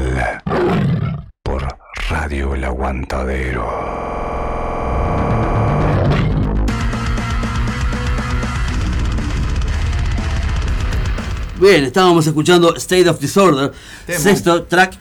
Animal 0.03 0.43
por 1.43 1.67
Radio 2.09 2.55
El 2.55 2.63
Aguantadero. 2.65 3.67
Bien, 11.61 11.85
estábamos 11.85 12.25
escuchando 12.27 12.77
State 12.77 13.09
of 13.09 13.19
Disorder, 13.19 13.73
Tema. 14.07 14.19
sexto 14.21 14.63
track 14.65 14.95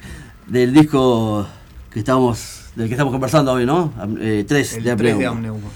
del 0.47 0.73
disco 0.73 1.45
que 1.91 1.99
estamos, 1.99 2.61
del 2.75 2.87
que 2.87 2.95
estamos 2.95 3.11
conversando 3.13 3.51
hoy, 3.53 3.65
¿no? 3.65 3.93
Eh, 4.19 4.43
3 4.47 4.73
El 4.77 4.83
de 4.83 4.95
3 4.95 5.13
Abreu. 5.13 5.19
de 5.19 5.25
Amneuma. 5.27 5.67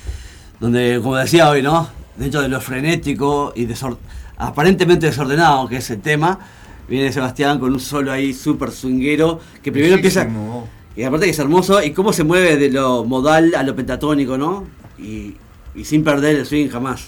Donde, 0.59 0.99
como 1.03 1.17
decía 1.17 1.49
hoy, 1.49 1.61
¿no? 1.61 1.87
Dentro 2.15 2.41
de 2.41 2.49
lo 2.49 2.59
frenético 2.59 3.53
y 3.55 3.67
desor- 3.67 3.97
aparentemente 4.37 5.05
desordenado 5.05 5.67
que 5.67 5.77
es 5.77 5.89
el 5.91 6.01
tema, 6.01 6.39
viene 6.87 7.11
Sebastián 7.11 7.59
con 7.59 7.73
un 7.73 7.79
solo 7.79 8.11
ahí 8.11 8.33
súper 8.33 8.71
swinguero, 8.71 9.39
que 9.61 9.71
primero 9.71 9.95
empieza... 9.95 10.27
Y 10.95 11.03
aparte 11.03 11.25
que 11.25 11.31
es 11.31 11.39
hermoso, 11.39 11.81
y 11.81 11.91
cómo 11.91 12.11
se 12.11 12.25
mueve 12.25 12.57
de 12.57 12.69
lo 12.69 13.05
modal 13.05 13.55
a 13.55 13.63
lo 13.63 13.75
pentatónico, 13.75 14.37
¿no? 14.37 14.67
Y, 14.99 15.35
y 15.73 15.85
sin 15.85 16.03
perder 16.03 16.35
el 16.35 16.45
swing 16.45 16.67
jamás. 16.67 17.07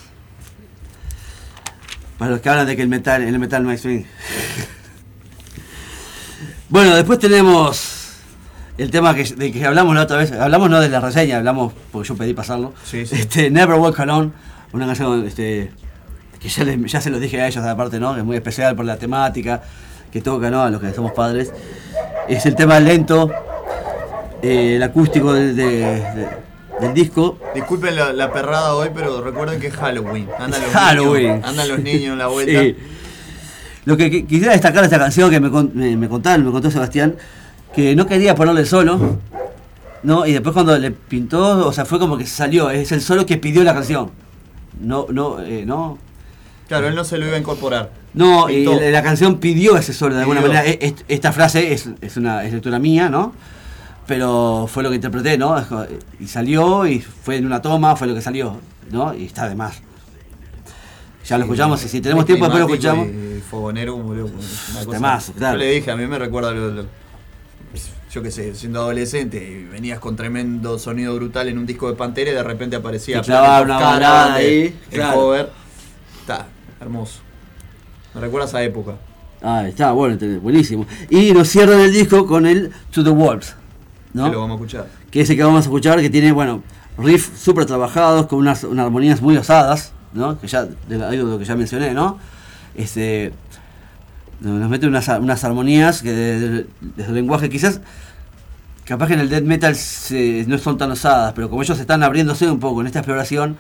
Para 2.18 2.32
los 2.32 2.40
que 2.40 2.50
hablan 2.50 2.66
de 2.66 2.78
que 2.78 2.82
el 2.82 2.88
metal, 2.88 3.22
en 3.22 3.28
el 3.28 3.40
metal 3.40 3.62
no 3.62 3.70
hay 3.70 3.78
swing. 3.78 4.04
bueno, 6.70 6.96
después 6.96 7.20
tenemos 7.20 8.04
el 8.78 8.90
tema 8.90 9.14
que, 9.14 9.24
de 9.24 9.52
que 9.52 9.66
hablamos 9.66 9.96
la 9.96 10.04
otra 10.04 10.18
vez. 10.18 10.32
Hablamos 10.32 10.70
no 10.70 10.80
de 10.80 10.90
la 10.90 11.00
reseña, 11.00 11.38
hablamos 11.38 11.74
porque 11.92 12.08
yo 12.08 12.16
pedí 12.16 12.34
pasarlo. 12.34 12.74
Sí, 12.86 13.06
sí. 13.06 13.16
Este, 13.16 13.50
Never 13.50 13.78
Walk 13.78 14.00
Alone, 14.00 14.32
una 14.72 14.86
canción 14.86 15.26
este, 15.28 15.72
que 16.44 16.50
ya, 16.50 16.64
les- 16.64 16.92
ya 16.92 17.02
se 17.02 17.10
los 17.10 17.20
dije 17.20 17.42
a 17.42 17.48
ellos 17.48 17.64
aparte, 17.66 18.00
¿no? 18.00 18.14
Que 18.14 18.20
es 18.20 18.26
muy 18.26 18.36
especial 18.36 18.76
por 18.76 18.86
la 18.86 18.98
temática 18.98 19.62
que 20.12 20.22
toca, 20.22 20.52
¿no? 20.52 20.62
A 20.62 20.70
los 20.70 20.80
que 20.82 20.94
somos 20.94 21.14
padres. 21.14 21.52
Es 22.28 22.46
el 22.46 22.56
tema 22.56 22.80
lento, 22.80 23.32
eh, 24.42 24.76
el 24.76 24.84
acústico 24.84 25.34
del- 25.34 25.56
de- 25.56 25.66
de- 25.80 26.28
del 26.82 26.94
disco. 26.94 27.40
Disculpen 27.56 27.96
la, 27.96 28.14
la 28.14 28.32
perrada 28.32 28.76
hoy, 28.76 28.90
pero 28.94 29.22
recuerden 29.22 29.60
que 29.60 29.68
es 29.68 29.74
Halloween. 29.76 30.28
Andan 30.38 30.62
los 30.62 30.70
Halloween. 30.72 31.28
Niños, 31.34 31.48
andan 31.50 31.68
los 31.70 31.80
niños 31.80 32.12
en 32.14 32.18
la 32.18 32.28
vuelta. 32.36 32.62
Sí. 32.62 32.76
Lo 33.86 33.98
que 33.98 34.12
qui- 34.12 34.28
quisiera 34.28 34.54
destacar 34.54 34.82
de 34.82 34.86
esta 34.88 35.00
canción 35.00 35.30
que 35.30 35.40
me, 35.40 35.50
me, 35.50 35.98
me 35.98 36.08
contaron, 36.10 36.46
me 36.46 36.52
contó 36.52 36.70
Sebastián, 36.72 37.16
que 37.76 37.96
no 37.96 38.06
quería 38.06 38.36
ponerle 38.36 38.66
solo, 38.66 39.18
¿no? 40.04 40.26
Y 40.26 40.34
después 40.34 40.54
cuando 40.54 40.78
le 40.78 40.92
pintó, 40.92 41.68
o 41.68 41.74
sea, 41.74 41.86
fue 41.86 42.00
como 42.00 42.18
que 42.18 42.26
salió, 42.26 42.70
es 42.70 42.92
el 42.92 43.02
solo 43.02 43.26
que 43.26 43.38
pidió 43.38 43.64
la 43.64 43.74
canción. 43.74 44.12
No, 44.80 45.06
no, 45.10 45.40
eh, 45.42 45.64
no. 45.66 45.98
Claro, 46.68 46.88
él 46.88 46.96
no 46.96 47.04
se 47.04 47.18
lo 47.18 47.28
iba 47.28 47.36
a 47.36 47.40
incorporar. 47.40 47.92
No, 48.14 48.50
y 48.50 48.66
la, 48.66 48.90
la 48.90 49.04
canción 49.04 49.40
pidió 49.40 49.78
ese 49.78 49.94
solo 49.94 50.16
de 50.16 50.22
alguna 50.22 50.40
Pidió. 50.42 50.54
manera. 50.54 50.70
E- 50.72 50.80
est- 50.82 51.02
Esta 51.08 51.32
frase 51.32 51.74
es, 51.74 51.90
es 52.02 52.18
una 52.18 52.44
es 52.46 52.54
lectura 52.54 52.80
mía, 52.80 53.10
¿no? 53.10 53.34
Pero 54.08 54.68
fue 54.72 54.84
lo 54.84 54.90
que 54.90 54.96
interpreté, 54.96 55.38
¿no? 55.38 55.56
Y 56.20 56.28
salió 56.28 56.86
y 56.88 57.00
fue 57.00 57.38
en 57.38 57.46
una 57.46 57.62
toma, 57.62 57.96
fue 57.96 58.08
lo 58.08 58.14
que 58.16 58.22
salió, 58.22 58.58
¿no? 58.92 59.14
Y 59.14 59.26
está 59.26 59.48
de 59.48 59.56
más. 59.56 59.82
Ya 61.26 61.38
lo 61.38 61.46
escuchamos, 61.46 61.84
y 61.86 61.88
si 61.88 62.02
tenemos 62.02 62.26
tiempo 62.26 62.46
después 62.46 62.62
lo 62.64 62.70
escuchamos. 62.70 63.08
Y, 63.08 63.42
fogonero 63.50 63.96
cosa- 63.98 64.92
Temazo, 64.92 65.34
claro. 65.34 65.58
Yo 65.58 65.64
le 65.64 65.72
dije, 65.72 65.90
a 65.92 65.96
mí 65.96 66.06
me 66.06 66.20
recuerda 66.20 66.52
lo, 66.52 66.70
lo- 66.72 66.86
yo 68.12 68.22
qué 68.22 68.30
sé, 68.30 68.54
siendo 68.56 68.82
adolescente, 68.82 69.38
y 69.38 69.64
venías 69.64 70.00
con 70.00 70.16
tremendo 70.18 70.78
sonido 70.78 71.16
brutal 71.16 71.48
en 71.48 71.58
un 71.58 71.66
disco 71.66 71.90
de 71.90 71.96
Pantera 71.96 72.32
y 72.32 72.34
de 72.34 72.44
repente 72.44 72.76
aparecía 72.76 73.22
una 73.64 73.78
el- 74.30 74.34
ahí, 74.36 74.62
el 74.64 74.76
claro. 74.90 75.16
cover. 75.20 75.50
Está, 76.20 76.48
hermoso. 76.84 77.20
Me 78.14 78.22
recuerda 78.22 78.46
a 78.46 78.50
esa 78.50 78.64
época. 78.64 78.94
Ah, 79.42 79.68
está 79.68 79.92
bueno, 79.92 80.18
buenísimo. 80.42 80.86
Y 81.10 81.32
nos 81.34 81.50
cierran 81.50 81.80
el 81.82 81.92
disco 81.92 82.26
con 82.26 82.46
el 82.46 82.72
To 82.92 83.04
the 83.04 83.10
Wolves, 83.10 83.56
¿no? 84.14 84.26
Que 84.26 84.32
lo 84.32 84.42
vamos 84.42 84.52
a 84.54 84.56
escuchar. 84.64 84.88
que 85.12 85.22
es 85.22 85.30
el 85.30 85.36
que 85.36 85.44
vamos 85.44 85.58
a 85.58 85.62
escuchar, 85.64 86.00
que 86.00 86.10
tiene, 86.10 86.32
bueno, 86.32 86.64
riffs 86.98 87.40
súper 87.40 87.66
trabajados, 87.66 88.28
con 88.28 88.40
unas, 88.40 88.64
unas 88.64 88.86
armonías 88.86 89.22
muy 89.22 89.36
osadas, 89.36 89.92
¿no? 90.14 90.40
Que 90.40 90.48
ya, 90.48 90.64
de 90.66 91.18
lo 91.18 91.38
que 91.40 91.46
ya 91.46 91.56
mencioné, 91.56 91.94
¿no? 91.94 92.20
Este, 92.76 93.34
nos 94.40 94.70
mete 94.70 94.88
unas, 94.88 95.08
unas 95.08 95.44
armonías 95.44 96.02
que 96.02 96.12
desde, 96.12 96.68
desde 96.82 97.10
el 97.10 97.16
lenguaje 97.16 97.50
quizás, 97.50 97.82
capaz 98.86 99.08
que 99.08 99.14
en 99.14 99.20
el 99.22 99.30
death 99.30 99.44
metal 99.44 99.76
se- 99.76 100.46
no 100.48 100.58
son 100.58 100.78
tan 100.78 100.92
osadas, 100.92 101.34
pero 101.34 101.50
como 101.50 101.62
ellos 101.64 101.80
están 101.80 102.04
abriéndose 102.04 102.50
un 102.50 102.60
poco 102.60 102.82
en 102.82 102.88
esta 102.88 103.00
exploración, 103.00 103.58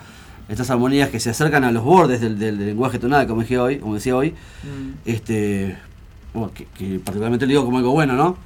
estas 0.53 0.69
armonías 0.69 1.09
que 1.09 1.19
se 1.19 1.29
acercan 1.31 1.63
a 1.63 1.71
los 1.71 1.83
bordes 1.83 2.21
del, 2.21 2.39
del- 2.39 2.57
del 2.57 2.67
lenguaje 2.67 2.99
tonal, 2.99 3.27
como 3.27 3.41
decía 3.41 3.61
hoy, 3.61 3.77
como 3.79 3.95
decía 3.95 4.15
hoy, 4.15 4.33
este, 5.05 5.77
bueno, 6.33 6.51
que, 6.53 6.65
que 6.65 6.99
particularmente 6.99 7.45
lo 7.45 7.49
digo 7.49 7.65
como 7.65 7.77
algo 7.77 7.91
bueno, 7.91 8.13
¿no? 8.13 8.37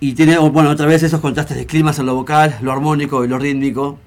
Y 0.00 0.12
tiene, 0.14 0.36
bueno, 0.38 0.70
otra 0.70 0.86
vez 0.86 1.02
esos 1.02 1.20
contrastes 1.20 1.56
de 1.56 1.66
climas 1.66 1.98
en 1.98 2.06
lo 2.06 2.14
vocal, 2.14 2.56
lo 2.60 2.70
armónico 2.72 3.24
y 3.24 3.28
lo 3.28 3.38
rítmico. 3.38 3.98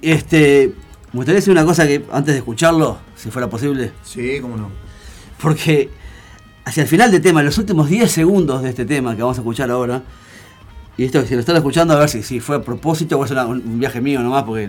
Este, 0.00 0.72
me 1.12 1.16
gustaría 1.18 1.36
decir 1.36 1.50
una 1.52 1.64
cosa 1.64 1.86
que 1.86 2.04
antes 2.12 2.34
de 2.34 2.38
escucharlo, 2.38 2.98
si 3.16 3.30
fuera 3.30 3.48
posible, 3.50 3.92
Sí, 4.04 4.38
cómo 4.40 4.56
no. 4.56 4.70
porque 5.40 5.90
hacia 6.64 6.82
el 6.84 6.88
final 6.88 7.10
del 7.10 7.20
tema, 7.20 7.42
los 7.42 7.58
últimos 7.58 7.88
10 7.88 8.10
segundos 8.10 8.62
de 8.62 8.68
este 8.70 8.84
tema 8.84 9.16
que 9.16 9.22
vamos 9.22 9.38
a 9.38 9.40
escuchar 9.40 9.70
ahora, 9.70 10.02
y 10.98 11.04
esto 11.04 11.24
si 11.24 11.32
lo 11.34 11.40
están 11.40 11.56
escuchando 11.56 11.94
a 11.94 11.98
ver 12.00 12.08
si, 12.10 12.22
si 12.22 12.40
fue 12.40 12.56
a 12.56 12.60
propósito 12.60 13.18
o 13.18 13.24
es 13.24 13.30
una- 13.30 13.46
un, 13.46 13.78
viaje 13.78 14.00
mío 14.02 14.20
nomás, 14.20 14.42
porque 14.42 14.68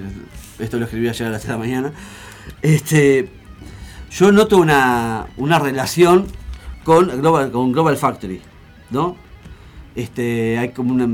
esto 0.59 0.77
lo 0.77 0.85
escribí 0.85 1.09
ayer 1.09 1.27
a 1.27 1.31
las 1.31 1.41
3 1.41 1.47
de 1.49 1.53
la 1.53 1.57
mañana, 1.59 1.91
este, 2.61 3.29
yo 4.11 4.31
noto 4.31 4.57
una, 4.57 5.25
una 5.37 5.59
relación 5.59 6.27
con 6.83 7.07
Global, 7.19 7.51
con 7.51 7.71
Global 7.71 7.97
Factory, 7.97 8.41
¿no? 8.91 9.15
Este, 9.95 10.57
hay 10.57 10.69
como 10.69 10.93
una... 10.93 11.07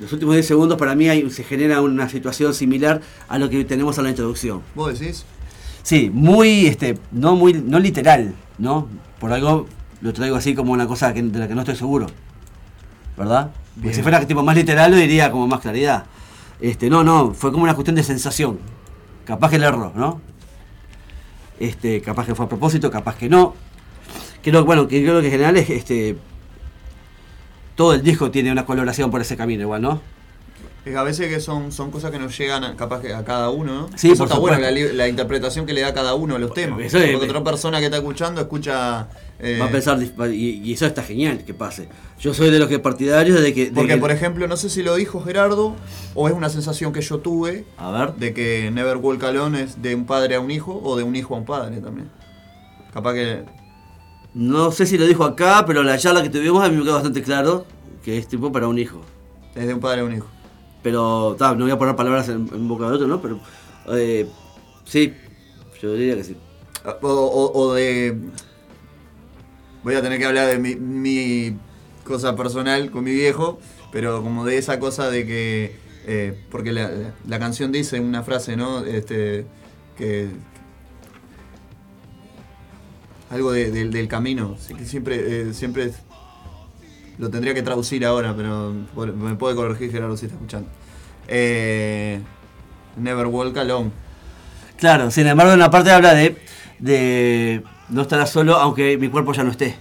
los 0.00 0.12
últimos 0.12 0.34
10 0.34 0.46
segundos 0.46 0.78
para 0.78 0.94
mí 0.94 1.08
hay- 1.08 1.28
se 1.30 1.44
genera 1.44 1.80
una 1.82 2.08
situación 2.08 2.54
similar 2.54 3.00
a 3.28 3.38
lo 3.38 3.50
que 3.50 3.64
tenemos 3.64 3.98
en 3.98 4.04
la 4.04 4.10
introducción. 4.10 4.62
¿Vos 4.74 4.98
decís? 4.98 5.24
Sí, 5.82 6.08
muy, 6.12 6.66
este, 6.66 6.98
no 7.10 7.34
muy, 7.34 7.52
no 7.54 7.78
literal, 7.80 8.34
¿no? 8.58 8.88
Por 9.18 9.32
algo 9.32 9.66
lo 10.00 10.12
traigo 10.12 10.36
así 10.36 10.54
como 10.54 10.72
una 10.72 10.86
cosa 10.86 11.12
que- 11.12 11.22
de 11.22 11.38
la 11.38 11.48
que 11.48 11.54
no 11.54 11.60
estoy 11.62 11.76
seguro, 11.76 12.06
¿verdad? 13.16 13.50
Porque 13.74 13.94
si 13.94 14.02
fuera 14.02 14.24
tipo 14.26 14.42
más 14.42 14.54
literal 14.54 14.90
lo 14.90 14.96
diría 14.96 15.30
como 15.30 15.46
más 15.46 15.60
claridad. 15.60 16.04
Este, 16.60 16.88
no, 16.90 17.02
no, 17.02 17.32
fue 17.34 17.50
como 17.50 17.64
una 17.64 17.74
cuestión 17.74 17.96
de 17.96 18.02
sensación. 18.02 18.58
Capaz 19.24 19.50
que 19.50 19.56
el 19.56 19.64
error, 19.64 19.92
¿no? 19.94 20.20
Este, 21.58 22.00
capaz 22.00 22.26
que 22.26 22.34
fue 22.34 22.46
a 22.46 22.48
propósito, 22.48 22.90
capaz 22.90 23.16
que 23.16 23.28
no. 23.28 23.54
Creo, 24.42 24.64
bueno, 24.64 24.88
que 24.88 25.02
creo 25.02 25.20
que 25.20 25.26
en 25.26 25.32
general 25.32 25.56
es 25.56 25.70
este. 25.70 26.16
Todo 27.74 27.94
el 27.94 28.02
disco 28.02 28.30
tiene 28.30 28.52
una 28.52 28.66
coloración 28.66 29.10
por 29.10 29.20
ese 29.20 29.36
camino, 29.36 29.62
igual, 29.62 29.82
¿no? 29.82 30.00
Es 30.84 30.96
a 30.96 31.04
veces 31.04 31.28
que 31.28 31.38
son, 31.38 31.70
son 31.70 31.92
cosas 31.92 32.10
que 32.10 32.18
nos 32.18 32.36
llegan 32.36 32.64
a, 32.64 32.74
capaz 32.74 33.00
que 33.00 33.14
a 33.14 33.24
cada 33.24 33.50
uno, 33.50 33.72
¿no? 33.82 33.88
Sí, 33.96 34.08
Eso 34.10 34.24
por 34.24 34.26
está 34.28 34.38
bueno, 34.40 34.58
la, 34.94 35.06
interpretación 35.08 35.64
que 35.64 35.72
le 35.72 35.80
da 35.82 35.94
cada 35.94 36.14
uno 36.14 36.34
a 36.34 36.38
los 36.40 36.52
temas. 36.54 36.80
Eso 36.80 36.98
es- 36.98 37.12
Porque 37.12 37.28
otra 37.28 37.44
persona 37.44 37.78
que 37.78 37.84
está 37.84 37.98
escuchando 37.98 38.40
escucha... 38.40 39.08
eh, 39.38 39.58
Va 39.60 39.66
a 39.66 39.70
pensar, 39.70 39.96
y, 40.02 40.60
y 40.64 40.72
eso 40.72 40.84
está 40.86 41.04
genial 41.04 41.44
que 41.44 41.54
pase. 41.54 41.88
Yo 42.18 42.34
soy 42.34 42.50
de 42.50 42.58
los 42.58 42.68
que 42.68 42.80
partidarios 42.80 43.40
de 43.40 43.54
que. 43.54 43.66
de 43.66 43.70
Porque, 43.72 43.94
que- 43.94 44.00
por 44.00 44.10
ejemplo, 44.10 44.48
no 44.48 44.56
sé 44.56 44.70
si 44.70 44.82
lo 44.82 44.96
dijo 44.96 45.20
Gerardo 45.22 45.76
o 46.14 46.26
es 46.28 46.34
una 46.34 46.48
sensación 46.48 46.92
que 46.92 47.00
yo 47.00 47.18
tuve 47.18 47.64
A 47.76 47.92
ver. 47.92 48.14
de 48.14 48.34
que 48.34 48.70
Never 48.72 48.96
Walk 48.96 49.22
Alone 49.22 49.62
es 49.62 49.82
de 49.82 49.94
un 49.94 50.04
padre 50.04 50.34
a 50.34 50.40
un 50.40 50.50
hijo 50.50 50.80
o 50.82 50.96
de 50.96 51.04
un 51.04 51.14
hijo 51.14 51.36
a 51.36 51.38
un 51.38 51.44
padre 51.44 51.76
también. 51.80 52.10
Capaz 52.92 53.14
que... 53.14 53.44
No 54.34 54.72
sé 54.72 54.86
si 54.86 54.98
lo 54.98 55.06
dijo 55.06 55.22
acá, 55.24 55.64
pero 55.66 55.82
la 55.84 55.96
charla 55.98 56.22
que 56.22 56.30
tuvimos 56.30 56.64
a 56.64 56.68
mí 56.68 56.76
me 56.76 56.82
quedó 56.82 56.94
bastante 56.94 57.22
claro 57.22 57.66
que 58.04 58.18
es 58.18 58.26
tipo 58.26 58.50
para 58.50 58.66
un 58.66 58.78
hijo. 58.78 59.00
Es 59.54 59.66
de 59.66 59.74
un 59.74 59.80
padre 59.80 60.00
a 60.00 60.04
un 60.04 60.14
hijo. 60.14 60.26
Pero, 60.82 61.36
ta, 61.38 61.54
no 61.54 61.64
voy 61.64 61.70
a 61.72 61.78
poner 61.78 61.94
palabras 61.96 62.28
en, 62.28 62.68
boca 62.68 62.88
de 62.88 62.94
otro, 62.96 63.06
¿no? 63.06 63.20
Pero, 63.22 63.38
eh, 63.88 64.26
sí, 64.84 65.14
yo 65.80 65.94
diría 65.94 66.16
que 66.16 66.24
sí. 66.24 66.36
O, 67.02 67.08
o- 67.08 67.52
o 67.60 67.74
de... 67.74 68.16
Voy 69.84 69.94
a 69.94 70.02
tener 70.02 70.18
que 70.18 70.26
hablar 70.26 70.48
de 70.48 70.58
mi, 70.58 70.76
mi 70.76 71.56
cosa 72.04 72.36
personal 72.36 72.90
con 72.90 73.04
mi 73.04 73.12
viejo, 73.12 73.58
pero 73.92 74.22
como 74.22 74.44
de 74.44 74.58
esa 74.58 74.78
cosa 74.80 75.10
de 75.10 75.26
que... 75.26 75.76
eh, 76.06 76.36
porque 76.50 76.72
la, 76.72 76.90
la- 77.26 77.38
canción 77.38 77.70
dice 77.72 78.00
una 78.00 78.22
frase, 78.22 78.56
¿no? 78.56 78.84
Este, 78.84 79.46
que... 79.96 80.28
Algo 83.30 83.52
de- 83.52 83.70
del- 83.70 83.92
del 83.92 84.08
camino. 84.08 84.56
Siempre, 84.84 85.48
eh, 85.50 85.54
siempre 85.54 85.92
lo 87.18 87.30
tendría 87.30 87.54
que 87.54 87.62
traducir 87.62 88.04
ahora, 88.04 88.34
pero 88.36 88.72
me 88.96 89.34
puede 89.34 89.54
corregir 89.54 89.90
Gerardo 89.90 90.16
si 90.16 90.26
está 90.26 90.36
escuchando. 90.36 90.68
Eh, 91.28 92.20
Never 92.96 93.26
Walk 93.26 93.56
Alone. 93.56 93.90
Claro, 94.76 95.10
sin 95.10 95.26
embargo, 95.26 95.52
en 95.52 95.58
la 95.58 95.70
parte 95.70 95.90
habla 95.92 96.14
de, 96.14 96.36
de 96.78 97.62
no 97.88 98.02
estará 98.02 98.26
solo 98.26 98.56
aunque 98.56 98.96
mi 98.98 99.08
cuerpo 99.08 99.32
ya 99.32 99.44
no 99.44 99.50
esté. 99.50 99.76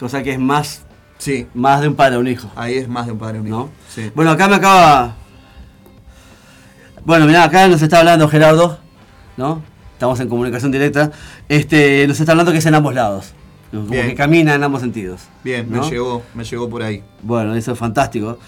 Cosa 0.00 0.22
que 0.22 0.32
es 0.32 0.38
más, 0.38 0.82
Sí, 1.18 1.46
más 1.54 1.80
de 1.80 1.88
un 1.88 1.94
padre 1.94 2.16
a 2.16 2.18
un 2.18 2.26
hijo. 2.26 2.50
ahí 2.56 2.74
es 2.74 2.88
más 2.88 3.06
de 3.06 3.12
un 3.12 3.18
padre 3.18 3.38
a 3.38 3.40
un 3.42 3.46
hijo. 3.46 3.56
¿No? 3.56 3.70
Sí. 3.88 4.10
Bueno, 4.14 4.32
acá 4.32 4.48
me 4.48 4.56
acaba. 4.56 5.14
Bueno, 7.04 7.26
mirá, 7.26 7.44
acá 7.44 7.68
nos 7.68 7.82
está 7.82 7.98
hablando 8.00 8.28
Gerardo, 8.28 8.78
¿no? 9.36 9.62
estamos 9.92 10.18
en 10.18 10.28
comunicación 10.28 10.72
directa, 10.72 11.12
este, 11.48 12.08
nos 12.08 12.18
está 12.18 12.32
hablando 12.32 12.50
que 12.50 12.58
es 12.58 12.66
en 12.66 12.74
ambos 12.74 12.92
lados. 12.92 13.34
Como 13.72 13.86
Bien. 13.86 14.08
que 14.08 14.14
camina 14.14 14.54
en 14.54 14.62
ambos 14.62 14.82
sentidos. 14.82 15.22
Bien, 15.42 15.66
¿no? 15.70 15.82
me 15.82 15.90
llegó, 15.90 16.22
me 16.34 16.44
llegó 16.44 16.68
por 16.68 16.82
ahí. 16.82 17.02
Bueno, 17.22 17.54
eso 17.54 17.72
es 17.72 17.78
fantástico. 17.78 18.38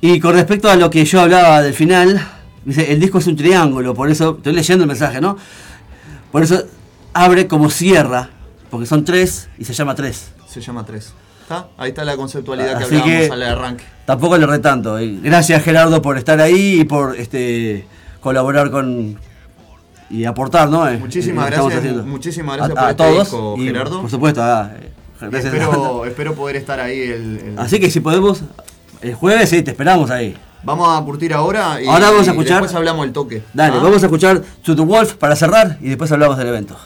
Y 0.00 0.18
con 0.18 0.34
respecto 0.34 0.68
a 0.70 0.74
lo 0.76 0.90
que 0.90 1.04
yo 1.04 1.20
hablaba 1.20 1.62
del 1.62 1.74
final, 1.74 2.20
dice, 2.64 2.90
el 2.92 2.98
disco 2.98 3.18
es 3.18 3.26
un 3.26 3.36
triángulo, 3.36 3.94
por 3.94 4.10
eso, 4.10 4.34
estoy 4.38 4.54
leyendo 4.54 4.84
el 4.84 4.88
mensaje, 4.88 5.20
¿no? 5.20 5.36
Por 6.32 6.42
eso 6.42 6.62
abre 7.12 7.46
como 7.46 7.68
cierra, 7.70 8.30
porque 8.70 8.86
son 8.86 9.04
tres 9.04 9.48
y 9.58 9.64
se 9.64 9.74
llama 9.74 9.94
tres. 9.94 10.32
Se 10.48 10.60
llama 10.60 10.84
3. 10.84 11.14
¿Está? 11.42 11.68
Ahí 11.78 11.90
está 11.90 12.04
la 12.04 12.14
conceptualidad 12.16 12.76
que 12.76 12.84
Así 12.84 12.94
hablábamos 12.96 13.26
que- 13.26 13.32
al 13.32 13.42
arranque. 13.42 13.84
Tampoco 14.04 14.36
le 14.36 14.46
re 14.46 14.58
tanto. 14.58 15.00
Y 15.00 15.18
Gracias 15.20 15.62
Gerardo 15.62 16.02
por 16.02 16.18
estar 16.18 16.40
ahí 16.42 16.80
y 16.80 16.84
por 16.84 17.16
este 17.16 17.86
colaborar 18.20 18.70
con 18.70 19.18
y 20.12 20.24
aportar, 20.26 20.68
¿no? 20.68 20.88
Eh, 20.88 20.98
Muchísimas 20.98 21.48
eh, 21.48 21.54
gracias, 21.56 22.04
muchísimas 22.06 22.56
gracias 22.58 22.76
a, 22.76 22.80
por 22.80 22.88
a 22.88 22.90
este 22.90 23.02
todos 23.04 23.18
disco, 23.18 23.56
Gerardo. 23.58 24.00
Por 24.02 24.10
supuesto, 24.10 24.42
a- 24.42 24.70
eh, 24.76 24.90
gracias. 25.20 25.44
espero, 25.46 26.04
espero 26.06 26.34
poder 26.34 26.56
estar 26.56 26.78
ahí 26.78 27.00
el, 27.00 27.38
el- 27.40 27.58
Así 27.58 27.80
que 27.80 27.90
si 27.90 28.00
podemos, 28.00 28.42
el 29.00 29.14
jueves 29.14 29.48
sí, 29.50 29.62
te 29.62 29.70
esperamos 29.72 30.10
ahí. 30.10 30.36
Vamos 30.64 30.96
a 30.96 31.02
curtir 31.04 31.32
ahora 31.34 31.82
y, 31.82 31.88
Ahora 31.88 32.10
vamos 32.10 32.28
a 32.28 32.30
y 32.30 32.34
escuchar- 32.34 32.60
después 32.60 32.74
hablamos 32.74 33.04
del 33.04 33.12
toque. 33.12 33.42
Dale, 33.52 33.78
¿Ah? 33.78 33.82
vamos 33.82 34.00
a 34.02 34.06
escuchar 34.06 34.42
To 34.62 34.76
The 34.76 34.82
Wolf 34.82 35.14
para 35.14 35.34
cerrar 35.34 35.78
y 35.80 35.88
después 35.88 36.12
hablamos 36.12 36.38
del 36.38 36.46
evento. 36.48 36.76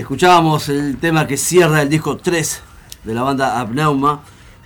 Escuchábamos 0.00 0.68
el 0.68 0.96
tema 0.98 1.26
que 1.26 1.36
cierra 1.36 1.82
el 1.82 1.88
disco 1.88 2.16
3 2.16 2.62
de 3.04 3.14
la 3.14 3.22
banda 3.22 3.58
Abnauma, 3.60 4.20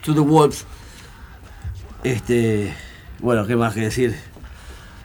To 0.04 0.14
the 0.14 0.20
Wolves. 0.20 0.64
Este, 2.04 2.74
bueno, 3.20 3.46
¿qué 3.46 3.56
más 3.56 3.74
que 3.74 3.80
decir? 3.82 4.14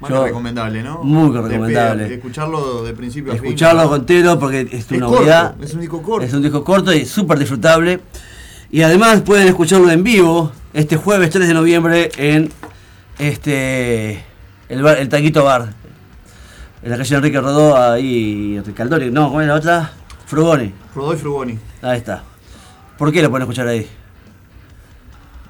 Yo- 0.07 0.25
recomendable, 0.25 0.83
¿no? 0.83 1.03
Muy 1.03 1.35
recomendable. 1.35 2.07
de 2.07 2.15
escucharlo 2.15 2.83
de 2.83 2.93
principio 2.93 3.31
a 3.31 3.35
fin. 3.35 3.45
Escucharlo 3.45 3.95
entero 3.95 4.37
porque 4.37 4.67
es 4.71 4.89
una 4.91 5.07
corto, 5.07 5.21
novedad. 5.21 5.55
es 5.61 5.73
un 5.73 5.81
disco 5.81 6.01
corto. 6.03 6.25
Es 6.25 6.33
un 6.33 6.41
disco 6.43 6.63
corto 6.63 6.93
y 6.93 7.05
súper 7.05 7.39
disfrutable. 7.39 7.99
Y 8.69 8.81
además 8.83 9.21
pueden 9.21 9.47
escucharlo 9.47 9.89
en 9.89 10.03
vivo 10.03 10.51
este 10.73 10.97
jueves 10.97 11.29
3 11.31 11.47
de 11.47 11.53
noviembre 11.53 12.11
en 12.17 12.51
este 13.17 14.23
el, 14.69 14.83
bar- 14.83 14.97
el 14.99 15.09
Taquito 15.09 15.43
Bar. 15.43 15.73
En 16.83 16.91
la 16.91 16.97
calle 16.97 17.15
Enrique 17.15 17.41
Rodó, 17.41 17.75
ahí 17.75 18.59
Ricaldori. 18.63 19.09
No, 19.09 19.29
¿cómo 19.29 19.41
es 19.41 19.47
la 19.47 19.55
otra? 19.55 19.91
Frugoni. 20.27 20.73
Rodolfo 20.93 21.21
Frugoni. 21.23 21.57
Ahí 21.81 21.97
está. 21.97 22.23
¿Por 22.97 23.11
qué 23.11 23.21
lo 23.23 23.29
pueden 23.31 23.43
escuchar 23.43 23.67
ahí? 23.67 23.87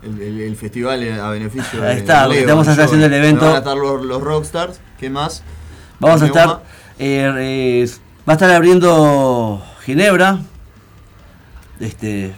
El, 0.03 0.21
el- 0.21 0.41
el 0.41 0.55
festival 0.55 1.01
a 1.19 1.29
beneficio 1.31 1.83
Ahí 1.83 1.97
está, 1.97 2.23
de 2.23 2.29
Leo, 2.29 2.39
estamos 2.41 2.67
yo. 2.67 2.83
haciendo 2.83 3.05
el 3.07 3.13
evento. 3.13 3.45
Van 3.45 3.55
a 3.55 3.57
estar 3.57 3.75
los, 3.77 4.05
los 4.05 4.21
Rockstars. 4.21 4.79
¿Qué 4.99 5.09
más? 5.09 5.43
Vamos 5.99 6.21
a 6.21 6.25
estar. 6.27 6.61
eh, 6.99 7.33
eh, 7.37 7.89
va 8.27 8.33
a 8.33 8.35
estar 8.35 8.49
abriendo 8.51 9.63
Ginebra. 9.83 10.39
Este. 11.79 12.33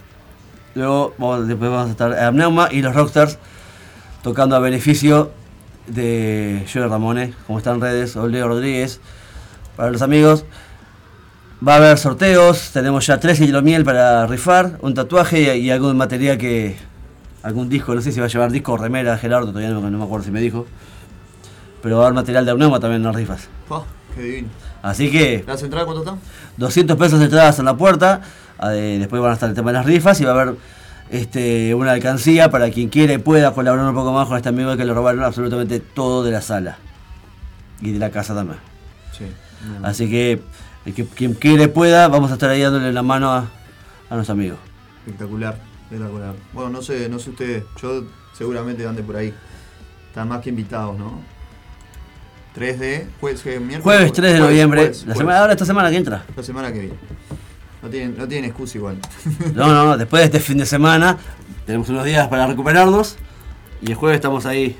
Luego 0.74 1.14
vamos- 1.18 1.46
después 1.48 1.70
vamos 1.70 1.88
a 1.88 1.90
estar 1.90 2.18
Amneuma 2.18 2.68
y 2.70 2.80
los 2.82 2.94
Rockstars 2.94 3.38
tocando 4.22 4.56
a 4.56 4.58
beneficio 4.60 5.30
de 5.86 6.64
Joey 6.72 6.86
Ramone, 6.88 7.34
como 7.46 7.58
está 7.58 7.72
en 7.72 7.80
redes, 7.80 8.16
Leo 8.16 8.48
Rodríguez. 8.48 9.00
Para 9.76 9.90
los 9.90 10.00
amigos. 10.02 10.44
Va 11.66 11.74
a 11.74 11.76
haber 11.76 11.98
sorteos, 11.98 12.70
tenemos 12.72 13.06
ya 13.06 13.20
tres 13.20 13.38
miel 13.62 13.84
para 13.84 14.26
rifar, 14.26 14.78
un 14.80 14.94
tatuaje 14.94 15.58
y, 15.58 15.70
algún 15.70 15.96
material 15.96 16.38
que. 16.38 16.76
algún 17.42 17.68
disco, 17.68 17.94
no 17.94 18.00
sé 18.00 18.12
si 18.12 18.20
va 18.20 18.26
a 18.26 18.28
llevar 18.30 18.50
disco 18.50 18.72
o 18.72 18.76
remera, 18.78 19.18
Gerardo, 19.18 19.48
todavía 19.48 19.70
no, 19.70 19.80
no 19.90 19.98
me 19.98 20.04
acuerdo 20.04 20.24
si 20.24 20.30
me 20.30 20.40
dijo. 20.40 20.66
Pero 21.82 21.96
va 21.96 22.04
a 22.04 22.06
haber 22.06 22.14
material 22.14 22.46
de 22.46 22.50
Amneuma 22.52 22.80
también 22.80 23.02
en 23.02 23.06
las 23.06 23.14
rifas. 23.14 23.48
Pa, 23.68 23.84
qué 24.14 24.22
divino. 24.22 24.48
Así 24.82 25.10
que 25.10 25.44
¿Las 25.46 25.62
entradas 25.62 25.84
cuánto 25.84 26.02
están? 26.02 26.18
200 26.56 26.96
pesos 26.96 27.18
de 27.18 27.26
entradas 27.26 27.58
en 27.58 27.66
la 27.66 27.76
puerta. 27.76 28.22
eh, 28.72 28.96
después 28.98 29.20
van 29.20 29.32
a 29.32 29.34
estar 29.34 29.48
el 29.48 29.54
tema 29.54 29.70
de 29.70 29.78
las 29.78 29.86
rifas 29.86 30.18
y 30.20 30.24
va 30.24 30.30
a 30.30 30.40
haber 30.40 30.56
este, 31.10 31.74
una 31.74 31.92
alcancía 31.92 32.50
para 32.50 32.70
quien 32.70 32.88
quiera 32.88 33.12
y 33.12 33.18
pueda 33.18 33.52
colaborar 33.52 33.86
un 33.86 33.94
poco 33.94 34.12
más 34.12 34.28
con 34.28 34.36
este 34.36 34.48
amigo 34.48 34.76
que 34.76 34.84
le 34.84 34.94
robaron 34.94 35.22
absolutamente 35.24 35.80
todo 35.80 36.22
de 36.24 36.30
la 36.30 36.40
sala 36.40 36.78
y 37.80 37.92
de 37.92 37.98
la 37.98 38.10
casa 38.10 38.34
también. 38.34 38.58
Sí. 39.16 39.26
Así 39.82 40.08
que, 40.08 40.40
el 40.86 40.94
que 40.94 41.04
quien 41.06 41.34
quiera 41.34 41.64
y 41.64 41.68
pueda, 41.68 42.08
vamos 42.08 42.30
a 42.30 42.34
estar 42.34 42.50
ahí 42.50 42.62
dándole 42.62 42.92
la 42.92 43.02
mano 43.02 43.30
a, 43.30 43.38
a 43.38 44.14
nuestros 44.14 44.30
amigos. 44.30 44.58
Espectacular, 45.06 45.58
espectacular. 45.84 46.34
Bueno, 46.52 46.70
no 46.70 46.82
sé, 46.82 47.08
no 47.08 47.18
sé 47.18 47.30
ustedes, 47.30 47.64
yo 47.80 48.04
seguramente 48.36 48.86
ande 48.86 49.02
por 49.02 49.16
ahí. 49.16 49.34
Están 50.08 50.28
más 50.28 50.40
que 50.40 50.50
invitados, 50.50 50.98
¿no? 50.98 51.20
3 52.54 52.80
de 52.80 53.06
jueves. 53.20 53.42
Jueves 53.42 53.82
3 53.82 53.82
de 53.82 54.10
Jueves, 54.12 54.40
noviembre, 54.40 54.80
jueves, 54.80 55.06
la 55.06 55.14
semana, 55.14 55.38
ahora 55.38 55.52
esta 55.52 55.64
semana 55.64 55.90
que 55.90 55.96
entra. 55.96 56.24
La 56.36 56.42
semana 56.42 56.72
que 56.72 56.80
viene. 56.80 56.94
No 57.82 57.88
tienen, 57.88 58.18
no 58.18 58.28
tienen 58.28 58.50
excusa 58.50 58.78
igual. 58.78 58.98
No, 59.54 59.68
no, 59.68 59.84
no, 59.84 59.96
después 59.96 60.20
de 60.20 60.26
este 60.26 60.40
fin 60.40 60.58
de 60.58 60.66
semana 60.66 61.16
tenemos 61.64 61.88
unos 61.88 62.04
días 62.04 62.28
para 62.28 62.46
recuperarnos 62.46 63.16
y 63.80 63.90
el 63.90 63.94
jueves 63.94 64.16
estamos 64.16 64.46
ahí 64.46 64.76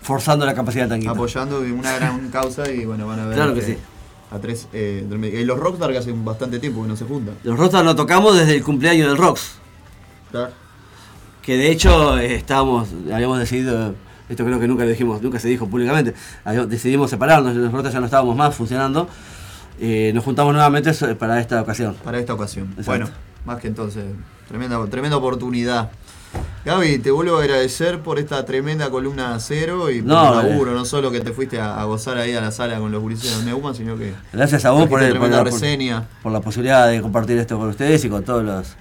forzando 0.00 0.46
la 0.46 0.54
capacidad 0.54 0.84
del 0.84 0.90
tanquito. 0.90 1.10
Apoyando 1.12 1.60
una 1.60 1.96
gran 1.96 2.30
causa 2.30 2.70
y 2.70 2.84
bueno, 2.84 3.06
van 3.06 3.20
a 3.20 3.26
ver. 3.26 3.34
Claro 3.34 3.54
que 3.54 3.60
este, 3.60 3.74
sí. 3.74 3.80
A 4.30 4.38
tres, 4.40 4.66
eh, 4.72 5.06
y 5.32 5.44
los 5.44 5.58
Rockstar 5.58 5.92
que 5.92 5.98
hace 5.98 6.12
bastante 6.12 6.58
tiempo 6.58 6.82
que 6.82 6.88
no 6.88 6.96
se 6.96 7.04
juntan. 7.04 7.36
Los 7.44 7.56
Rostas 7.58 7.84
lo 7.84 7.94
tocamos 7.94 8.36
desde 8.36 8.56
el 8.56 8.64
cumpleaños 8.64 9.08
del 9.08 9.16
Rox. 9.16 9.52
Claro. 10.32 10.50
Que 11.42 11.56
de 11.56 11.70
hecho 11.70 12.18
eh, 12.18 12.34
estábamos, 12.34 12.88
habíamos 13.12 13.38
decidido, 13.38 13.94
esto 14.28 14.44
creo 14.44 14.58
que 14.58 14.66
nunca 14.66 14.82
lo 14.82 14.90
dijimos, 14.90 15.22
nunca 15.22 15.38
se 15.38 15.46
dijo 15.48 15.68
públicamente, 15.68 16.12
habíamos- 16.44 16.68
decidimos 16.68 17.08
separarnos, 17.10 17.54
los 17.54 17.70
Rotas 17.72 17.92
ya 17.92 18.00
no 18.00 18.06
estábamos 18.06 18.34
más 18.34 18.52
funcionando, 18.52 19.08
eh, 19.78 20.10
nos 20.12 20.24
juntamos 20.24 20.52
nuevamente 20.52 20.92
para 21.14 21.40
esta 21.40 21.60
ocasión. 21.62 21.94
Para 22.02 22.18
esta 22.18 22.34
ocasión. 22.34 22.66
Exacto. 22.78 22.90
Bueno, 22.90 23.06
más 23.44 23.60
que 23.60 23.68
entonces, 23.68 24.04
tremenda, 24.48 24.84
tremenda 24.86 25.16
oportunidad. 25.18 25.90
Gaby, 26.64 26.98
te 26.98 27.10
vuelvo 27.12 27.36
a 27.38 27.42
agradecer 27.42 28.00
por 28.00 28.18
esta 28.18 28.44
tremenda 28.44 28.90
columna 28.90 29.28
de 29.30 29.34
acero 29.36 29.88
y 29.90 30.00
por 30.02 30.08
No, 30.08 30.40
el 30.40 30.48
laburo, 30.48 30.72
no 30.74 30.84
solo 30.84 31.10
que 31.12 31.20
te 31.20 31.32
fuiste 31.32 31.60
a, 31.60 31.80
a 31.80 31.84
gozar 31.84 32.18
ahí 32.18 32.34
a 32.34 32.40
la 32.40 32.50
sala 32.50 32.78
con 32.78 32.90
los 32.90 33.00
gurises 33.00 33.38
de 33.38 33.44
Neumann, 33.44 33.74
sino 33.74 33.96
que 33.96 34.14
Gracias 34.32 34.64
a 34.64 34.70
vos 34.72 34.88
por, 34.88 35.02
el- 35.02 35.16
por 35.16 35.28
la, 35.28 35.44
reseña. 35.44 36.08
por 36.22 36.32
la 36.32 36.40
posibilidad 36.40 36.88
de 36.88 37.00
compartir 37.00 37.38
esto 37.38 37.56
con 37.58 37.68
ustedes 37.68 38.04
y 38.04 38.08
con 38.08 38.24
todos 38.24 38.42
los, 38.44 38.74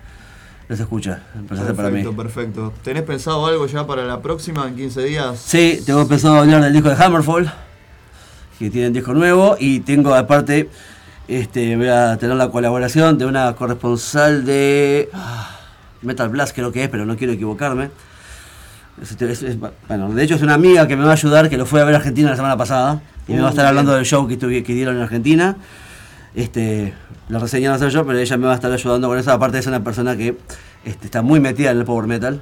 los 0.68 0.80
escuchas. 0.80 1.20
Un 1.36 1.46
placer 1.46 1.76
para 1.76 1.90
mí. 1.90 2.02
Perfecto, 2.04 2.16
perfecto. 2.24 2.74
¿Tenés 2.84 3.04
pensado 3.04 3.46
algo 3.46 3.68
ya 3.68 3.86
para 3.86 4.04
la 4.04 4.20
próxima, 4.20 4.68
en 4.68 4.76
15 4.76 5.04
días? 5.04 5.40
Sí, 5.46 5.84
tengo 5.86 6.08
pensado 6.08 6.38
hablar 6.38 6.64
del 6.64 6.74
disco 6.74 6.90
de 6.90 6.96
Hammerfall, 7.04 7.52
que 8.58 8.72
tiene 8.72 8.88
un 8.88 8.94
disco 8.94 9.14
nuevo, 9.14 9.58
y 9.60 9.82
tengo 9.82 10.16
aparte, 10.16 10.70
este, 11.28 11.76
voy 11.78 11.90
a 11.90 12.18
tener 12.18 12.36
la 12.36 12.50
colaboración 12.50 13.20
de 13.20 13.26
una 13.28 13.54
corresponsal 13.56 14.44
de 14.44 15.10
ah, 15.14 15.55
Metal 16.02 16.30
Blast, 16.30 16.56
creo 16.56 16.72
que 16.72 16.84
es, 16.84 16.90
pero 16.90 17.06
no 17.06 17.16
quiero 17.18 17.34
equivocarme. 17.34 17.90
Es- 19.02 19.20
es- 19.22 19.44
es- 19.44 19.58
bueno, 19.88 20.12
de 20.14 20.24
hecho 20.24 20.36
es 20.36 20.42
una 20.42 20.54
amiga 20.54 20.88
que 20.88 20.96
me 20.96 21.04
va 21.04 21.12
a 21.12 21.14
ayudar, 21.14 21.50
que 21.50 21.58
lo 21.58 21.66
fue 21.66 21.82
a 21.82 21.86
ver 21.86 21.96
a 21.96 21.98
Argentina 21.98 22.30
la 22.30 22.36
semana 22.36 22.56
pasada, 22.58 23.02
y 23.28 23.34
me 23.34 23.42
va 23.42 23.48
a 23.48 23.50
estar 23.50 23.66
Uh, 23.66 23.70
hablando 23.70 23.94
del 23.94 24.06
show 24.06 24.28
que, 24.28 24.40
tuvi- 24.40 24.64
que 24.64 24.74
dieron 24.74 24.96
en 24.96 25.02
Argentina. 25.02 25.58
Este, 26.34 26.94
la 27.30 27.40
reseña 27.40 27.72
no 27.72 27.80
soy 27.80 27.90
yo, 27.92 28.06
pero 28.06 28.20
ella 28.20 28.38
me 28.38 28.46
va 28.46 28.52
a 28.54 28.56
estar 28.56 28.72
ayudando 28.72 29.08
con 29.08 29.18
eso. 29.18 29.32
Aparte 29.32 29.58
es 29.58 29.68
una 29.68 29.84
persona 29.84 30.16
que 30.18 30.38
este, 30.86 31.06
está 31.06 31.22
muy 31.22 31.40
metida 31.40 31.72
en 31.72 31.78
el 31.80 31.86
power 31.86 32.08
metal. 32.08 32.42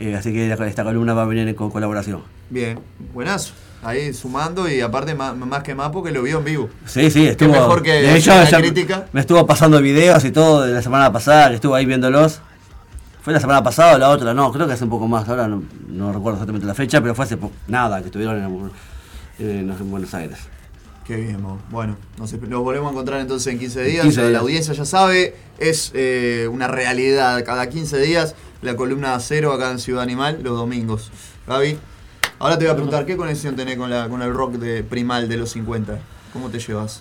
Eh, 0.00 0.14
así 0.16 0.32
que 0.32 0.50
esta 0.52 0.84
columna 0.84 1.12
va 1.14 1.22
a 1.22 1.26
venir 1.26 1.54
con 1.54 1.70
colaboración. 1.70 2.22
Bien, 2.50 2.78
buenazo. 3.12 3.52
Ahí 3.82 4.12
sumando 4.12 4.68
y 4.68 4.80
aparte 4.80 5.14
más, 5.14 5.36
más 5.36 5.62
que 5.62 5.74
más 5.74 5.90
porque 5.90 6.10
lo 6.10 6.22
vio 6.22 6.38
en 6.38 6.44
vivo. 6.44 6.68
Sí, 6.84 7.10
sí, 7.10 7.26
estuvo. 7.28 7.52
Qué 7.52 7.58
mejor 7.60 7.82
que 7.82 7.92
de 7.92 8.16
hecho, 8.16 8.32
la 8.34 8.58
crítica. 8.58 9.06
me 9.12 9.20
estuvo 9.20 9.46
pasando 9.46 9.80
videos 9.80 10.24
y 10.24 10.32
todo 10.32 10.62
de 10.62 10.72
la 10.72 10.82
semana 10.82 11.12
pasada, 11.12 11.48
que 11.50 11.54
estuvo 11.56 11.74
ahí 11.74 11.86
viéndolos. 11.86 12.40
¿Fue 13.22 13.32
la 13.32 13.40
semana 13.40 13.62
pasada 13.62 13.94
o 13.94 13.98
la 13.98 14.08
otra? 14.08 14.34
No, 14.34 14.50
creo 14.52 14.66
que 14.66 14.72
hace 14.72 14.84
un 14.84 14.90
poco 14.90 15.06
más. 15.06 15.28
Ahora 15.28 15.46
no, 15.46 15.62
no 15.88 16.12
recuerdo 16.12 16.36
exactamente 16.38 16.66
la 16.66 16.74
fecha, 16.74 17.00
pero 17.00 17.14
fue 17.14 17.24
hace 17.24 17.38
nada 17.68 18.00
que 18.00 18.06
estuvieron 18.06 18.36
en, 19.38 19.46
en- 19.46 19.70
en 19.70 19.90
Buenos 19.90 20.12
Aires. 20.14 20.38
Qué 21.06 21.16
bien, 21.16 21.40
Mo. 21.40 21.58
Bueno, 21.70 21.96
nos, 22.18 22.32
nos 22.32 22.62
volvemos 22.62 22.88
a 22.88 22.92
encontrar 22.92 23.20
entonces 23.20 23.52
en 23.52 23.58
15 23.58 23.82
días. 23.84 24.02
15 24.02 24.30
La 24.30 24.40
audiencia 24.40 24.74
ya 24.74 24.84
sabe, 24.84 25.36
es 25.58 25.92
eh, 25.94 26.48
una 26.50 26.68
realidad. 26.68 27.44
Cada 27.44 27.68
15 27.68 27.98
días 28.00 28.34
la 28.60 28.74
columna 28.76 29.18
cero 29.20 29.52
acá 29.52 29.70
en 29.70 29.78
Ciudad 29.78 30.02
Animal, 30.02 30.40
los 30.42 30.56
domingos. 30.56 31.10
Gaby, 31.46 31.78
ahora 32.38 32.58
te 32.58 32.64
voy 32.64 32.72
a 32.72 32.74
preguntar, 32.74 33.04
¿qué 33.06 33.16
conexión 33.16 33.56
tenés 33.56 33.76
con, 33.76 33.90
la, 33.90 34.08
con 34.08 34.22
el 34.22 34.32
rock 34.32 34.54
de 34.54 34.82
primal 34.82 35.28
de 35.28 35.36
los 35.36 35.50
50? 35.50 35.98
¿Cómo 36.32 36.48
te 36.48 36.58
llevas? 36.58 37.00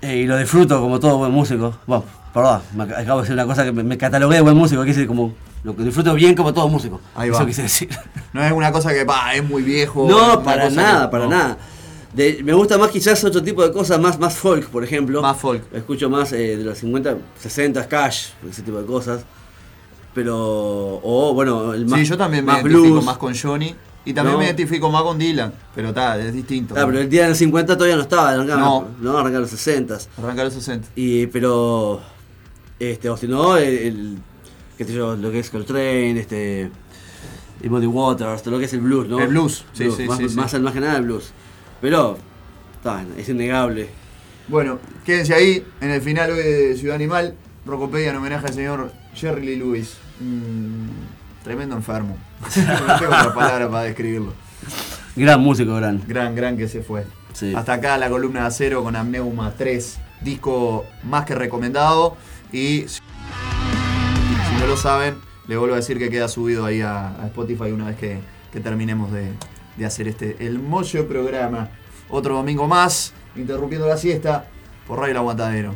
Eh, 0.00 0.16
y 0.18 0.26
lo 0.26 0.36
disfruto 0.36 0.80
como 0.80 0.98
todo 1.00 1.18
buen 1.18 1.30
músico. 1.32 1.76
Bueno, 1.86 2.04
perdón, 2.34 2.62
me 2.74 2.84
ac- 2.84 2.98
acabo 3.02 3.20
de 3.20 3.22
decir 3.24 3.34
una 3.34 3.46
cosa 3.46 3.64
que 3.64 3.72
me, 3.72 3.82
me 3.82 3.96
catalogué 3.98 4.36
de 4.36 4.40
buen 4.42 4.56
músico, 4.56 4.82
quise 4.82 4.94
decir 5.00 5.08
como 5.08 5.34
lo 5.62 5.76
que 5.76 5.82
disfruto 5.84 6.12
bien 6.14 6.34
como 6.34 6.52
todo 6.52 6.68
músico. 6.68 7.00
Ahí 7.14 7.30
Eso 7.30 7.38
va. 7.40 7.46
quise 7.46 7.62
decir. 7.62 7.88
No 8.32 8.42
es 8.42 8.50
una 8.52 8.72
cosa 8.72 8.92
que 8.92 9.04
pa, 9.04 9.34
es 9.34 9.44
muy 9.44 9.62
viejo. 9.62 10.06
es 10.06 10.10
No, 10.10 10.42
para 10.42 10.68
nada, 10.70 11.02
que- 11.06 11.10
para 11.12 11.24
no. 11.24 11.30
nada. 11.30 11.58
De- 12.12 12.40
me 12.44 12.52
gusta 12.52 12.76
más 12.78 12.90
quizás 12.90 13.22
otro 13.24 13.42
tipo 13.42 13.62
de 13.62 13.72
cosas, 13.72 14.00
más, 14.00 14.18
más 14.18 14.34
folk, 14.34 14.66
por 14.70 14.82
ejemplo. 14.84 15.22
Más 15.22 15.36
folk. 15.36 15.62
Escucho 15.72 16.10
más 16.10 16.32
eh, 16.32 16.56
de 16.56 16.64
los 16.64 16.78
50, 16.78 17.16
60, 17.40 17.86
Cash, 17.88 18.30
ese 18.50 18.62
tipo 18.62 18.78
de 18.78 18.86
cosas. 18.86 19.24
Pero, 20.14 20.36
o 21.02 21.32
bueno, 21.34 21.72
el 21.72 21.86
más, 21.86 22.00
sí, 22.00 22.06
yo 22.06 22.18
también 22.18 22.44
me 22.44 22.52
más 22.52 22.62
blues. 22.62 23.04
más 23.04 23.16
con 23.16 23.34
Johnny. 23.34 23.74
Y 24.04 24.12
también 24.12 24.32
No. 24.34 24.38
me 24.40 24.46
identifico 24.46 24.90
más 24.90 25.02
con 25.02 25.18
Dylan. 25.18 25.52
Pero 25.74 25.88
está, 25.90 26.18
es 26.18 26.32
distinto. 26.32 26.74
Ah, 26.76 26.82
pero 26.86 26.98
el 27.00 27.08
día 27.08 27.26
del 27.26 27.36
50 27.36 27.74
todavía 27.76 27.96
no 27.96 28.02
estaba, 28.02 28.30
arrancaba, 28.30 28.60
No. 28.60 28.88
no, 29.00 29.10
arrancaba 29.12 29.36
en 29.36 29.42
los 29.42 29.50
60. 29.50 29.98
Arrancar 30.18 30.44
los 30.46 30.54
60. 30.54 30.88
Y, 30.96 31.26
pero, 31.28 32.00
este, 32.80 33.08
o 33.08 33.16
si 33.16 33.28
no, 33.28 33.56
el, 33.56 33.64
el- 33.78 34.18
qué 34.76 34.84
sé 34.84 34.92
yo, 34.94 35.14
lo 35.14 35.30
que 35.30 35.38
es 35.38 35.50
Coltrane, 35.50 36.18
este, 36.18 36.70
y 37.62 37.68
Muddy 37.68 37.86
Waters, 37.86 38.44
lo 38.46 38.58
que 38.58 38.64
es 38.64 38.72
el 38.72 38.80
blues, 38.80 39.06
¿no? 39.08 39.20
El 39.20 39.28
blues, 39.28 39.64
sí, 39.72 39.88
sí, 39.96 40.02
más, 40.04 40.18
sí, 40.18 40.28
sí. 40.28 40.34
Más, 40.36 40.60
más 40.60 40.72
que 40.72 40.80
nada 40.80 40.96
el 40.96 41.04
blues. 41.04 41.30
Pero, 41.80 42.18
está, 42.78 43.04
es 43.16 43.28
innegable. 43.28 43.88
Bueno, 44.48 44.80
quédense 45.04 45.32
ahí. 45.34 45.64
En 45.80 45.90
el 45.90 46.00
final 46.02 46.32
hoy 46.32 46.42
de 46.42 46.76
Ciudad 46.76 46.96
Animal, 46.96 47.36
Rocopedia 47.64 48.10
en 48.10 48.16
homenaje 48.16 48.46
al 48.48 48.52
señor 48.54 48.92
Jerry 49.14 49.46
Lee 49.46 49.56
Lewis. 49.56 49.94
Mm, 50.18 50.88
tremendo 51.42 51.76
enfermo. 51.76 52.16
no 52.56 52.98
tengo 52.98 53.12
otra 53.12 53.34
palabra 53.34 53.70
para 53.70 53.84
describirlo. 53.84 54.32
Gran 55.16 55.40
músico, 55.40 55.74
gran. 55.74 56.02
Gran, 56.06 56.34
gran 56.34 56.56
que 56.56 56.68
se 56.68 56.82
fue. 56.82 57.06
Sí. 57.32 57.54
Hasta 57.54 57.74
acá 57.74 57.98
la 57.98 58.08
columna 58.08 58.42
de 58.42 58.46
acero 58.46 58.82
con 58.82 58.96
Amneuma 58.96 59.52
3. 59.56 59.98
Disco 60.22 60.86
más 61.02 61.24
que 61.24 61.34
recomendado. 61.34 62.16
Y 62.52 62.86
si 62.88 63.00
no 64.60 64.66
lo 64.66 64.76
saben, 64.76 65.16
le 65.48 65.56
vuelvo 65.56 65.74
a 65.74 65.78
decir 65.78 65.98
que 65.98 66.10
queda 66.10 66.28
subido 66.28 66.64
ahí 66.64 66.80
a, 66.80 67.08
a 67.20 67.26
Spotify 67.26 67.72
una 67.72 67.86
vez 67.86 67.96
que, 67.96 68.20
que 68.52 68.60
terminemos 68.60 69.12
de, 69.12 69.32
de 69.76 69.86
hacer 69.86 70.08
este 70.08 70.36
el 70.46 70.58
mocho 70.58 71.06
programa. 71.06 71.70
Otro 72.08 72.36
domingo 72.36 72.68
más, 72.68 73.14
interrumpiendo 73.36 73.86
la 73.86 73.96
siesta 73.96 74.46
por 74.86 74.98
Radio 74.98 75.12
El 75.12 75.16
Aguantadero. 75.18 75.74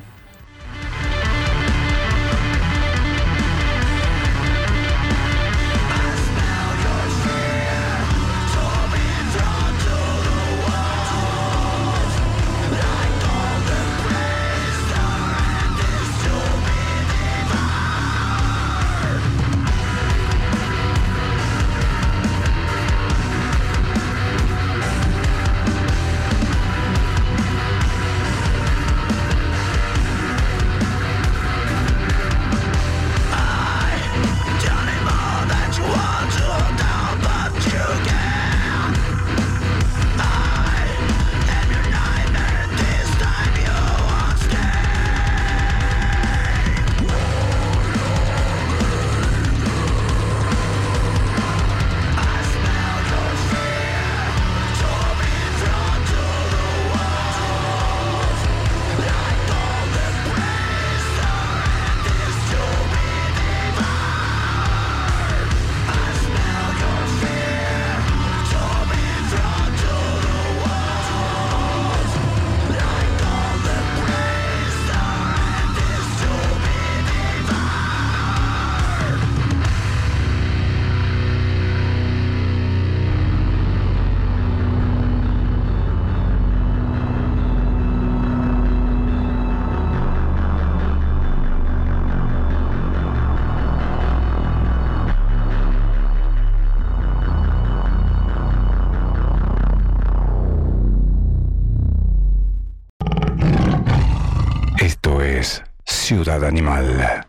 Ciudad 106.17 106.45
Animal 106.45 107.25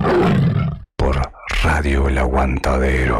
por 0.96 1.20
Radio 1.62 2.08
El 2.08 2.18
Aguantadero. 2.20 3.20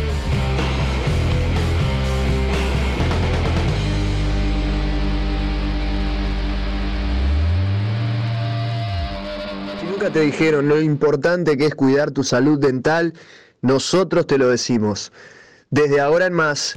Nunca 10.01 10.13
te 10.13 10.21
dijeron 10.21 10.67
lo 10.67 10.81
importante 10.81 11.55
que 11.57 11.67
es 11.67 11.75
cuidar 11.75 12.09
tu 12.09 12.23
salud 12.23 12.57
dental, 12.57 13.13
nosotros 13.61 14.25
te 14.25 14.39
lo 14.39 14.49
decimos. 14.49 15.11
Desde 15.69 16.01
ahora 16.01 16.25
en 16.25 16.33
más, 16.33 16.75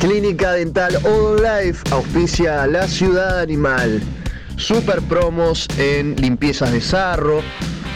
Clínica 0.00 0.52
Dental 0.52 0.96
All 1.04 1.36
Life 1.42 1.82
auspicia 1.90 2.62
a 2.62 2.66
la 2.66 2.88
ciudad 2.88 3.40
animal. 3.40 4.00
Super 4.56 5.02
promos 5.02 5.68
en 5.76 6.16
limpiezas 6.16 6.72
de 6.72 6.80
sarro, 6.80 7.42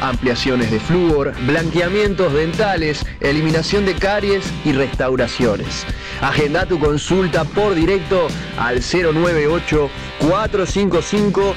ampliaciones 0.00 0.70
de 0.70 0.80
flúor, 0.80 1.32
blanqueamientos 1.46 2.32
dentales, 2.32 3.04
eliminación 3.20 3.84
de 3.86 3.94
caries 3.94 4.44
y 4.64 4.72
restauraciones. 4.72 5.86
Agenda 6.20 6.66
tu 6.66 6.78
consulta 6.78 7.44
por 7.44 7.74
directo 7.74 8.28
al 8.58 8.80
098 8.80 9.90
455 10.20 11.54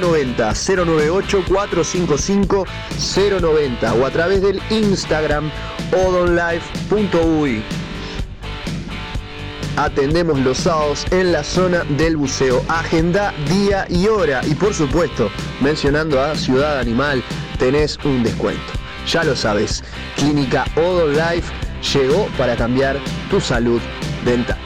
090 0.00 0.52
098 0.54 1.44
455 1.48 2.66
090 3.40 3.94
o 3.94 4.06
a 4.06 4.10
través 4.10 4.42
del 4.42 4.60
Instagram 4.70 5.50
odonlife.uy. 5.92 7.62
Atendemos 9.76 10.38
los 10.38 10.56
sábados 10.56 11.04
en 11.10 11.32
la 11.32 11.44
zona 11.44 11.84
del 11.98 12.16
buceo. 12.16 12.64
Agenda 12.66 13.34
día 13.46 13.86
y 13.90 14.06
hora. 14.06 14.40
Y 14.46 14.54
por 14.54 14.72
supuesto, 14.72 15.30
mencionando 15.60 16.22
a 16.22 16.34
Ciudad 16.34 16.78
Animal, 16.78 17.22
tenés 17.56 17.98
un 18.04 18.22
descuento. 18.22 18.72
Ya 19.06 19.24
lo 19.24 19.36
sabes, 19.36 19.82
Clínica 20.16 20.64
Odon 20.76 21.12
Life 21.14 21.52
llegó 21.92 22.26
para 22.36 22.56
cambiar 22.56 22.98
tu 23.30 23.40
salud 23.40 23.80
dental. 24.24 24.65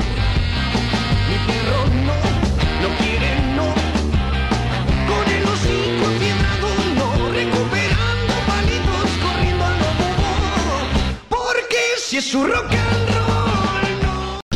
Su 12.21 12.45
rock 12.45 12.71
and 12.71 13.09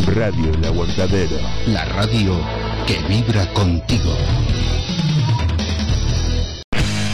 roll 0.06 0.16
Radio 0.16 0.54
El 0.54 0.66
Aguantadero. 0.66 1.38
La 1.66 1.84
radio 1.86 2.40
que 2.86 3.00
vibra 3.10 3.52
contigo. 3.54 4.16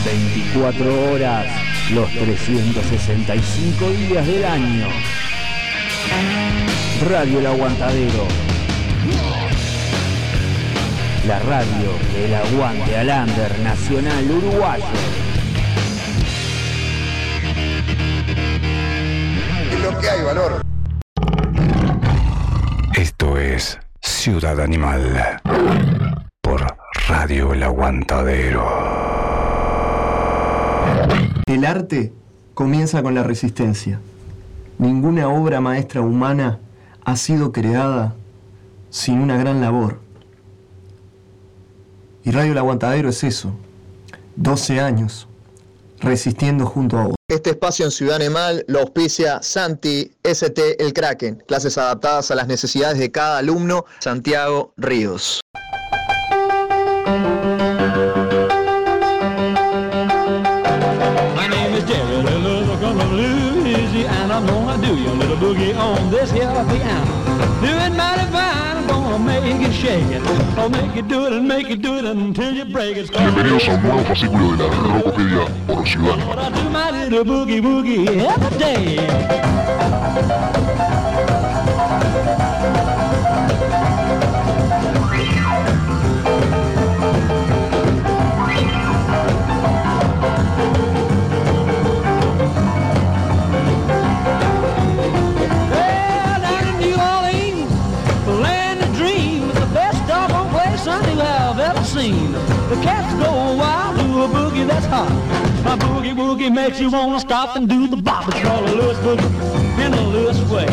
24 0.04 1.12
horas, 1.12 1.48
los 1.92 2.10
365 2.12 3.90
días 3.92 4.28
del 4.28 4.44
año. 4.44 4.88
Radio 7.10 7.40
El 7.40 7.46
Aguantadero. 7.48 8.28
La 11.26 11.40
radio 11.40 11.94
del 12.14 12.36
aguante 12.36 12.98
al 12.98 13.08
under 13.08 13.60
nacional 13.60 14.30
uruguayo. 14.30 15.21
Que 20.02 20.10
hay 20.10 20.24
valor. 20.24 20.62
Esto 22.96 23.38
es 23.38 23.80
Ciudad 24.02 24.60
Animal 24.60 25.40
por 26.42 26.66
Radio 27.08 27.54
El 27.54 27.64
Aguantadero. 27.64 28.66
El 31.46 31.66
arte 31.66 32.14
comienza 32.54 33.04
con 33.04 33.14
la 33.14 33.24
resistencia. 33.24 34.00
Ninguna 34.80 35.30
obra 35.30 35.62
maestra 35.62 36.02
humana 36.02 36.60
ha 37.06 37.16
sido 37.16 37.52
creada 37.52 38.16
sin 38.90 39.20
una 39.20 39.38
gran 39.38 39.62
labor. 39.62 40.00
Y 42.24 42.32
Radio 42.32 42.54
El 42.54 42.58
Aguantadero 42.58 43.10
es 43.10 43.24
eso. 43.24 43.54
12 44.36 44.80
años 44.80 45.28
resistiendo 46.00 46.66
junto 46.66 46.98
a 46.98 47.04
vos. 47.06 47.21
Este 47.32 47.52
espacio 47.52 47.86
en 47.86 47.92
Ciudad 47.92 48.18
Animal 48.18 48.66
lo 48.68 48.82
auspicia 48.82 49.42
Santi 49.42 50.12
ST 50.22 50.84
El 50.84 50.92
Kraken, 50.92 51.42
clases 51.48 51.78
adaptadas 51.78 52.30
a 52.30 52.36
las 52.36 52.46
necesidades 52.46 53.00
de 53.00 53.10
cada 53.10 53.38
alumno, 53.38 53.86
Santiago 54.00 54.74
Ríos. 54.76 55.40
Jerry 67.62 67.92
Gonna 69.12 69.26
make 69.26 69.68
it 69.68 69.74
shake 69.74 70.06
it. 70.06 70.22
I'll 70.58 70.70
make 70.70 70.96
it 70.96 71.10
do 71.10 71.26
it 71.26 71.34
and 71.34 71.46
make 71.46 71.70
it 71.70 71.82
do 71.82 71.98
it 71.98 72.06
until 72.06 72.54
you 72.54 72.64
break 72.64 72.96
it. 72.96 73.12
Bienvenidos 73.12 73.68
a 73.68 73.74
un 73.74 73.84
nuevo 73.84 74.04
fascículo 74.06 74.56
de 74.56 74.70
la 74.70 74.74
Rocopedia 74.74 75.48
por 75.68 75.86
Ciudad 75.86 76.16
hot. 104.86 105.10
My 105.64 105.76
boogie 105.76 106.14
woogie 106.14 106.52
makes 106.54 106.80
you 106.80 106.90
wanna 106.90 107.20
stop 107.20 107.56
and 107.56 107.68
do 107.68 107.88
the 107.88 107.98
bop. 107.98 108.28
A 108.28 108.32
boogie 108.32 109.86
in 109.86 109.94
a 109.94 110.02
Lewis 110.10 110.40
way. 110.50 110.68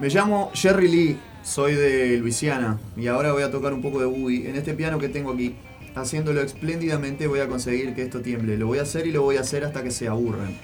Me 0.00 0.08
llamo 0.08 0.50
Jerry 0.54 0.88
Lee, 0.88 1.18
soy 1.42 1.74
de 1.74 2.18
Luisiana 2.18 2.78
y 2.96 3.06
ahora 3.08 3.32
voy 3.32 3.42
a 3.42 3.50
tocar 3.50 3.72
un 3.72 3.82
poco 3.82 4.00
de 4.00 4.06
boogie 4.06 4.48
en 4.48 4.56
este 4.56 4.74
piano 4.74 4.98
que 4.98 5.08
tengo 5.08 5.32
aquí. 5.32 5.54
Haciéndolo 5.94 6.40
espléndidamente 6.40 7.26
voy 7.26 7.40
a 7.40 7.48
conseguir 7.48 7.94
que 7.94 8.02
esto 8.02 8.20
tiemble. 8.20 8.56
Lo 8.56 8.66
voy 8.66 8.78
a 8.78 8.82
hacer 8.82 9.06
y 9.06 9.12
lo 9.12 9.22
voy 9.22 9.36
a 9.36 9.42
hacer 9.42 9.64
hasta 9.64 9.82
que 9.82 9.90
se 9.90 10.08
aburran. 10.08 10.56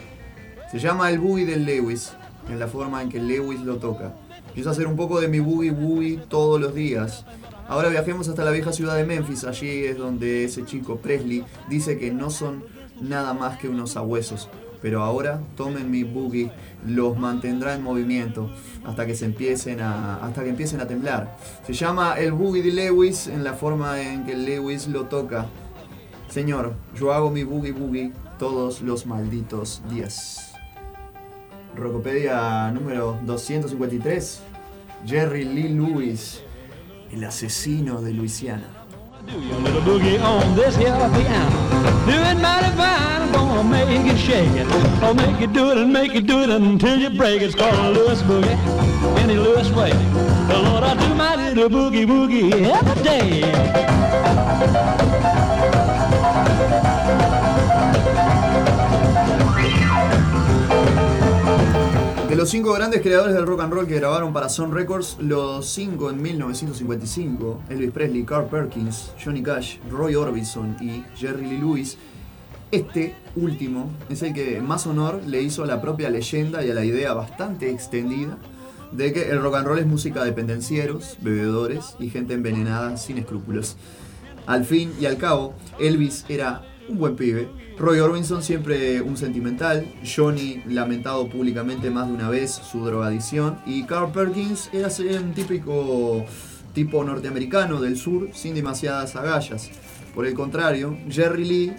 Se 0.71 0.79
llama 0.79 1.11
el 1.11 1.19
boogie 1.19 1.47
del 1.47 1.65
Lewis, 1.65 2.13
en 2.49 2.59
la 2.59 2.69
forma 2.69 3.03
en 3.03 3.09
que 3.09 3.21
Lewis 3.21 3.61
lo 3.61 3.77
toca. 3.77 4.13
Empiezo 4.51 4.71
a 4.71 4.73
hacer 4.73 4.89
un 4.89 4.97
poco 4.97 5.21
de 5.21 5.29
mi 5.29 5.39
boogie 5.39 5.71
boogie 5.71 6.17
todos 6.29 6.61
los 6.61 6.75
días. 6.75 7.25
Ahora 7.69 7.89
viajemos 7.89 8.29
hasta 8.29 8.45
la 8.45 8.51
vieja 8.51 8.73
ciudad 8.73 8.97
de 8.97 9.05
Memphis. 9.05 9.45
Allí 9.45 9.85
es 9.85 9.97
donde 9.97 10.43
ese 10.43 10.65
chico 10.65 10.97
Presley 10.97 11.45
dice 11.69 11.99
que 11.99 12.11
no 12.11 12.31
son 12.31 12.65
nada 13.01 13.33
más 13.33 13.59
que 13.59 13.69
unos 13.69 13.93
sabuesos. 13.93 14.49
Pero 14.83 15.05
ahora 15.05 15.41
tomen 15.57 15.89
mi 15.89 16.03
boogie, 16.03 16.51
los 16.85 17.17
mantendrá 17.17 17.75
en 17.75 17.85
movimiento 17.85 18.51
hasta 18.85 19.07
que 19.07 19.15
se 19.15 19.27
empiecen 19.27 19.81
a 19.81 20.17
hasta 20.17 20.43
que 20.43 20.51
empiecen 20.51 20.81
a 20.81 20.89
temblar. 20.89 21.37
Se 21.65 21.73
llama 21.73 22.15
el 22.19 22.33
boogie 22.33 22.63
de 22.65 22.73
Lewis 22.73 23.29
en 23.29 23.45
la 23.45 23.55
forma 23.55 24.03
en 24.03 24.27
que 24.27 24.35
Lewis 24.35 24.89
lo 24.89 25.05
toca. 25.05 25.47
Señor, 26.29 26.75
yo 26.99 27.13
hago 27.13 27.31
mi 27.31 27.45
boogie 27.45 27.71
boogie 27.71 28.13
todos 28.37 28.83
los 28.83 29.07
malditos 29.07 29.81
días. 29.89 30.50
Rocopedia 31.77 32.71
número 32.73 33.19
253. 33.25 34.43
Jerry 35.07 35.45
Lee 35.45 35.69
Lewis, 35.69 36.43
el 37.11 37.25
asesino 37.25 38.03
de 38.03 38.13
Luisiana. 38.13 38.69
Lewis 49.35 49.71
way. 49.73 49.93
Lord, 50.49 50.85
I 50.85 50.95
do 50.97 51.15
my 51.15 51.37
little 51.37 51.69
boogie 51.69 52.07
woogie 52.07 52.53
every 52.53 53.03
day. 53.03 54.00
Los 62.41 62.49
cinco 62.49 62.73
grandes 62.73 63.03
creadores 63.03 63.35
del 63.35 63.45
rock 63.45 63.61
and 63.61 63.71
roll 63.75 63.87
que 63.87 63.97
grabaron 63.97 64.33
para 64.33 64.49
Sun 64.49 64.73
Records, 64.73 65.19
los 65.21 65.67
cinco 65.67 66.09
en 66.09 66.23
1955, 66.23 67.65
Elvis 67.69 67.91
Presley, 67.91 68.25
Carl 68.25 68.47
Perkins, 68.47 69.13
Johnny 69.23 69.43
Cash, 69.43 69.77
Roy 69.91 70.15
Orbison 70.15 70.75
y 70.81 71.05
Jerry 71.15 71.45
Lee 71.45 71.59
Lewis, 71.59 71.99
este 72.71 73.15
último 73.37 73.91
es 74.09 74.23
el 74.23 74.33
que 74.33 74.63
más 74.63 74.87
honor 74.87 75.21
le 75.27 75.43
hizo 75.43 75.65
a 75.65 75.67
la 75.67 75.83
propia 75.83 76.09
leyenda 76.09 76.65
y 76.65 76.71
a 76.71 76.75
la 76.75 76.83
idea 76.83 77.13
bastante 77.13 77.69
extendida 77.69 78.39
de 78.91 79.13
que 79.13 79.29
el 79.29 79.43
rock 79.43 79.57
and 79.57 79.67
roll 79.67 79.79
es 79.79 79.87
música 79.87 80.25
de 80.25 80.33
pendencieros, 80.33 81.19
bebedores 81.21 81.95
y 81.99 82.09
gente 82.09 82.33
envenenada 82.33 82.97
sin 82.97 83.19
escrúpulos. 83.19 83.77
Al 84.47 84.65
fin 84.65 84.95
y 84.99 85.05
al 85.05 85.19
cabo, 85.19 85.53
Elvis 85.79 86.25
era 86.31 86.63
un 86.91 86.99
buen 86.99 87.15
pibe, 87.15 87.49
Roy 87.79 88.01
Orbison 88.01 88.43
siempre 88.43 89.01
un 89.01 89.17
sentimental, 89.17 89.87
Johnny 90.05 90.63
lamentado 90.67 91.29
públicamente 91.29 91.89
más 91.89 92.09
de 92.09 92.15
una 92.15 92.29
vez 92.29 92.51
su 92.51 92.85
drogadicción 92.85 93.59
y 93.65 93.85
Carl 93.85 94.11
Perkins 94.11 94.71
era 94.73 94.89
un 95.21 95.33
típico 95.33 96.25
tipo 96.75 97.05
norteamericano 97.05 97.81
del 97.81 97.97
sur 97.97 98.31
sin 98.33 98.55
demasiadas 98.55 99.15
agallas. 99.15 99.71
Por 100.15 100.27
el 100.27 100.35
contrario, 100.35 100.99
Jerry 101.09 101.45
Lee, 101.45 101.73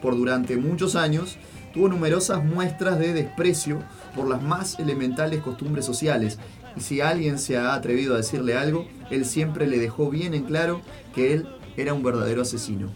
por 0.00 0.16
durante 0.16 0.56
muchos 0.56 0.94
años, 0.94 1.36
tuvo 1.74 1.88
numerosas 1.88 2.44
muestras 2.44 3.00
de 3.00 3.12
desprecio 3.12 3.82
por 4.14 4.28
las 4.28 4.40
más 4.40 4.78
elementales 4.78 5.40
costumbres 5.42 5.84
sociales 5.84 6.38
y 6.76 6.80
si 6.80 7.00
alguien 7.00 7.40
se 7.40 7.56
ha 7.56 7.74
atrevido 7.74 8.14
a 8.14 8.18
decirle 8.18 8.56
algo, 8.56 8.86
él 9.10 9.24
siempre 9.24 9.66
le 9.66 9.78
dejó 9.78 10.10
bien 10.10 10.32
en 10.34 10.44
claro 10.44 10.80
que 11.12 11.32
él 11.32 11.48
era 11.76 11.92
un 11.92 12.04
verdadero 12.04 12.42
asesino. 12.42 12.92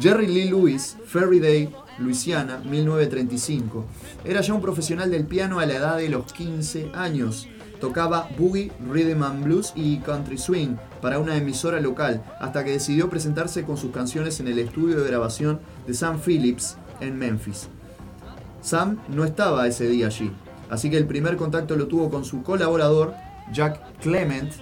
Jerry 0.00 0.26
Lee 0.26 0.48
Lewis, 0.48 0.96
Ferry 1.04 1.38
Day, 1.38 1.70
Luisiana, 1.98 2.58
1935. 2.64 3.84
Era 4.24 4.40
ya 4.40 4.54
un 4.54 4.62
profesional 4.62 5.10
del 5.10 5.26
piano 5.26 5.60
a 5.60 5.66
la 5.66 5.74
edad 5.74 5.96
de 5.98 6.08
los 6.08 6.32
15 6.32 6.92
años. 6.94 7.46
Tocaba 7.78 8.28
boogie, 8.38 8.70
rhythm 8.88 9.22
and 9.22 9.44
blues 9.44 9.72
y 9.74 9.98
country 9.98 10.38
swing 10.38 10.76
para 11.00 11.18
una 11.18 11.36
emisora 11.36 11.80
local, 11.80 12.22
hasta 12.40 12.64
que 12.64 12.70
decidió 12.70 13.10
presentarse 13.10 13.64
con 13.64 13.76
sus 13.76 13.90
canciones 13.90 14.40
en 14.40 14.48
el 14.48 14.58
estudio 14.60 15.00
de 15.00 15.08
grabación 15.08 15.60
de 15.86 15.94
Sam 15.94 16.20
Phillips 16.20 16.76
en 17.00 17.18
Memphis. 17.18 17.68
Sam 18.62 18.98
no 19.08 19.24
estaba 19.24 19.66
ese 19.66 19.88
día 19.88 20.06
allí, 20.06 20.30
así 20.70 20.90
que 20.90 20.96
el 20.96 21.06
primer 21.06 21.36
contacto 21.36 21.76
lo 21.76 21.88
tuvo 21.88 22.08
con 22.08 22.24
su 22.24 22.44
colaborador, 22.44 23.14
Jack 23.52 23.98
Clement, 24.00 24.52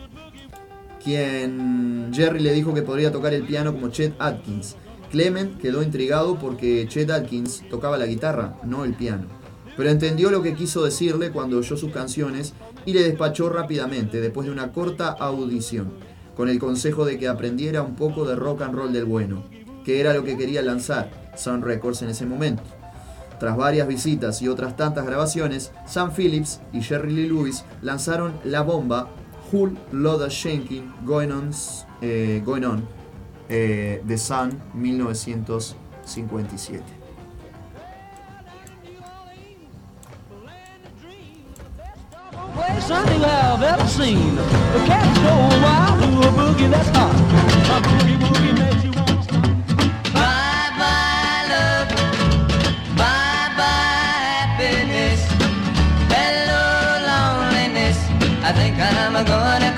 quien 1.05 2.11
Jerry 2.13 2.41
le 2.41 2.55
dijo 2.55 2.73
que 2.73 2.83
podría 2.83 3.13
tocar 3.13 3.35
el 3.35 3.43
piano 3.45 3.73
como 3.73 3.91
Chet 3.91 4.15
Atkins. 4.19 4.77
Clement 5.11 5.61
quedó 5.61 5.83
intrigado 5.83 6.39
porque 6.39 6.87
Chet 6.89 7.11
Atkins 7.11 7.65
tocaba 7.69 7.99
la 7.99 8.07
guitarra, 8.07 8.57
no 8.65 8.85
el 8.85 8.95
piano. 8.95 9.27
Pero 9.77 9.91
entendió 9.91 10.31
lo 10.31 10.43
que 10.43 10.55
quiso 10.55 10.85
decirle 10.85 11.31
cuando 11.31 11.59
oyó 11.59 11.77
sus 11.77 11.93
canciones 11.93 12.55
y 12.87 12.93
le 12.93 13.03
despachó 13.03 13.49
rápidamente 13.49 14.21
después 14.21 14.47
de 14.47 14.53
una 14.53 14.73
corta 14.73 15.09
audición, 15.09 15.93
con 16.37 16.49
el 16.49 16.59
consejo 16.59 17.05
de 17.05 17.19
que 17.19 17.29
aprendiera 17.29 17.83
un 17.83 17.97
poco 17.97 18.25
de 18.25 18.37
rock 18.37 18.63
and 18.63 18.75
roll 18.75 18.93
del 18.93 19.05
bueno, 19.05 19.45
que 19.85 20.01
era 20.01 20.15
lo 20.15 20.23
que 20.23 20.37
quería 20.37 20.63
lanzar 20.63 21.11
Sun 21.37 21.63
Records 21.63 22.03
en 22.03 22.11
ese 22.11 22.27
momento. 22.27 22.63
Tras 23.41 23.57
varias 23.57 23.89
visitas 23.89 24.43
y 24.43 24.49
otras 24.49 24.77
tantas 24.77 25.07
grabaciones, 25.07 25.73
Sam 25.87 26.13
Phillips 26.13 26.61
y 26.73 26.83
Jerry 26.83 27.13
Lee 27.13 27.29
Lewis 27.29 27.65
lanzaron 27.83 28.35
la 28.45 28.61
bomba 28.61 29.09
Whole 29.51 29.77
Lotta 29.93 30.29
Shanking 30.29 30.93
Going 31.05 31.31
On, 31.31 31.51
eh, 32.03 32.43
Going 32.45 32.65
On 32.65 33.00
eh, 33.51 34.01
The 34.07 34.17
Sun 34.17 34.63
1957. 34.75 36.83
Place 42.55 42.91
I 58.43 58.53
think 58.53 58.77
to 58.77 59.07
a 59.07 59.13
boogie 59.13 59.70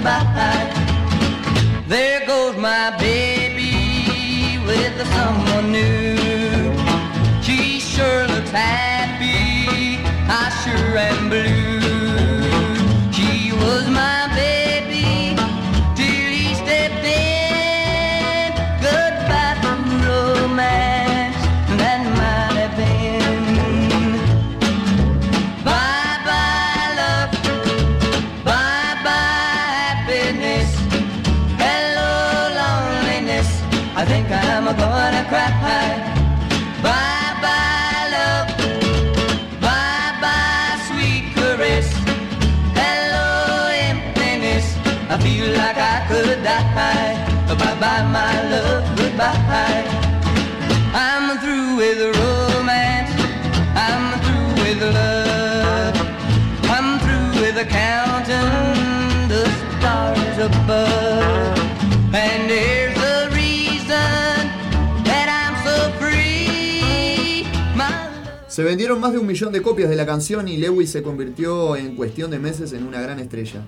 goodbye. 0.00 0.72
There 1.86 2.26
goes 2.26 2.56
my 2.56 2.96
baby 2.98 4.58
with 4.66 4.96
someone 5.14 5.72
new. 5.72 6.16
She 7.42 7.80
sure 7.80 8.26
looks 8.28 8.50
happy, 8.50 8.89
Se 68.60 68.64
vendieron 68.64 69.00
más 69.00 69.12
de 69.12 69.18
un 69.18 69.26
millón 69.26 69.52
de 69.52 69.62
copias 69.62 69.88
de 69.88 69.96
la 69.96 70.04
canción 70.04 70.46
y 70.46 70.58
Lewis 70.58 70.90
se 70.90 71.02
convirtió 71.02 71.76
en 71.76 71.96
cuestión 71.96 72.30
de 72.30 72.38
meses 72.38 72.72
en 72.74 72.86
una 72.86 73.00
gran 73.00 73.18
estrella. 73.18 73.62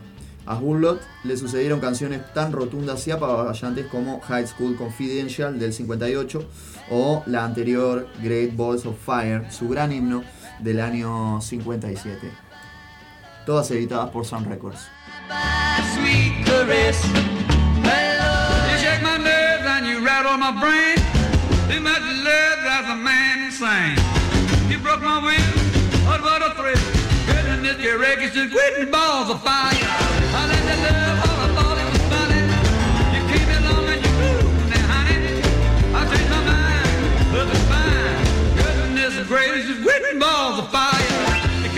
A 0.46 0.56
Hullot 0.56 1.00
le 1.24 1.36
sucedieron 1.36 1.80
canciones 1.80 2.20
tan 2.34 2.52
rotundas 2.52 3.06
y 3.06 3.12
apaballantes 3.12 3.86
como 3.86 4.20
High 4.20 4.46
School 4.48 4.76
Confidential 4.76 5.58
del 5.58 5.72
58 5.72 6.44
o 6.90 7.22
la 7.26 7.44
anterior 7.44 8.08
Great 8.22 8.56
Balls 8.56 8.84
of 8.86 8.96
Fire, 8.98 9.50
su 9.50 9.68
gran 9.68 9.92
himno 9.92 10.24
del 10.58 10.80
año 10.80 11.40
57. 11.40 12.30
Todas 13.46 13.70
editadas 13.70 14.10
por 14.10 14.24
Sun 14.24 14.44
Records. 14.44 14.88
Goodness, 27.62 27.84
your 27.84 27.96
wreckage 27.96 28.32
just 28.32 28.52
quitting 28.52 28.90
balls 28.90 29.30
of 29.30 29.40
fire. 29.40 29.70
I 29.70 30.48
let 30.50 30.62
the 30.66 30.74
love 30.82 31.22
all 31.28 31.38
I 31.38 31.48
thought 31.54 31.78
it 31.78 31.86
was 31.92 32.02
funny. 32.10 32.42
You 33.14 33.22
came 33.30 33.50
along 33.62 33.86
and 33.86 34.02
you 34.04 34.10
moved 34.18 34.66
now, 34.68 34.82
honey. 34.90 35.38
I 35.94 35.96
changed 36.10 36.30
my 36.34 36.42
mind, 36.42 36.98
love 37.32 37.50
is 37.54 37.62
fine. 37.70 38.18
Goodness 38.58 39.14
gracious, 39.28 39.66
just 39.68 39.80
quitting 39.80 40.18
balls 40.18 40.58
of 40.58 40.66
fire. 40.72 40.90
Me, 41.62 41.68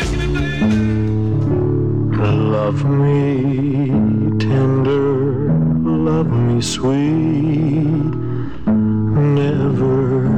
Love 2.16 2.80
me 2.86 3.90
tender, 4.38 5.52
love 5.84 6.28
me 6.28 6.62
sweet, 6.62 8.14
never 9.36 10.33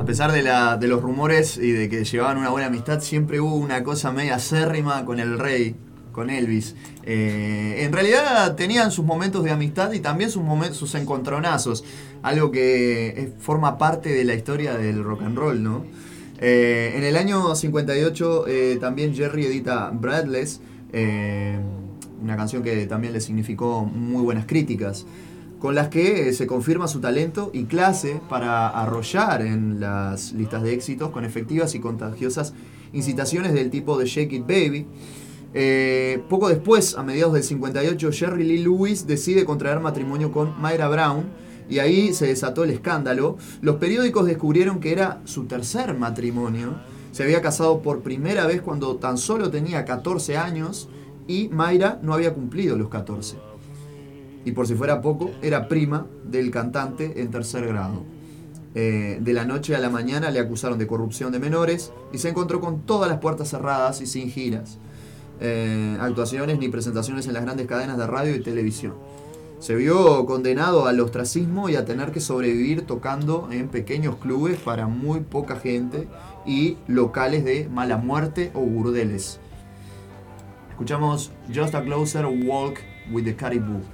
A 0.00 0.04
pesar 0.04 0.32
de, 0.32 0.88
los 0.88 1.02
rumores 1.02 1.56
y 1.58 1.72
de 1.72 1.88
que 1.88 2.04
llevaban 2.04 2.38
una 2.38 2.50
buena 2.50 2.68
amistad, 2.68 3.00
siempre 3.00 3.40
hubo 3.40 3.56
una 3.56 3.82
cosa 3.84 4.12
media 4.12 4.36
acérrima 4.36 5.04
con 5.04 5.18
el 5.20 5.38
rey, 5.38 5.74
con 6.12 6.30
Elvis. 6.30 6.74
Eh, 7.04 7.76
en 7.84 7.92
realidad 7.92 8.54
tenían 8.56 8.90
sus 8.90 9.04
momentos 9.04 9.44
de 9.44 9.50
amistad 9.50 9.92
y 9.92 10.00
también 10.00 10.30
sus, 10.30 10.42
momen- 10.42 10.72
sus 10.72 10.94
encontronazos, 10.94 11.84
algo 12.22 12.50
que 12.50 13.32
forma 13.38 13.76
parte 13.76 14.10
de 14.10 14.24
la 14.24 14.34
historia 14.34 14.76
del 14.78 15.02
rock 15.04 15.22
and 15.22 15.36
roll, 15.36 15.62
¿no? 15.62 15.84
Eh, 16.38 16.94
en 16.96 17.04
el 17.04 17.16
año 17.16 17.54
58 17.54 18.46
eh, 18.48 18.78
también 18.80 19.14
Jerry 19.14 19.46
edita 19.46 19.90
Breathless, 19.90 20.60
eh, 20.92 21.58
una 22.22 22.36
canción 22.36 22.62
que 22.62 22.86
también 22.86 23.12
le 23.12 23.20
significó 23.20 23.84
muy 23.84 24.22
buenas 24.22 24.46
críticas, 24.46 25.06
con 25.64 25.74
las 25.74 25.88
que 25.88 26.28
eh, 26.28 26.32
se 26.34 26.46
confirma 26.46 26.88
su 26.88 27.00
talento 27.00 27.50
y 27.54 27.64
clase 27.64 28.20
para 28.28 28.68
arrollar 28.68 29.40
en 29.40 29.80
las 29.80 30.34
listas 30.34 30.62
de 30.62 30.74
éxitos 30.74 31.08
con 31.08 31.24
efectivas 31.24 31.74
y 31.74 31.80
contagiosas 31.80 32.52
incitaciones 32.92 33.54
del 33.54 33.70
tipo 33.70 33.96
de 33.96 34.04
Shake 34.04 34.30
It 34.34 34.46
Baby. 34.46 34.86
Eh, 35.54 36.22
poco 36.28 36.50
después, 36.50 36.98
a 36.98 37.02
mediados 37.02 37.32
del 37.32 37.44
58, 37.44 38.10
Jerry 38.12 38.44
Lee 38.44 38.58
Lewis 38.58 39.06
decide 39.06 39.46
contraer 39.46 39.80
matrimonio 39.80 40.32
con 40.32 40.52
Myra 40.60 40.86
Brown 40.88 41.24
y 41.70 41.78
ahí 41.78 42.12
se 42.12 42.26
desató 42.26 42.64
el 42.64 42.68
escándalo. 42.68 43.38
Los 43.62 43.76
periódicos 43.76 44.26
descubrieron 44.26 44.80
que 44.80 44.92
era 44.92 45.22
su 45.24 45.46
tercer 45.46 45.94
matrimonio. 45.94 46.74
Se 47.10 47.22
había 47.22 47.40
casado 47.40 47.80
por 47.80 48.02
primera 48.02 48.46
vez 48.46 48.60
cuando 48.60 48.96
tan 48.96 49.16
solo 49.16 49.50
tenía 49.50 49.86
14 49.86 50.36
años 50.36 50.90
y 51.26 51.48
Mayra 51.48 52.00
no 52.02 52.12
había 52.12 52.34
cumplido 52.34 52.76
los 52.76 52.90
14. 52.90 53.53
Y 54.44 54.52
por 54.52 54.66
si 54.66 54.74
fuera 54.74 55.00
poco, 55.00 55.30
era 55.42 55.68
prima 55.68 56.06
del 56.24 56.50
cantante 56.50 57.20
en 57.20 57.30
tercer 57.30 57.66
grado. 57.66 58.02
Eh, 58.76 59.18
de 59.20 59.32
la 59.32 59.44
noche 59.44 59.76
a 59.76 59.78
la 59.78 59.88
mañana 59.88 60.30
le 60.30 60.40
acusaron 60.40 60.78
de 60.78 60.86
corrupción 60.86 61.30
de 61.30 61.38
menores 61.38 61.92
y 62.12 62.18
se 62.18 62.30
encontró 62.30 62.60
con 62.60 62.82
todas 62.82 63.08
las 63.08 63.20
puertas 63.20 63.48
cerradas 63.48 64.00
y 64.00 64.06
sin 64.06 64.30
giras, 64.30 64.78
eh, 65.40 65.96
actuaciones 66.00 66.58
ni 66.58 66.68
presentaciones 66.68 67.28
en 67.28 67.34
las 67.34 67.44
grandes 67.44 67.68
cadenas 67.68 67.96
de 67.98 68.06
radio 68.06 68.34
y 68.34 68.42
televisión. 68.42 68.94
Se 69.60 69.76
vio 69.76 70.26
condenado 70.26 70.86
al 70.86 71.00
ostracismo 71.00 71.68
y 71.68 71.76
a 71.76 71.84
tener 71.84 72.10
que 72.10 72.20
sobrevivir 72.20 72.82
tocando 72.82 73.48
en 73.52 73.68
pequeños 73.68 74.16
clubes 74.16 74.58
para 74.58 74.88
muy 74.88 75.20
poca 75.20 75.56
gente 75.56 76.08
y 76.44 76.76
locales 76.88 77.44
de 77.44 77.68
mala 77.68 77.96
muerte 77.96 78.50
o 78.54 78.60
burdeles. 78.60 79.38
Escuchamos 80.70 81.30
Just 81.54 81.76
a 81.76 81.82
Closer 81.82 82.26
Walk 82.26 82.80
with 83.12 83.24
the 83.24 83.36
Caribou. 83.36 83.93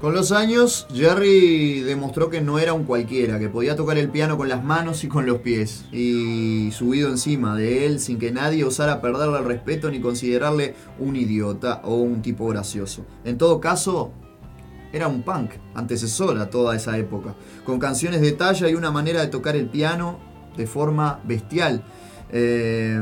Con 0.00 0.14
los 0.14 0.30
años, 0.30 0.86
Jerry 0.94 1.80
demostró 1.80 2.30
que 2.30 2.40
no 2.40 2.60
era 2.60 2.72
un 2.72 2.84
cualquiera, 2.84 3.40
que 3.40 3.48
podía 3.48 3.74
tocar 3.74 3.98
el 3.98 4.10
piano 4.10 4.36
con 4.36 4.48
las 4.48 4.62
manos 4.62 5.02
y 5.02 5.08
con 5.08 5.26
los 5.26 5.38
pies, 5.38 5.86
y 5.90 6.70
subido 6.70 7.08
encima 7.08 7.56
de 7.56 7.84
él 7.84 7.98
sin 7.98 8.20
que 8.20 8.30
nadie 8.30 8.62
osara 8.62 9.00
perderle 9.00 9.38
el 9.38 9.44
respeto 9.44 9.90
ni 9.90 9.98
considerarle 9.98 10.76
un 11.00 11.16
idiota 11.16 11.80
o 11.82 11.96
un 11.96 12.22
tipo 12.22 12.46
gracioso. 12.46 13.04
En 13.24 13.38
todo 13.38 13.58
caso, 13.58 14.12
era 14.92 15.08
un 15.08 15.22
punk, 15.22 15.52
antecesor 15.74 16.38
a 16.38 16.50
toda 16.50 16.76
esa 16.76 16.96
época, 16.98 17.34
con 17.64 17.78
canciones 17.78 18.20
de 18.20 18.32
talla 18.32 18.68
y 18.68 18.74
una 18.74 18.90
manera 18.90 19.20
de 19.20 19.28
tocar 19.28 19.56
el 19.56 19.68
piano 19.68 20.18
de 20.56 20.66
forma 20.66 21.20
bestial. 21.24 21.84
Eh, 22.30 23.00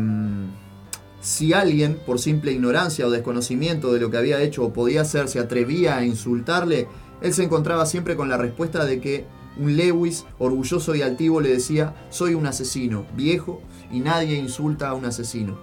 si 1.21 1.55
alguien, 1.55 1.99
por 2.05 2.19
simple 2.19 2.53
ignorancia 2.53 3.07
o 3.07 3.11
desconocimiento 3.11 3.93
de 3.93 4.01
lo 4.01 4.11
que 4.11 4.19
había 4.19 4.43
hecho 4.43 4.63
o 4.63 4.73
podía 4.75 5.01
hacer, 5.01 5.29
se 5.29 5.39
atrevía 5.39 5.97
a 5.97 6.05
insultarle, 6.05 6.87
él 7.23 7.33
se 7.33 7.45
encontraba 7.45 7.87
siempre 7.87 8.15
con 8.15 8.29
la 8.29 8.37
respuesta 8.37 8.85
de 8.85 9.01
que 9.01 9.25
un 9.57 9.75
Lewis, 9.77 10.27
orgulloso 10.39 10.95
y 10.95 11.01
altivo, 11.01 11.41
le 11.41 11.49
decía, 11.49 11.95
soy 12.11 12.35
un 12.35 12.47
asesino, 12.47 13.07
viejo, 13.17 13.63
y 13.91 14.01
nadie 14.01 14.37
insulta 14.37 14.89
a 14.89 14.95
un 14.95 15.07
asesino. 15.07 15.59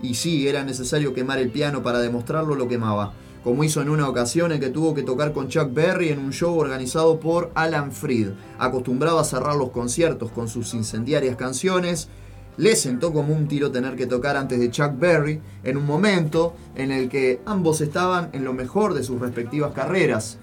Y 0.00 0.14
sí, 0.14 0.48
era 0.48 0.64
necesario 0.64 1.12
quemar 1.12 1.38
el 1.38 1.50
piano 1.50 1.82
para 1.82 1.98
demostrarlo, 1.98 2.54
lo 2.54 2.66
quemaba. 2.66 3.12
Como 3.44 3.64
hizo 3.64 3.82
en 3.82 3.88
una 3.88 4.08
ocasión 4.08 4.52
en 4.52 4.60
que 4.60 4.68
tuvo 4.68 4.94
que 4.94 5.02
tocar 5.02 5.32
con 5.32 5.48
Chuck 5.48 5.74
Berry 5.74 6.10
en 6.10 6.20
un 6.20 6.32
show 6.32 6.56
organizado 6.56 7.18
por 7.18 7.50
Alan 7.54 7.90
Freed, 7.90 8.30
acostumbrado 8.58 9.18
a 9.18 9.24
cerrar 9.24 9.56
los 9.56 9.70
conciertos 9.70 10.30
con 10.30 10.48
sus 10.48 10.74
incendiarias 10.74 11.34
canciones, 11.34 12.08
le 12.56 12.76
sentó 12.76 13.12
como 13.12 13.34
un 13.34 13.48
tiro 13.48 13.72
tener 13.72 13.96
que 13.96 14.06
tocar 14.06 14.36
antes 14.36 14.60
de 14.60 14.70
Chuck 14.70 14.96
Berry 14.96 15.40
en 15.64 15.76
un 15.76 15.86
momento 15.86 16.54
en 16.76 16.92
el 16.92 17.08
que 17.08 17.40
ambos 17.44 17.80
estaban 17.80 18.30
en 18.32 18.44
lo 18.44 18.52
mejor 18.52 18.94
de 18.94 19.02
sus 19.02 19.20
respectivas 19.20 19.72
carreras. 19.72 20.38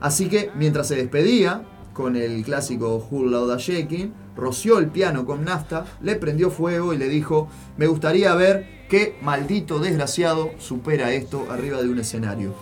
Así 0.00 0.28
que 0.28 0.50
mientras 0.54 0.86
se 0.86 0.96
despedía, 0.96 1.64
con 1.92 2.14
el 2.14 2.44
clásico 2.44 3.04
Who 3.10 3.26
Lauda 3.26 3.56
Shaking, 3.58 4.12
roció 4.36 4.78
el 4.78 4.86
piano 4.86 5.26
con 5.26 5.44
nafta, 5.44 5.84
le 6.00 6.14
prendió 6.14 6.50
fuego 6.50 6.94
y 6.94 6.98
le 6.98 7.08
dijo, 7.08 7.48
me 7.76 7.88
gustaría 7.88 8.34
ver 8.34 8.79
qué 8.90 9.16
maldito 9.22 9.78
desgraciado 9.78 10.50
supera 10.58 11.12
esto 11.12 11.46
arriba 11.48 11.80
de 11.80 11.88
un 11.88 12.00
escenario. 12.00 12.52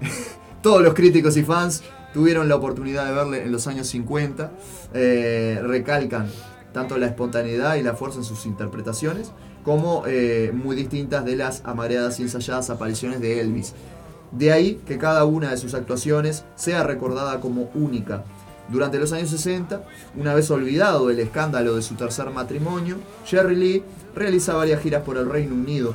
Todos 0.62 0.82
los 0.82 0.94
críticos 0.94 1.36
y 1.36 1.42
fans 1.44 1.82
tuvieron 2.14 2.48
la 2.48 2.56
oportunidad 2.56 3.06
de 3.06 3.12
verle 3.12 3.44
en 3.44 3.52
los 3.52 3.66
años 3.66 3.86
50, 3.88 4.50
eh, 4.94 5.60
recalcan 5.62 6.28
tanto 6.72 6.96
la 6.98 7.06
espontaneidad 7.06 7.76
y 7.76 7.82
la 7.82 7.94
fuerza 7.94 8.18
en 8.18 8.24
sus 8.24 8.46
interpretaciones, 8.46 9.32
como 9.62 10.04
eh, 10.06 10.50
muy 10.54 10.74
distintas 10.74 11.24
de 11.26 11.36
las 11.36 11.62
amareadas 11.64 12.18
y 12.20 12.22
ensayadas 12.22 12.70
apariciones 12.70 13.20
de 13.20 13.40
Elvis. 13.40 13.74
De 14.32 14.52
ahí 14.52 14.80
que 14.86 14.96
cada 14.96 15.24
una 15.24 15.50
de 15.50 15.56
sus 15.58 15.74
actuaciones 15.74 16.44
sea 16.54 16.84
recordada 16.84 17.40
como 17.40 17.70
única. 17.74 18.24
Durante 18.70 18.98
los 18.98 19.12
años 19.12 19.30
60, 19.30 19.82
una 20.16 20.32
vez 20.32 20.48
olvidado 20.50 21.10
el 21.10 21.18
escándalo 21.18 21.74
de 21.74 21.82
su 21.82 21.96
tercer 21.96 22.30
matrimonio, 22.30 22.98
Jerry 23.26 23.56
Lee 23.56 23.82
realiza 24.14 24.54
varias 24.54 24.80
giras 24.80 25.02
por 25.02 25.16
el 25.16 25.28
Reino 25.28 25.54
Unido. 25.54 25.94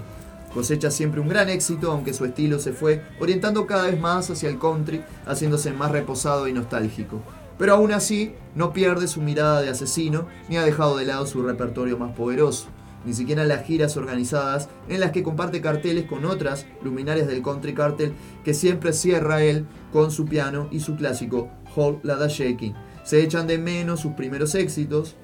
Cosecha 0.53 0.91
siempre 0.91 1.21
un 1.21 1.29
gran 1.29 1.47
éxito, 1.47 1.89
aunque 1.89 2.13
su 2.13 2.25
estilo 2.25 2.59
se 2.59 2.73
fue 2.73 3.01
orientando 3.19 3.65
cada 3.65 3.83
vez 3.83 3.99
más 3.99 4.29
hacia 4.29 4.49
el 4.49 4.59
country, 4.59 5.01
haciéndose 5.25 5.71
más 5.71 5.91
reposado 5.91 6.49
y 6.49 6.53
nostálgico. 6.53 7.21
Pero 7.57 7.75
aún 7.75 7.93
así, 7.93 8.33
no 8.55 8.73
pierde 8.73 9.07
su 9.07 9.21
mirada 9.21 9.61
de 9.61 9.69
asesino 9.69 10.27
ni 10.49 10.57
ha 10.57 10.63
dejado 10.63 10.97
de 10.97 11.05
lado 11.05 11.25
su 11.25 11.41
repertorio 11.43 11.97
más 11.97 12.13
poderoso. 12.13 12.67
Ni 13.05 13.13
siquiera 13.13 13.45
las 13.45 13.63
giras 13.65 13.95
organizadas 13.95 14.67
en 14.89 14.99
las 14.99 15.11
que 15.11 15.23
comparte 15.23 15.61
carteles 15.61 16.05
con 16.05 16.25
otras 16.25 16.65
luminarias 16.83 17.27
del 17.27 17.43
country 17.43 17.73
cartel 17.73 18.13
que 18.43 18.53
siempre 18.53 18.91
cierra 18.93 19.43
él 19.43 19.65
con 19.93 20.11
su 20.11 20.25
piano 20.25 20.67
y 20.71 20.79
su 20.79 20.95
clásico 20.95 21.49
Hold 21.75 21.99
La 22.03 22.27
Shaking. 22.27 22.73
Se 23.03 23.21
echan 23.21 23.47
de 23.47 23.57
menos 23.57 23.99
sus 23.99 24.13
primeros 24.13 24.55
éxitos, 24.55 25.15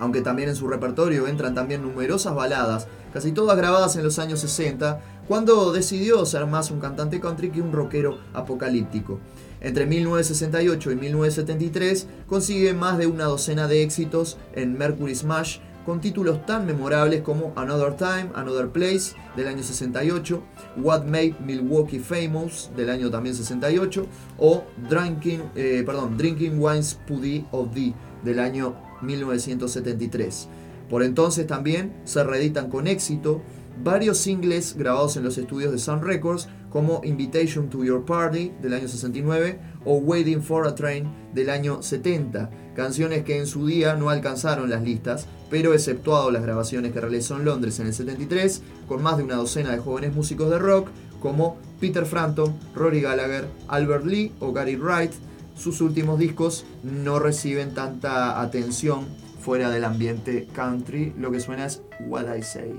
aunque 0.00 0.20
también 0.20 0.48
en 0.48 0.56
su 0.56 0.66
repertorio 0.66 1.28
entran 1.28 1.54
también 1.54 1.82
numerosas 1.82 2.34
baladas, 2.34 2.88
casi 3.12 3.32
todas 3.32 3.56
grabadas 3.56 3.94
en 3.96 4.02
los 4.02 4.18
años 4.18 4.40
60, 4.40 5.00
cuando 5.28 5.72
decidió 5.72 6.26
ser 6.26 6.46
más 6.46 6.70
un 6.70 6.80
cantante 6.80 7.20
country 7.20 7.50
que 7.50 7.62
un 7.62 7.72
rockero 7.72 8.18
apocalíptico. 8.34 9.20
Entre 9.60 9.86
1968 9.86 10.90
y 10.90 10.96
1973 10.96 12.06
consigue 12.26 12.74
más 12.74 12.98
de 12.98 13.06
una 13.06 13.26
docena 13.26 13.68
de 13.68 13.82
éxitos 13.82 14.38
en 14.54 14.76
Mercury 14.76 15.14
Smash, 15.14 15.58
con 15.84 16.00
títulos 16.00 16.46
tan 16.46 16.66
memorables 16.66 17.22
como 17.22 17.52
Another 17.56 17.96
Time, 17.96 18.30
Another 18.34 18.68
Place 18.68 19.14
del 19.36 19.48
año 19.48 19.62
68, 19.62 20.42
What 20.76 21.04
Made 21.04 21.36
Milwaukee 21.44 21.98
Famous 21.98 22.70
del 22.76 22.90
año 22.90 23.10
también 23.10 23.34
68 23.34 24.06
o 24.38 24.64
Drinking, 24.88 25.42
eh, 25.54 25.82
perdón, 25.84 26.16
Drinking 26.16 26.58
Wine's 26.58 26.98
Puddy 27.06 27.46
of 27.50 27.72
Thee 27.72 27.94
del 28.24 28.38
año 28.38 28.76
1973. 29.02 30.48
Por 30.88 31.02
entonces 31.02 31.46
también 31.46 31.94
se 32.04 32.22
reeditan 32.22 32.68
con 32.68 32.86
éxito 32.86 33.42
varios 33.82 34.18
singles 34.18 34.76
grabados 34.76 35.16
en 35.16 35.24
los 35.24 35.38
estudios 35.38 35.72
de 35.72 35.78
Sun 35.78 36.02
Records 36.02 36.48
como 36.72 37.02
Invitation 37.04 37.68
to 37.68 37.84
Your 37.84 38.04
Party 38.04 38.52
del 38.60 38.72
año 38.72 38.88
69 38.88 39.58
o 39.84 39.96
Waiting 39.96 40.42
for 40.42 40.66
a 40.66 40.74
Train 40.74 41.06
del 41.34 41.50
año 41.50 41.82
70, 41.82 42.50
canciones 42.74 43.24
que 43.24 43.38
en 43.38 43.46
su 43.46 43.66
día 43.66 43.94
no 43.94 44.08
alcanzaron 44.08 44.70
las 44.70 44.82
listas, 44.82 45.26
pero 45.50 45.74
exceptuado 45.74 46.30
las 46.30 46.42
grabaciones 46.42 46.92
que 46.92 47.00
realizó 47.00 47.36
en 47.36 47.44
Londres 47.44 47.78
en 47.78 47.88
el 47.88 47.94
73, 47.94 48.62
con 48.88 49.02
más 49.02 49.18
de 49.18 49.24
una 49.24 49.36
docena 49.36 49.70
de 49.70 49.78
jóvenes 49.78 50.14
músicos 50.14 50.50
de 50.50 50.58
rock 50.58 50.88
como 51.20 51.58
Peter 51.78 52.06
Frampton, 52.06 52.54
Rory 52.74 53.02
Gallagher, 53.02 53.46
Albert 53.68 54.06
Lee 54.06 54.32
o 54.40 54.52
Gary 54.52 54.76
Wright, 54.76 55.12
sus 55.54 55.80
últimos 55.80 56.18
discos 56.18 56.64
no 56.82 57.18
reciben 57.18 57.74
tanta 57.74 58.40
atención 58.40 59.06
fuera 59.40 59.70
del 59.70 59.84
ambiente 59.84 60.48
country, 60.54 61.12
lo 61.18 61.30
que 61.30 61.40
suena 61.40 61.66
es 61.66 61.82
What 62.08 62.34
I 62.34 62.42
Say. 62.42 62.74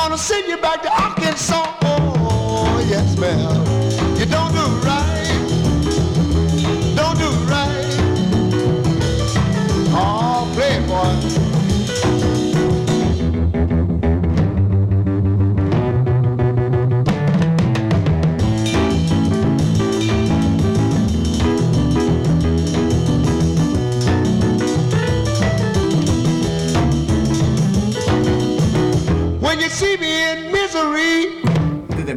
Gonna 0.00 0.16
send 0.16 0.48
you 0.48 0.56
back 0.56 0.80
to 0.82 0.90
Arkansas. 0.90 1.76
Oh, 1.82 2.86
yes, 2.88 3.18
ma'am. 3.18 3.59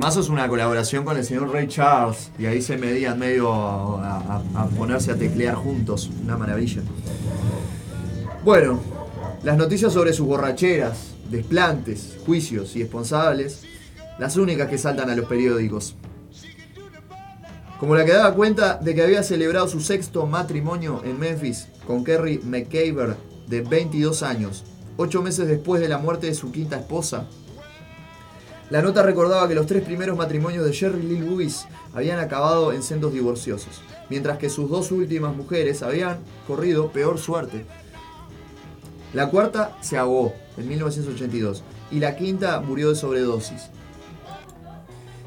Temazo 0.04 0.20
es 0.20 0.28
una 0.28 0.50
colaboración 0.50 1.06
con 1.06 1.16
el 1.18 1.24
señor 1.24 1.50
Ray 1.54 1.68
Charles 1.70 2.30
y 2.38 2.46
ahí 2.46 2.62
se 2.62 2.76
medían 2.78 3.18
medio 3.18 3.54
a, 3.54 4.42
a- 4.54 4.66
ponerse 4.78 5.12
a 5.12 5.16
teclear 5.16 5.56
juntos. 5.56 6.10
Una 6.24 6.36
maravilla. 6.36 6.82
Bueno, 8.44 8.82
las 9.44 9.56
noticias 9.56 9.94
sobre 9.94 10.12
sus 10.12 10.28
borracheras, 10.28 11.14
desplantes, 11.30 12.18
juicios 12.26 12.76
y 12.76 12.82
responsables, 12.82 13.64
las 14.20 14.36
únicas 14.36 14.68
que 14.68 14.78
saltan 14.78 15.10
a 15.10 15.16
los 15.16 15.26
periódicos. 15.26 15.96
Como 17.80 17.96
la 17.96 18.04
que 18.04 18.12
daba 18.12 18.34
cuenta 18.36 18.76
de 18.76 18.96
que 18.96 19.04
había 19.04 19.24
celebrado 19.24 19.70
su 19.70 19.80
sexto 19.80 20.26
matrimonio 20.26 21.02
en 21.06 21.18
Memphis 21.18 21.68
con 21.88 22.04
Kerry 22.04 22.40
McCaber, 22.44 23.16
de 23.48 23.62
22 23.62 24.22
años, 24.24 24.66
ocho 24.98 25.22
meses 25.22 25.48
después 25.48 25.80
de 25.82 25.88
la 25.88 25.98
muerte 25.98 26.28
de 26.28 26.34
su 26.34 26.52
quinta 26.52 26.76
esposa. 26.78 27.26
La 28.74 28.82
nota 28.82 29.04
recordaba 29.04 29.48
que 29.48 29.54
los 29.54 29.68
tres 29.68 29.84
primeros 29.84 30.18
matrimonios 30.18 30.66
de 30.66 30.74
Jerry 30.74 31.04
Lee 31.04 31.20
Lewis 31.20 31.68
habían 31.94 32.18
acabado 32.18 32.74
en 32.74 32.82
sendos 32.82 33.14
divorciosos, 33.14 33.84
mientras 34.10 34.40
que 34.40 34.50
sus 34.50 34.68
dos 34.68 34.92
últimas 34.92 35.36
mujeres 35.36 35.84
habían 35.84 36.18
corrido 36.48 36.92
peor 36.92 37.20
suerte. 37.20 37.68
La 39.14 39.30
cuarta 39.30 39.78
se 39.82 39.96
ahogó 39.96 40.34
en 40.58 40.68
1982 40.70 41.62
y 41.92 42.00
la 42.00 42.16
quinta 42.16 42.62
murió 42.62 42.90
de 42.90 42.96
sobredosis. 42.96 43.70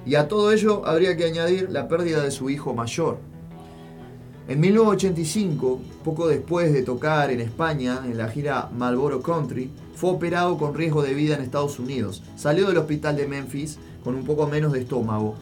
Y 0.05 0.17
a 0.17 0.27
todo 0.27 0.51
ello 0.51 0.85
habría 0.85 1.17
que 1.17 1.27
añadir 1.27 1.71
la 1.71 1.87
pérdida 1.87 2.25
de 2.25 2.33
su 2.33 2.51
hijo 2.51 2.75
mayor. 2.75 3.19
En 4.49 4.59
1985, 4.59 5.81
poco 6.03 6.27
después 6.27 6.73
de 6.73 6.83
tocar 6.83 7.31
en 7.31 7.41
España 7.41 8.01
en 8.07 8.19
la 8.19 8.27
gira 8.27 8.71
Marlboro 8.77 9.23
Country, 9.23 9.71
fue 9.97 10.11
operado 10.11 10.59
con 10.59 10.75
riesgo 10.75 11.03
de 11.03 11.15
vida 11.15 11.35
en 11.35 11.41
Estados 11.41 11.79
Unidos. 11.79 12.23
Salió 12.37 12.69
del 12.69 12.77
hospital 12.77 13.17
de 13.17 13.27
Memphis 13.27 13.79
con 14.05 14.15
un 14.15 14.25
poco 14.25 14.47
menos 14.47 14.73
de 14.73 14.81
estómago. 14.81 15.35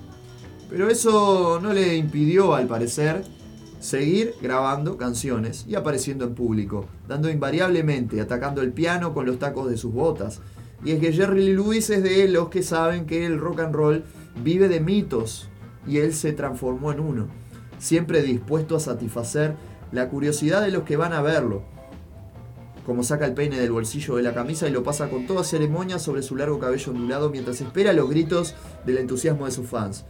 Pero 0.71 0.89
eso 0.89 1.61
no 1.61 1.73
le 1.73 1.97
impidió, 1.97 2.55
al 2.55 2.69
parecer, 2.69 3.25
seguir 3.81 4.35
grabando 4.41 4.97
canciones 4.97 5.67
y 5.69 5.75
apareciendo 5.75 6.25
en 6.25 6.35
público, 6.35 6.87
dando 7.09 7.29
invariablemente, 7.29 8.21
atacando 8.21 8.63
el 8.63 8.73
piano 8.73 9.13
con 9.13 9.27
los 9.27 9.39
tacos 9.41 9.69
de 9.69 9.77
sus 9.77 9.93
botas. 9.93 10.41
Y 10.85 10.93
es 10.93 11.01
que 11.01 11.13
Jerry 11.13 11.53
Lewis 11.53 11.91
es 11.91 12.03
de 12.03 12.29
los 12.29 12.49
que 12.49 12.63
saben 12.63 13.07
que 13.07 13.27
el 13.27 13.39
rock 13.39 13.61
and 13.61 13.75
roll 13.75 14.05
vive 14.43 14.69
de 14.69 14.81
mitos 14.81 15.49
y 15.87 15.99
él 15.99 16.15
se 16.15 16.33
transformó 16.33 16.93
en 16.93 17.01
uno, 17.01 17.27
siempre 17.79 18.23
dispuesto 18.23 18.77
a 18.77 18.81
satisfacer 18.81 19.57
la 19.91 20.09
curiosidad 20.09 20.63
de 20.63 20.71
los 20.71 20.85
que 20.85 20.97
van 20.97 21.13
a 21.13 21.23
verlo. 21.23 21.74
Como 22.87 23.03
saca 23.03 23.25
el 23.25 23.33
peine 23.33 23.59
del 23.59 23.73
bolsillo 23.73 24.17
de 24.17 24.23
la 24.23 24.35
camisa 24.35 24.69
y 24.69 24.71
lo 24.71 24.83
pasa 24.83 25.09
con 25.09 25.27
toda 25.27 25.43
ceremonia 25.43 25.99
sobre 25.99 26.23
su 26.23 26.37
largo 26.37 26.59
cabello 26.59 26.93
ondulado 26.93 27.31
mientras 27.31 27.61
espera 27.61 27.93
los 27.93 28.11
gritos 28.11 28.55
del 28.85 28.99
entusiasmo 28.99 29.47
de 29.47 29.53
sus 29.53 29.67
fans. 29.67 30.05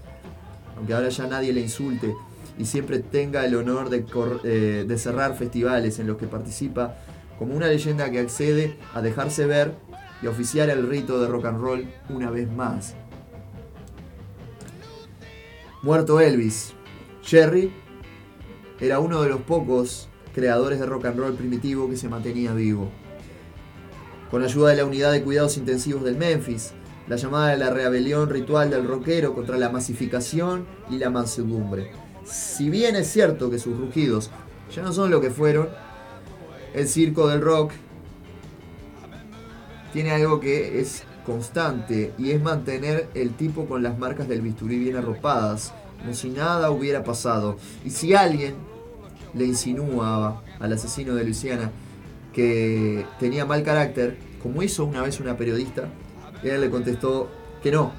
Aunque 0.77 0.93
ahora 0.93 1.09
ya 1.09 1.27
nadie 1.29 1.53
le 1.53 1.61
insulte 1.61 2.15
y 2.59 2.65
siempre 2.65 2.99
tenga 2.99 3.45
el 3.45 3.55
honor 3.55 3.91
de, 3.91 4.05
eh, 4.45 4.99
cerrar 4.99 5.37
festivales 5.37 5.99
en 5.99 6.07
los 6.07 6.17
que 6.17 6.27
participa 6.27 6.97
como 7.39 7.55
una 7.55 7.69
leyenda 7.69 8.11
que 8.11 8.21
accede 8.21 8.77
a 8.93 9.03
dejarse 9.03 9.47
ver 9.47 9.75
y 10.23 10.27
oficiar 10.27 10.71
el 10.71 10.89
rito 10.89 11.21
de 11.21 11.29
rock 11.29 11.47
and 11.47 11.61
roll 11.61 11.87
una 12.09 12.31
vez 12.31 12.51
más. 12.51 12.95
Muerto 15.83 16.21
Elvis, 16.21 16.73
Jerry 17.23 17.73
era 18.81 19.01
uno 19.01 19.23
de 19.23 19.29
los 19.29 19.43
pocos 19.43 20.09
creadores 20.35 20.81
de 20.81 20.87
rock 20.87 21.07
and 21.07 21.19
roll 21.19 21.35
primitivo 21.35 21.89
que 21.89 21.97
se 21.97 22.09
mantenía 22.09 22.53
vivo. 22.53 22.91
Con 24.31 24.43
ayuda 24.43 24.71
de 24.71 24.77
la 24.77 24.85
unidad 24.85 25.13
de 25.13 25.23
cuidados 25.23 25.57
intensivos 25.57 26.03
del 26.03 26.17
Memphis, 26.17 26.73
la 27.07 27.17
llamada 27.17 27.51
de 27.51 27.59
la 27.59 27.71
rebelión 27.71 28.29
ritual 28.29 28.71
del 28.71 28.87
rockero 28.87 29.35
contra 29.35 29.59
la 29.59 29.69
masificación 29.69 30.67
y 30.91 30.99
la 30.99 31.11
mansedumbre. 31.11 31.93
Si 32.25 32.71
bien 32.71 32.97
es 32.97 33.09
cierto 33.09 33.51
que 33.51 33.59
sus 33.59 33.79
rugidos 33.79 34.31
ya 34.75 34.83
no 34.83 34.93
son 34.93 35.11
lo 35.11 35.21
que 35.21 35.31
fueron, 35.31 35.69
el 36.75 36.89
circo 36.89 37.29
del 37.29 37.41
rock 37.41 37.73
tiene 39.93 40.11
algo 40.11 40.41
que 40.41 40.81
es 40.81 41.05
constante 41.25 42.13
y 42.19 42.33
es 42.33 42.43
mantener 42.43 43.09
el 43.15 43.35
tipo 43.35 43.67
con 43.67 43.83
las 43.83 43.99
marcas 43.99 44.27
del 44.27 44.41
bisturí 44.41 44.79
bien 44.79 44.97
arropadas, 44.97 45.73
como 46.01 46.15
si 46.15 46.31
nada 46.31 46.71
hubiera 46.71 47.05
pasado. 47.05 47.57
Y 47.85 47.91
si 47.91 48.15
alguien 48.15 48.57
le 49.35 49.45
insinuaba 49.45 50.43
al 50.61 50.73
asesino 50.73 51.15
de 51.15 51.25
Luisiana 51.25 51.71
que 52.33 53.07
tenía 53.19 53.47
mal 53.47 53.63
carácter, 53.63 54.17
como 54.43 54.63
hizo 54.63 54.85
una 54.85 55.03
vez 55.03 55.21
una 55.21 55.37
periodista, 55.37 55.89
él 56.43 56.61
le 56.61 56.71
contestó 56.71 57.31
que 57.63 57.71
no, 57.71 57.93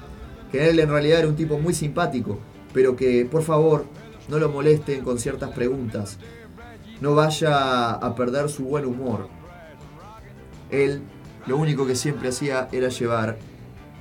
que 0.52 0.68
él 0.68 0.78
en 0.78 0.90
realidad 0.90 1.20
era 1.20 1.28
un 1.28 1.36
tipo 1.36 1.58
muy 1.58 1.74
simpático, 1.74 2.38
pero 2.72 2.94
que 2.94 3.24
por 3.24 3.42
favor 3.42 3.86
no 4.28 4.38
lo 4.38 4.50
molesten 4.50 5.02
con 5.02 5.18
ciertas 5.18 5.50
preguntas, 5.50 6.18
no 7.00 7.14
vaya 7.14 7.90
a 7.92 8.14
perder 8.14 8.48
su 8.48 8.64
buen 8.64 8.84
humor. 8.84 9.28
Él 10.70 11.02
lo 11.46 11.56
único 11.56 11.86
que 11.86 11.94
siempre 11.94 12.28
hacía 12.28 12.68
era 12.72 12.88
llevar 12.88 13.38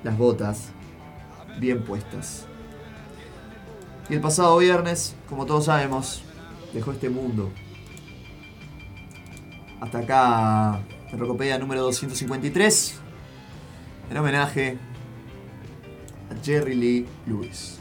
las 0.04 0.18
botas 0.18 0.70
bien 1.60 1.84
puestas. 1.84 2.46
Y 4.10 4.16
el 4.16 4.22
pasado 4.22 4.58
viernes, 4.58 5.16
como 5.30 5.46
todos 5.46 5.66
sabemos, 5.66 6.25
dejó 6.76 6.92
este 6.92 7.10
mundo. 7.10 7.52
Hasta 9.80 10.00
acá, 10.00 10.82
en 11.12 11.20
Rocopedia 11.20 11.58
número 11.58 11.82
253, 11.82 13.00
en 14.12 14.18
homenaje 14.18 14.78
a 16.30 16.44
Jerry 16.44 16.76
Lee 16.76 17.06
Lewis. 17.26 17.80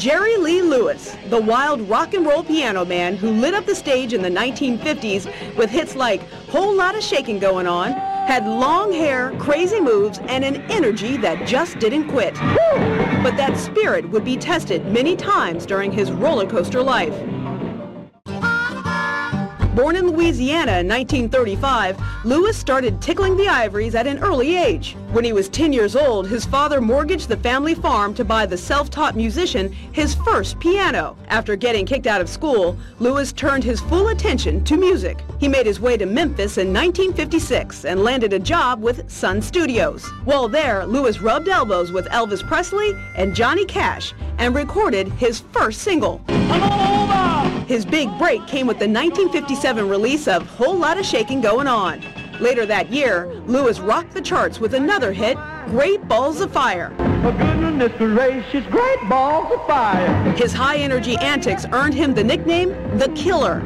Jerry 0.00 0.38
Lee 0.38 0.62
Lewis, 0.62 1.14
the 1.28 1.38
wild 1.38 1.82
rock 1.82 2.14
and 2.14 2.24
roll 2.24 2.42
piano 2.42 2.86
man 2.86 3.16
who 3.16 3.32
lit 3.32 3.52
up 3.52 3.66
the 3.66 3.74
stage 3.74 4.14
in 4.14 4.22
the 4.22 4.30
1950s 4.30 5.26
with 5.58 5.68
hits 5.68 5.94
like 5.94 6.26
Whole 6.48 6.74
Lot 6.74 6.96
of 6.96 7.02
Shaking 7.02 7.38
Going 7.38 7.66
On, 7.66 7.92
had 7.92 8.46
long 8.46 8.94
hair, 8.94 9.36
crazy 9.38 9.78
moves, 9.78 10.18
and 10.20 10.42
an 10.42 10.62
energy 10.70 11.18
that 11.18 11.46
just 11.46 11.78
didn't 11.80 12.08
quit. 12.08 12.32
But 12.32 13.36
that 13.36 13.58
spirit 13.58 14.08
would 14.08 14.24
be 14.24 14.38
tested 14.38 14.86
many 14.86 15.16
times 15.16 15.66
during 15.66 15.92
his 15.92 16.10
roller 16.10 16.48
coaster 16.48 16.82
life. 16.82 17.14
Born 19.74 19.94
in 19.94 20.08
Louisiana 20.08 20.78
in 20.78 20.88
1935, 20.88 21.96
Lewis 22.24 22.56
started 22.56 23.00
tickling 23.00 23.36
the 23.36 23.46
ivories 23.46 23.94
at 23.94 24.08
an 24.08 24.18
early 24.18 24.56
age. 24.56 24.96
When 25.12 25.24
he 25.24 25.32
was 25.32 25.48
10 25.48 25.72
years 25.72 25.94
old, 25.94 26.26
his 26.26 26.44
father 26.44 26.80
mortgaged 26.80 27.28
the 27.28 27.36
family 27.36 27.76
farm 27.76 28.12
to 28.14 28.24
buy 28.24 28.46
the 28.46 28.56
self-taught 28.56 29.14
musician 29.14 29.70
his 29.92 30.16
first 30.16 30.58
piano. 30.58 31.16
After 31.28 31.54
getting 31.54 31.86
kicked 31.86 32.08
out 32.08 32.20
of 32.20 32.28
school, 32.28 32.76
Lewis 32.98 33.32
turned 33.32 33.62
his 33.62 33.80
full 33.82 34.08
attention 34.08 34.64
to 34.64 34.76
music. 34.76 35.22
He 35.38 35.46
made 35.46 35.66
his 35.66 35.78
way 35.78 35.96
to 35.98 36.06
Memphis 36.06 36.58
in 36.58 36.74
1956 36.74 37.84
and 37.84 38.02
landed 38.02 38.32
a 38.32 38.40
job 38.40 38.82
with 38.82 39.08
Sun 39.08 39.40
Studios. 39.40 40.04
While 40.24 40.48
there, 40.48 40.84
Lewis 40.84 41.20
rubbed 41.20 41.48
elbows 41.48 41.92
with 41.92 42.08
Elvis 42.08 42.44
Presley 42.44 42.96
and 43.14 43.36
Johnny 43.36 43.64
Cash 43.66 44.14
and 44.38 44.52
recorded 44.52 45.06
his 45.12 45.44
first 45.52 45.82
single. 45.82 46.20
His 47.70 47.86
big 47.86 48.10
break 48.18 48.48
came 48.48 48.66
with 48.66 48.80
the 48.80 48.88
1957 48.88 49.88
release 49.88 50.26
of 50.26 50.44
Whole 50.44 50.76
Lotta 50.76 51.04
Shaking 51.04 51.40
Going 51.40 51.68
On. 51.68 52.02
Later 52.40 52.66
that 52.66 52.90
year, 52.90 53.32
Lewis 53.46 53.78
rocked 53.78 54.12
the 54.12 54.20
charts 54.20 54.58
with 54.58 54.74
another 54.74 55.12
hit, 55.12 55.38
Great 55.66 56.08
Balls 56.08 56.40
of 56.40 56.50
Fire. 56.50 56.92
For 57.22 57.30
goodness 57.30 57.92
gracious, 57.96 58.66
great 58.72 59.08
balls 59.08 59.52
of 59.52 59.64
fire. 59.68 60.32
His 60.32 60.52
high-energy 60.52 61.16
antics 61.18 61.64
earned 61.70 61.94
him 61.94 62.12
the 62.12 62.24
nickname 62.24 62.70
The 62.98 63.08
Killer. 63.10 63.60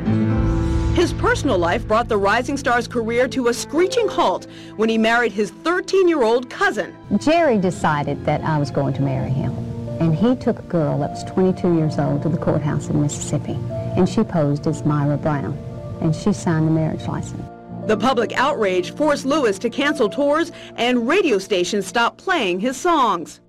His 0.92 1.14
personal 1.14 1.56
life 1.56 1.88
brought 1.88 2.10
the 2.10 2.18
rising 2.18 2.58
star's 2.58 2.86
career 2.86 3.26
to 3.28 3.48
a 3.48 3.54
screeching 3.54 4.08
halt 4.08 4.48
when 4.76 4.90
he 4.90 4.98
married 4.98 5.32
his 5.32 5.50
13-year-old 5.50 6.50
cousin. 6.50 6.94
Jerry 7.16 7.56
decided 7.56 8.22
that 8.26 8.42
I 8.42 8.58
was 8.58 8.70
going 8.70 8.92
to 8.92 9.00
marry 9.00 9.30
him. 9.30 9.54
And 9.98 10.14
he 10.14 10.36
took 10.36 10.58
a 10.58 10.62
girl 10.62 10.98
that 10.98 11.12
was 11.12 11.24
22 11.24 11.76
years 11.76 11.98
old 11.98 12.20
to 12.24 12.28
the 12.28 12.36
courthouse 12.36 12.88
in 12.88 13.00
Mississippi. 13.00 13.58
And 13.96 14.08
she 14.08 14.24
posed 14.24 14.66
as 14.66 14.84
Myra 14.84 15.16
Brown. 15.16 15.56
And 16.00 16.14
she 16.14 16.32
signed 16.32 16.66
the 16.66 16.72
marriage 16.72 17.06
license. 17.06 17.42
The 17.86 17.96
public 17.96 18.32
outrage 18.32 18.94
forced 18.94 19.26
Lewis 19.26 19.58
to 19.58 19.68
cancel 19.68 20.08
tours 20.08 20.50
and 20.76 21.06
radio 21.06 21.38
stations 21.38 21.86
stopped 21.86 22.18
playing 22.18 22.60
his 22.60 22.76
songs. 22.78 23.40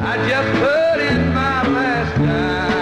I 0.00 0.16
just 0.28 0.52
put 0.58 1.00
in 1.00 1.28
my 1.34 1.68
last 1.68 2.16
dime. 2.16 2.74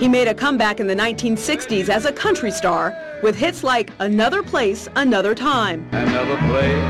He 0.00 0.08
made 0.08 0.26
a 0.26 0.34
comeback 0.34 0.80
in 0.80 0.88
the 0.88 0.94
1960s 0.94 1.88
as 1.88 2.04
a 2.04 2.12
country 2.12 2.50
star 2.50 2.94
with 3.22 3.36
hits 3.36 3.62
like 3.62 3.90
Another 4.00 4.42
Place, 4.42 4.88
Another 4.96 5.34
Time. 5.34 5.88
Another 5.92 6.36
place, 6.36 6.84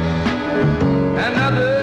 another 1.26 1.73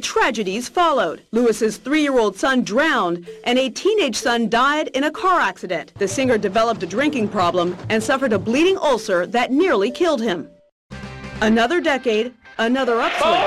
Tragedies 0.00 0.68
followed. 0.68 1.22
Lewis's 1.32 1.76
three-year-old 1.76 2.36
son 2.36 2.64
drowned, 2.64 3.28
and 3.44 3.58
a 3.58 3.70
teenage 3.70 4.16
son 4.16 4.48
died 4.48 4.88
in 4.94 5.04
a 5.04 5.10
car 5.10 5.40
accident. 5.40 5.92
The 5.98 6.08
singer 6.08 6.38
developed 6.38 6.82
a 6.82 6.86
drinking 6.86 7.28
problem 7.28 7.76
and 7.88 8.02
suffered 8.02 8.32
a 8.32 8.38
bleeding 8.38 8.76
ulcer 8.78 9.26
that 9.26 9.52
nearly 9.52 9.90
killed 9.90 10.22
him. 10.22 10.48
Another 11.42 11.80
decade, 11.80 12.32
another 12.58 13.00
upswing. 13.00 13.40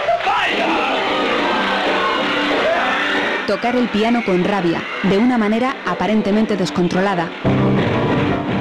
Tocar 3.47 3.75
el 3.75 3.89
piano 3.89 4.23
con 4.25 4.43
rabia, 4.43 4.81
de 5.03 5.17
una 5.17 5.37
manera 5.37 5.75
aparentemente 5.85 6.55
descontrolada. 6.55 7.29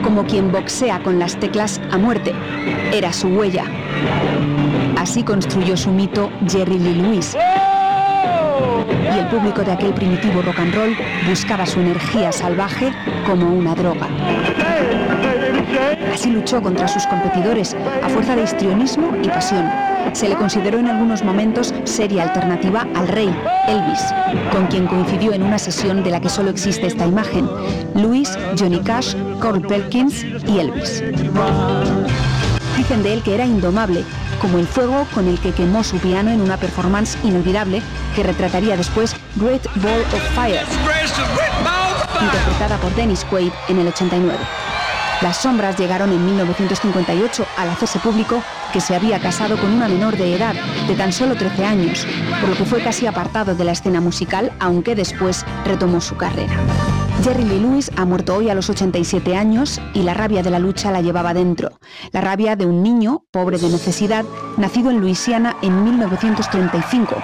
Como 0.02 0.26
quien 0.26 0.50
boxea 0.50 1.02
con 1.02 1.18
las 1.18 1.38
teclas 1.38 1.80
a 1.92 1.98
muerte. 1.98 2.34
Era 2.92 3.12
su 3.12 3.28
huella. 3.28 3.64
Así 4.96 5.22
construyó 5.22 5.76
su 5.76 5.90
mito 5.90 6.30
Jerry 6.48 6.78
Lee 6.78 6.94
Lewis. 6.94 7.36
Y 9.14 9.18
el 9.18 9.26
público 9.28 9.62
de 9.62 9.72
aquel 9.72 9.92
primitivo 9.94 10.42
rock 10.42 10.58
and 10.60 10.74
roll 10.74 10.96
buscaba 11.28 11.66
su 11.66 11.80
energía 11.80 12.32
salvaje 12.32 12.92
como 13.26 13.52
una 13.52 13.74
droga. 13.74 14.08
Así 16.12 16.30
luchó 16.30 16.62
contra 16.62 16.86
sus 16.88 17.06
competidores 17.06 17.74
a 18.02 18.08
fuerza 18.08 18.36
de 18.36 18.42
histrionismo 18.42 19.16
y 19.22 19.28
pasión. 19.28 19.68
Se 20.12 20.28
le 20.28 20.36
consideró 20.36 20.78
en 20.78 20.88
algunos 20.88 21.22
momentos 21.24 21.72
seria 21.84 22.24
alternativa 22.24 22.86
al 22.94 23.08
rey, 23.08 23.34
Elvis, 23.66 24.02
con 24.52 24.66
quien 24.66 24.86
coincidió 24.86 25.32
en 25.32 25.42
una 25.42 25.58
sesión 25.58 26.02
de 26.02 26.10
la 26.10 26.20
que 26.20 26.28
solo 26.28 26.50
existe 26.50 26.86
esta 26.86 27.06
imagen. 27.06 27.48
Louis, 27.94 28.30
Johnny 28.58 28.80
Cash, 28.80 29.14
Carl 29.40 29.62
Perkins 29.62 30.24
y 30.46 30.58
Elvis. 30.58 31.02
Dicen 32.76 33.02
de 33.02 33.14
él 33.14 33.22
que 33.22 33.34
era 33.34 33.46
indomable, 33.46 34.04
como 34.42 34.58
el 34.58 34.66
fuego 34.66 35.06
con 35.14 35.28
el 35.28 35.38
que 35.38 35.52
quemó 35.52 35.84
su 35.84 35.96
piano 35.98 36.30
en 36.30 36.42
una 36.42 36.56
performance 36.56 37.16
inolvidable 37.22 37.80
que 38.14 38.24
retrataría 38.24 38.76
después 38.76 39.14
Great 39.36 39.64
Ball 39.76 40.00
of 40.00 40.34
Fire, 40.34 40.66
interpretada 42.20 42.76
por 42.78 42.94
Dennis 42.96 43.24
Quaid 43.24 43.52
en 43.68 43.78
el 43.78 43.86
89. 43.86 44.38
Las 45.22 45.36
sombras 45.36 45.78
llegaron 45.78 46.10
en 46.10 46.26
1958 46.26 47.46
al 47.56 47.70
hacerse 47.70 48.00
público 48.00 48.42
que 48.72 48.80
se 48.80 48.96
había 48.96 49.20
casado 49.20 49.56
con 49.56 49.72
una 49.72 49.86
menor 49.86 50.16
de 50.16 50.34
edad, 50.34 50.54
de 50.88 50.94
tan 50.96 51.12
solo 51.12 51.36
13 51.36 51.64
años, 51.64 52.06
por 52.40 52.50
lo 52.50 52.56
que 52.56 52.64
fue 52.64 52.82
casi 52.82 53.06
apartado 53.06 53.54
de 53.54 53.64
la 53.64 53.72
escena 53.72 54.00
musical, 54.00 54.52
aunque 54.58 54.96
después 54.96 55.46
retomó 55.64 56.00
su 56.00 56.16
carrera. 56.16 56.52
Jerry 57.22 57.44
Lee 57.44 57.60
Lewis 57.60 57.90
ha 57.96 58.04
muerto 58.04 58.34
hoy 58.36 58.50
a 58.50 58.54
los 58.54 58.68
87 58.68 59.36
años 59.36 59.80
y 59.94 60.02
la 60.02 60.14
rabia 60.14 60.42
de 60.42 60.50
la 60.50 60.58
lucha 60.58 60.90
la 60.90 61.02
llevaba 61.02 61.34
dentro. 61.34 61.78
La 62.10 62.20
rabia 62.20 62.56
de 62.56 62.66
un 62.66 62.82
niño, 62.82 63.24
pobre 63.30 63.58
de 63.58 63.68
necesidad, 63.68 64.24
nacido 64.56 64.90
en 64.90 65.00
Luisiana 65.00 65.56
en 65.62 65.84
1935 65.84 67.16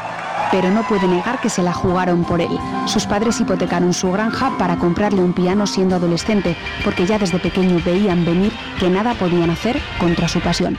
pero 0.50 0.70
no 0.70 0.82
puede 0.82 1.06
negar 1.06 1.40
que 1.40 1.50
se 1.50 1.62
la 1.62 1.72
jugaron 1.72 2.24
por 2.24 2.40
él. 2.40 2.58
Sus 2.86 3.06
padres 3.06 3.40
hipotecaron 3.40 3.92
su 3.92 4.10
granja 4.10 4.56
para 4.58 4.78
comprarle 4.78 5.22
un 5.22 5.32
piano 5.32 5.66
siendo 5.66 5.96
adolescente, 5.96 6.56
porque 6.84 7.06
ya 7.06 7.18
desde 7.18 7.38
pequeño 7.38 7.80
veían 7.84 8.24
venir 8.24 8.52
que 8.78 8.88
nada 8.88 9.14
podían 9.14 9.50
hacer 9.50 9.80
contra 9.98 10.28
su 10.28 10.40
pasión. 10.40 10.78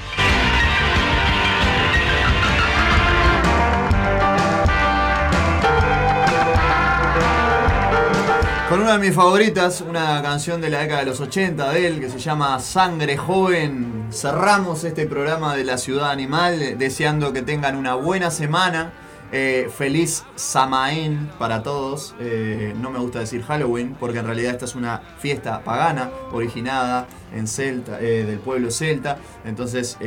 Una 8.79 8.93
de 8.93 8.99
mis 8.99 9.13
favoritas, 9.13 9.81
una 9.81 10.21
canción 10.21 10.61
de 10.61 10.69
la 10.69 10.79
década 10.79 11.01
de 11.01 11.07
los 11.07 11.19
80 11.19 11.73
de 11.73 11.85
él 11.85 11.99
que 11.99 12.09
se 12.09 12.17
llama 12.17 12.57
Sangre 12.61 13.17
Joven. 13.17 14.07
Cerramos 14.09 14.85
este 14.85 15.05
programa 15.05 15.53
de 15.57 15.65
la 15.65 15.77
ciudad 15.77 16.09
animal 16.09 16.61
eh, 16.61 16.75
deseando 16.77 17.33
que 17.33 17.41
tengan 17.41 17.75
una 17.75 17.95
buena 17.95 18.31
semana. 18.31 18.93
Eh, 19.33 19.69
feliz 19.75 20.23
Samaín 20.35 21.29
para 21.37 21.61
todos. 21.61 22.15
Eh, 22.21 22.73
no 22.79 22.89
me 22.89 22.99
gusta 22.99 23.19
decir 23.19 23.43
Halloween 23.43 23.97
porque 23.99 24.19
en 24.19 24.25
realidad 24.25 24.53
esta 24.53 24.63
es 24.63 24.75
una 24.75 25.01
fiesta 25.19 25.61
pagana 25.61 26.09
originada 26.31 27.05
en 27.35 27.47
Celta, 27.47 27.97
del 27.97 28.39
pueblo 28.39 28.71
celta. 28.71 29.17
Entonces, 29.43 29.97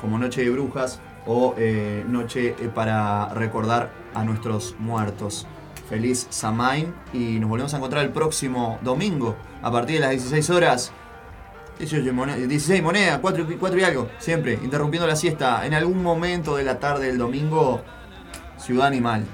como 0.00 0.16
noche 0.16 0.44
de 0.44 0.50
brujas 0.50 1.00
o 1.26 1.56
noche 2.06 2.54
para 2.72 3.30
recordar 3.34 3.90
a 4.14 4.22
nuestros 4.22 4.76
muertos. 4.78 5.48
Feliz 5.92 6.26
Samaín 6.30 6.94
y 7.12 7.38
nos 7.38 7.50
volvemos 7.50 7.74
a 7.74 7.76
encontrar 7.76 8.02
el 8.02 8.12
próximo 8.12 8.78
domingo 8.80 9.36
a 9.60 9.70
partir 9.70 9.96
de 9.96 10.00
las 10.00 10.10
16 10.12 10.48
horas. 10.48 10.90
18 11.78 12.14
moneda- 12.14 12.36
16 12.38 12.82
monedas, 12.82 13.18
4, 13.20 13.46
y 13.78 13.82
algo, 13.84 14.08
siempre, 14.18 14.54
interrumpiendo 14.64 15.06
la 15.06 15.16
siesta. 15.16 15.66
En 15.66 15.74
algún 15.74 16.02
momento 16.02 16.56
de 16.56 16.64
la 16.64 16.78
tarde 16.78 17.08
del 17.08 17.18
domingo, 17.18 17.82
Ciudad 18.56 18.86
Animal, 18.86 19.26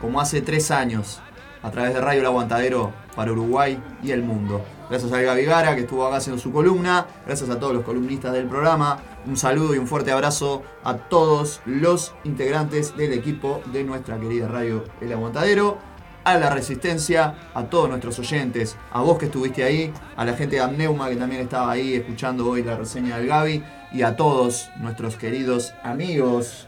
como 0.00 0.18
hace 0.18 0.40
tres 0.40 0.70
años, 0.70 1.20
a 1.62 1.70
través 1.70 1.92
de 1.92 2.00
Radio 2.00 2.20
El 2.20 2.26
Aguantadero 2.26 2.94
para 3.14 3.32
Uruguay 3.32 3.78
y 4.02 4.12
el 4.12 4.22
mundo. 4.22 4.64
Gracias 4.88 5.12
a 5.12 5.20
Gaby 5.20 5.44
Gara, 5.44 5.74
que 5.74 5.82
estuvo 5.82 6.06
acá 6.06 6.16
haciendo 6.16 6.40
su 6.40 6.50
columna. 6.50 7.06
Gracias 7.26 7.50
a 7.50 7.60
todos 7.60 7.74
los 7.74 7.84
columnistas 7.84 8.32
del 8.32 8.46
programa. 8.46 9.00
Un 9.26 9.36
saludo 9.36 9.74
y 9.74 9.78
un 9.78 9.86
fuerte 9.86 10.12
abrazo 10.12 10.62
a 10.82 10.94
todos 10.96 11.60
los 11.66 12.14
integrantes 12.24 12.96
del 12.96 13.12
equipo 13.12 13.60
de 13.70 13.84
nuestra 13.84 14.18
querida 14.18 14.48
Radio 14.48 14.82
El 15.02 15.12
Aguantadero. 15.12 15.94
A 16.26 16.38
la 16.38 16.50
Resistencia, 16.50 17.36
a 17.54 17.62
todos 17.66 17.88
nuestros 17.88 18.18
oyentes, 18.18 18.76
a 18.90 19.00
vos 19.00 19.16
que 19.16 19.26
estuviste 19.26 19.62
ahí, 19.62 19.92
a 20.16 20.24
la 20.24 20.34
gente 20.34 20.56
de 20.56 20.62
Amneuma 20.62 21.08
que 21.08 21.14
también 21.14 21.42
estaba 21.42 21.70
ahí 21.70 21.94
escuchando 21.94 22.48
hoy 22.50 22.64
la 22.64 22.76
reseña 22.76 23.18
del 23.18 23.28
Gaby, 23.28 23.62
y 23.92 24.02
a 24.02 24.16
todos 24.16 24.68
nuestros 24.80 25.14
queridos 25.14 25.72
amigos 25.84 26.66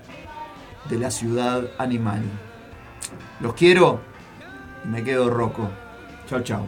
de 0.89 1.01
la 1.01 1.10
ciudad 1.10 1.64
animal. 1.76 2.22
Los 3.40 3.55
quiero 3.55 4.01
y 4.85 4.89
me 4.90 5.02
quedo 5.02 5.28
roco. 5.28 5.68
Chao, 6.28 6.40
chao. 6.43 6.64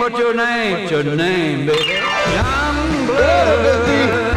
What's 0.00 0.18
your 0.18 0.32
name? 0.32 0.80
What's 0.80 0.90
your 0.92 1.04
name, 1.14 1.66
baby? 1.66 1.92
Young 2.32 3.04
blood. 3.04 4.32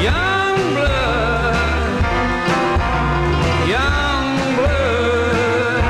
Young 0.00 0.56
blood. 0.72 1.54
Young 3.68 4.56
blood. 4.56 5.84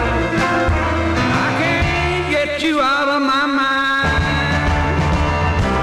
I 1.39 1.49
can't 1.63 2.27
get 2.33 2.63
you 2.65 2.81
out 2.81 3.09
of 3.11 3.23
my 3.23 3.47
mind. 3.47 4.25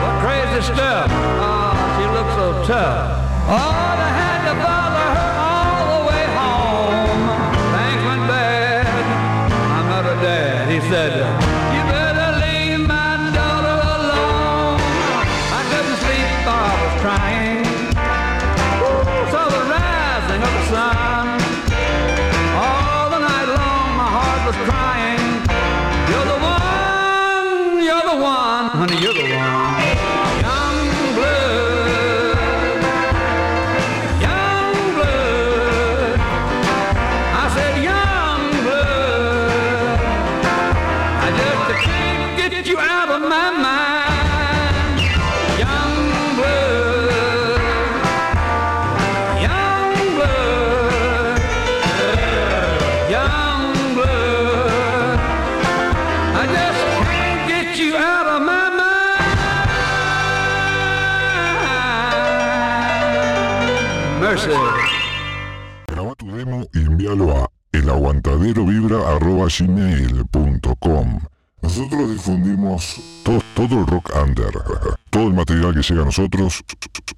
What 0.03 0.15
crazy 0.19 0.61
stuff. 0.67 1.07
Oh, 1.39 1.71
she 1.95 2.03
looks 2.11 2.33
so 2.35 2.47
tough. 2.67 3.07
Oh, 3.47 3.95
they 4.01 4.11
had 4.19 4.51
to 4.51 4.55
follow 4.59 5.07
her 5.15 5.31
all 5.47 5.83
the 5.95 6.01
way 6.11 6.25
home. 6.35 7.07
Things 7.71 8.03
went 8.03 8.27
bad. 8.27 8.83
I 9.63 11.20
elaguantaderovibra.gmail.com 69.49 71.19
Nosotros 71.61 72.09
difundimos 72.11 72.99
to- 73.23 73.41
todo 73.55 73.80
el 73.81 73.88
rock 73.88 74.11
under. 74.22 74.51
Todo 75.09 75.27
el 75.27 75.34
material 75.34 75.73
que 75.76 75.81
llega 75.81 76.01
a 76.01 76.05
nosotros 76.05 76.63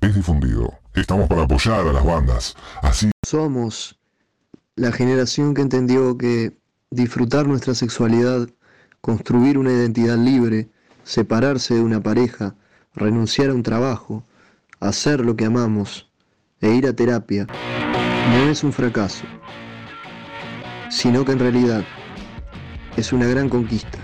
es 0.01 0.15
difundido. 0.15 0.73
Estamos 0.93 1.27
para 1.27 1.43
apoyar 1.43 1.79
a 1.87 1.93
las 1.93 2.03
bandas. 2.05 2.55
Así 2.81 3.09
Somos 3.25 3.97
la 4.75 4.91
generación 4.91 5.53
que 5.53 5.61
entendió 5.61 6.17
que 6.17 6.57
disfrutar 6.91 7.47
nuestra 7.47 7.73
sexualidad, 7.73 8.49
construir 9.01 9.57
una 9.57 9.71
identidad 9.71 10.17
libre, 10.17 10.69
separarse 11.03 11.75
de 11.75 11.81
una 11.81 12.01
pareja, 12.01 12.55
renunciar 12.95 13.49
a 13.49 13.53
un 13.53 13.63
trabajo, 13.63 14.23
hacer 14.79 15.21
lo 15.21 15.35
que 15.35 15.45
amamos 15.45 16.09
e 16.61 16.73
ir 16.73 16.85
a 16.87 16.93
terapia 16.93 17.47
no 18.31 18.49
es 18.49 18.63
un 18.63 18.71
fracaso, 18.73 19.25
sino 20.89 21.25
que 21.25 21.31
en 21.33 21.39
realidad 21.39 21.83
es 22.97 23.13
una 23.13 23.27
gran 23.27 23.49
conquista. 23.49 23.97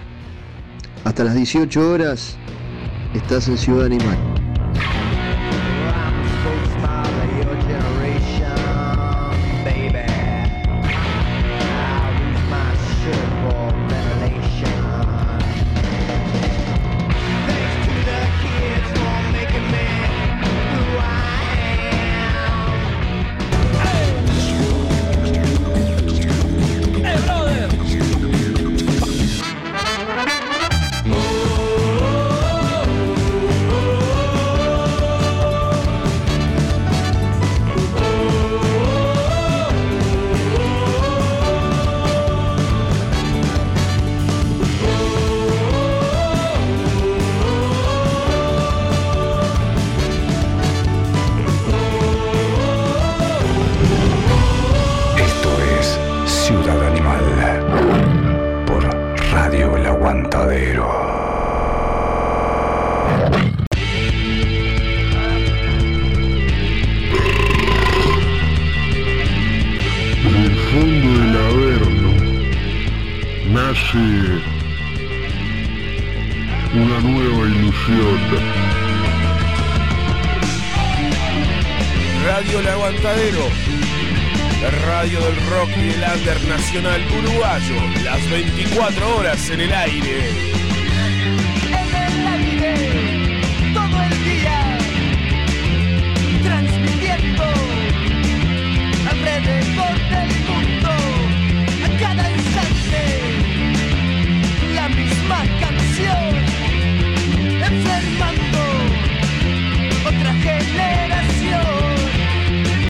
Hasta 1.04 1.24
las 1.24 1.36
18 1.36 1.92
horas 1.92 2.38
estás 3.14 3.48
en 3.48 3.58
Ciudad 3.58 3.86
Animal. 3.86 4.18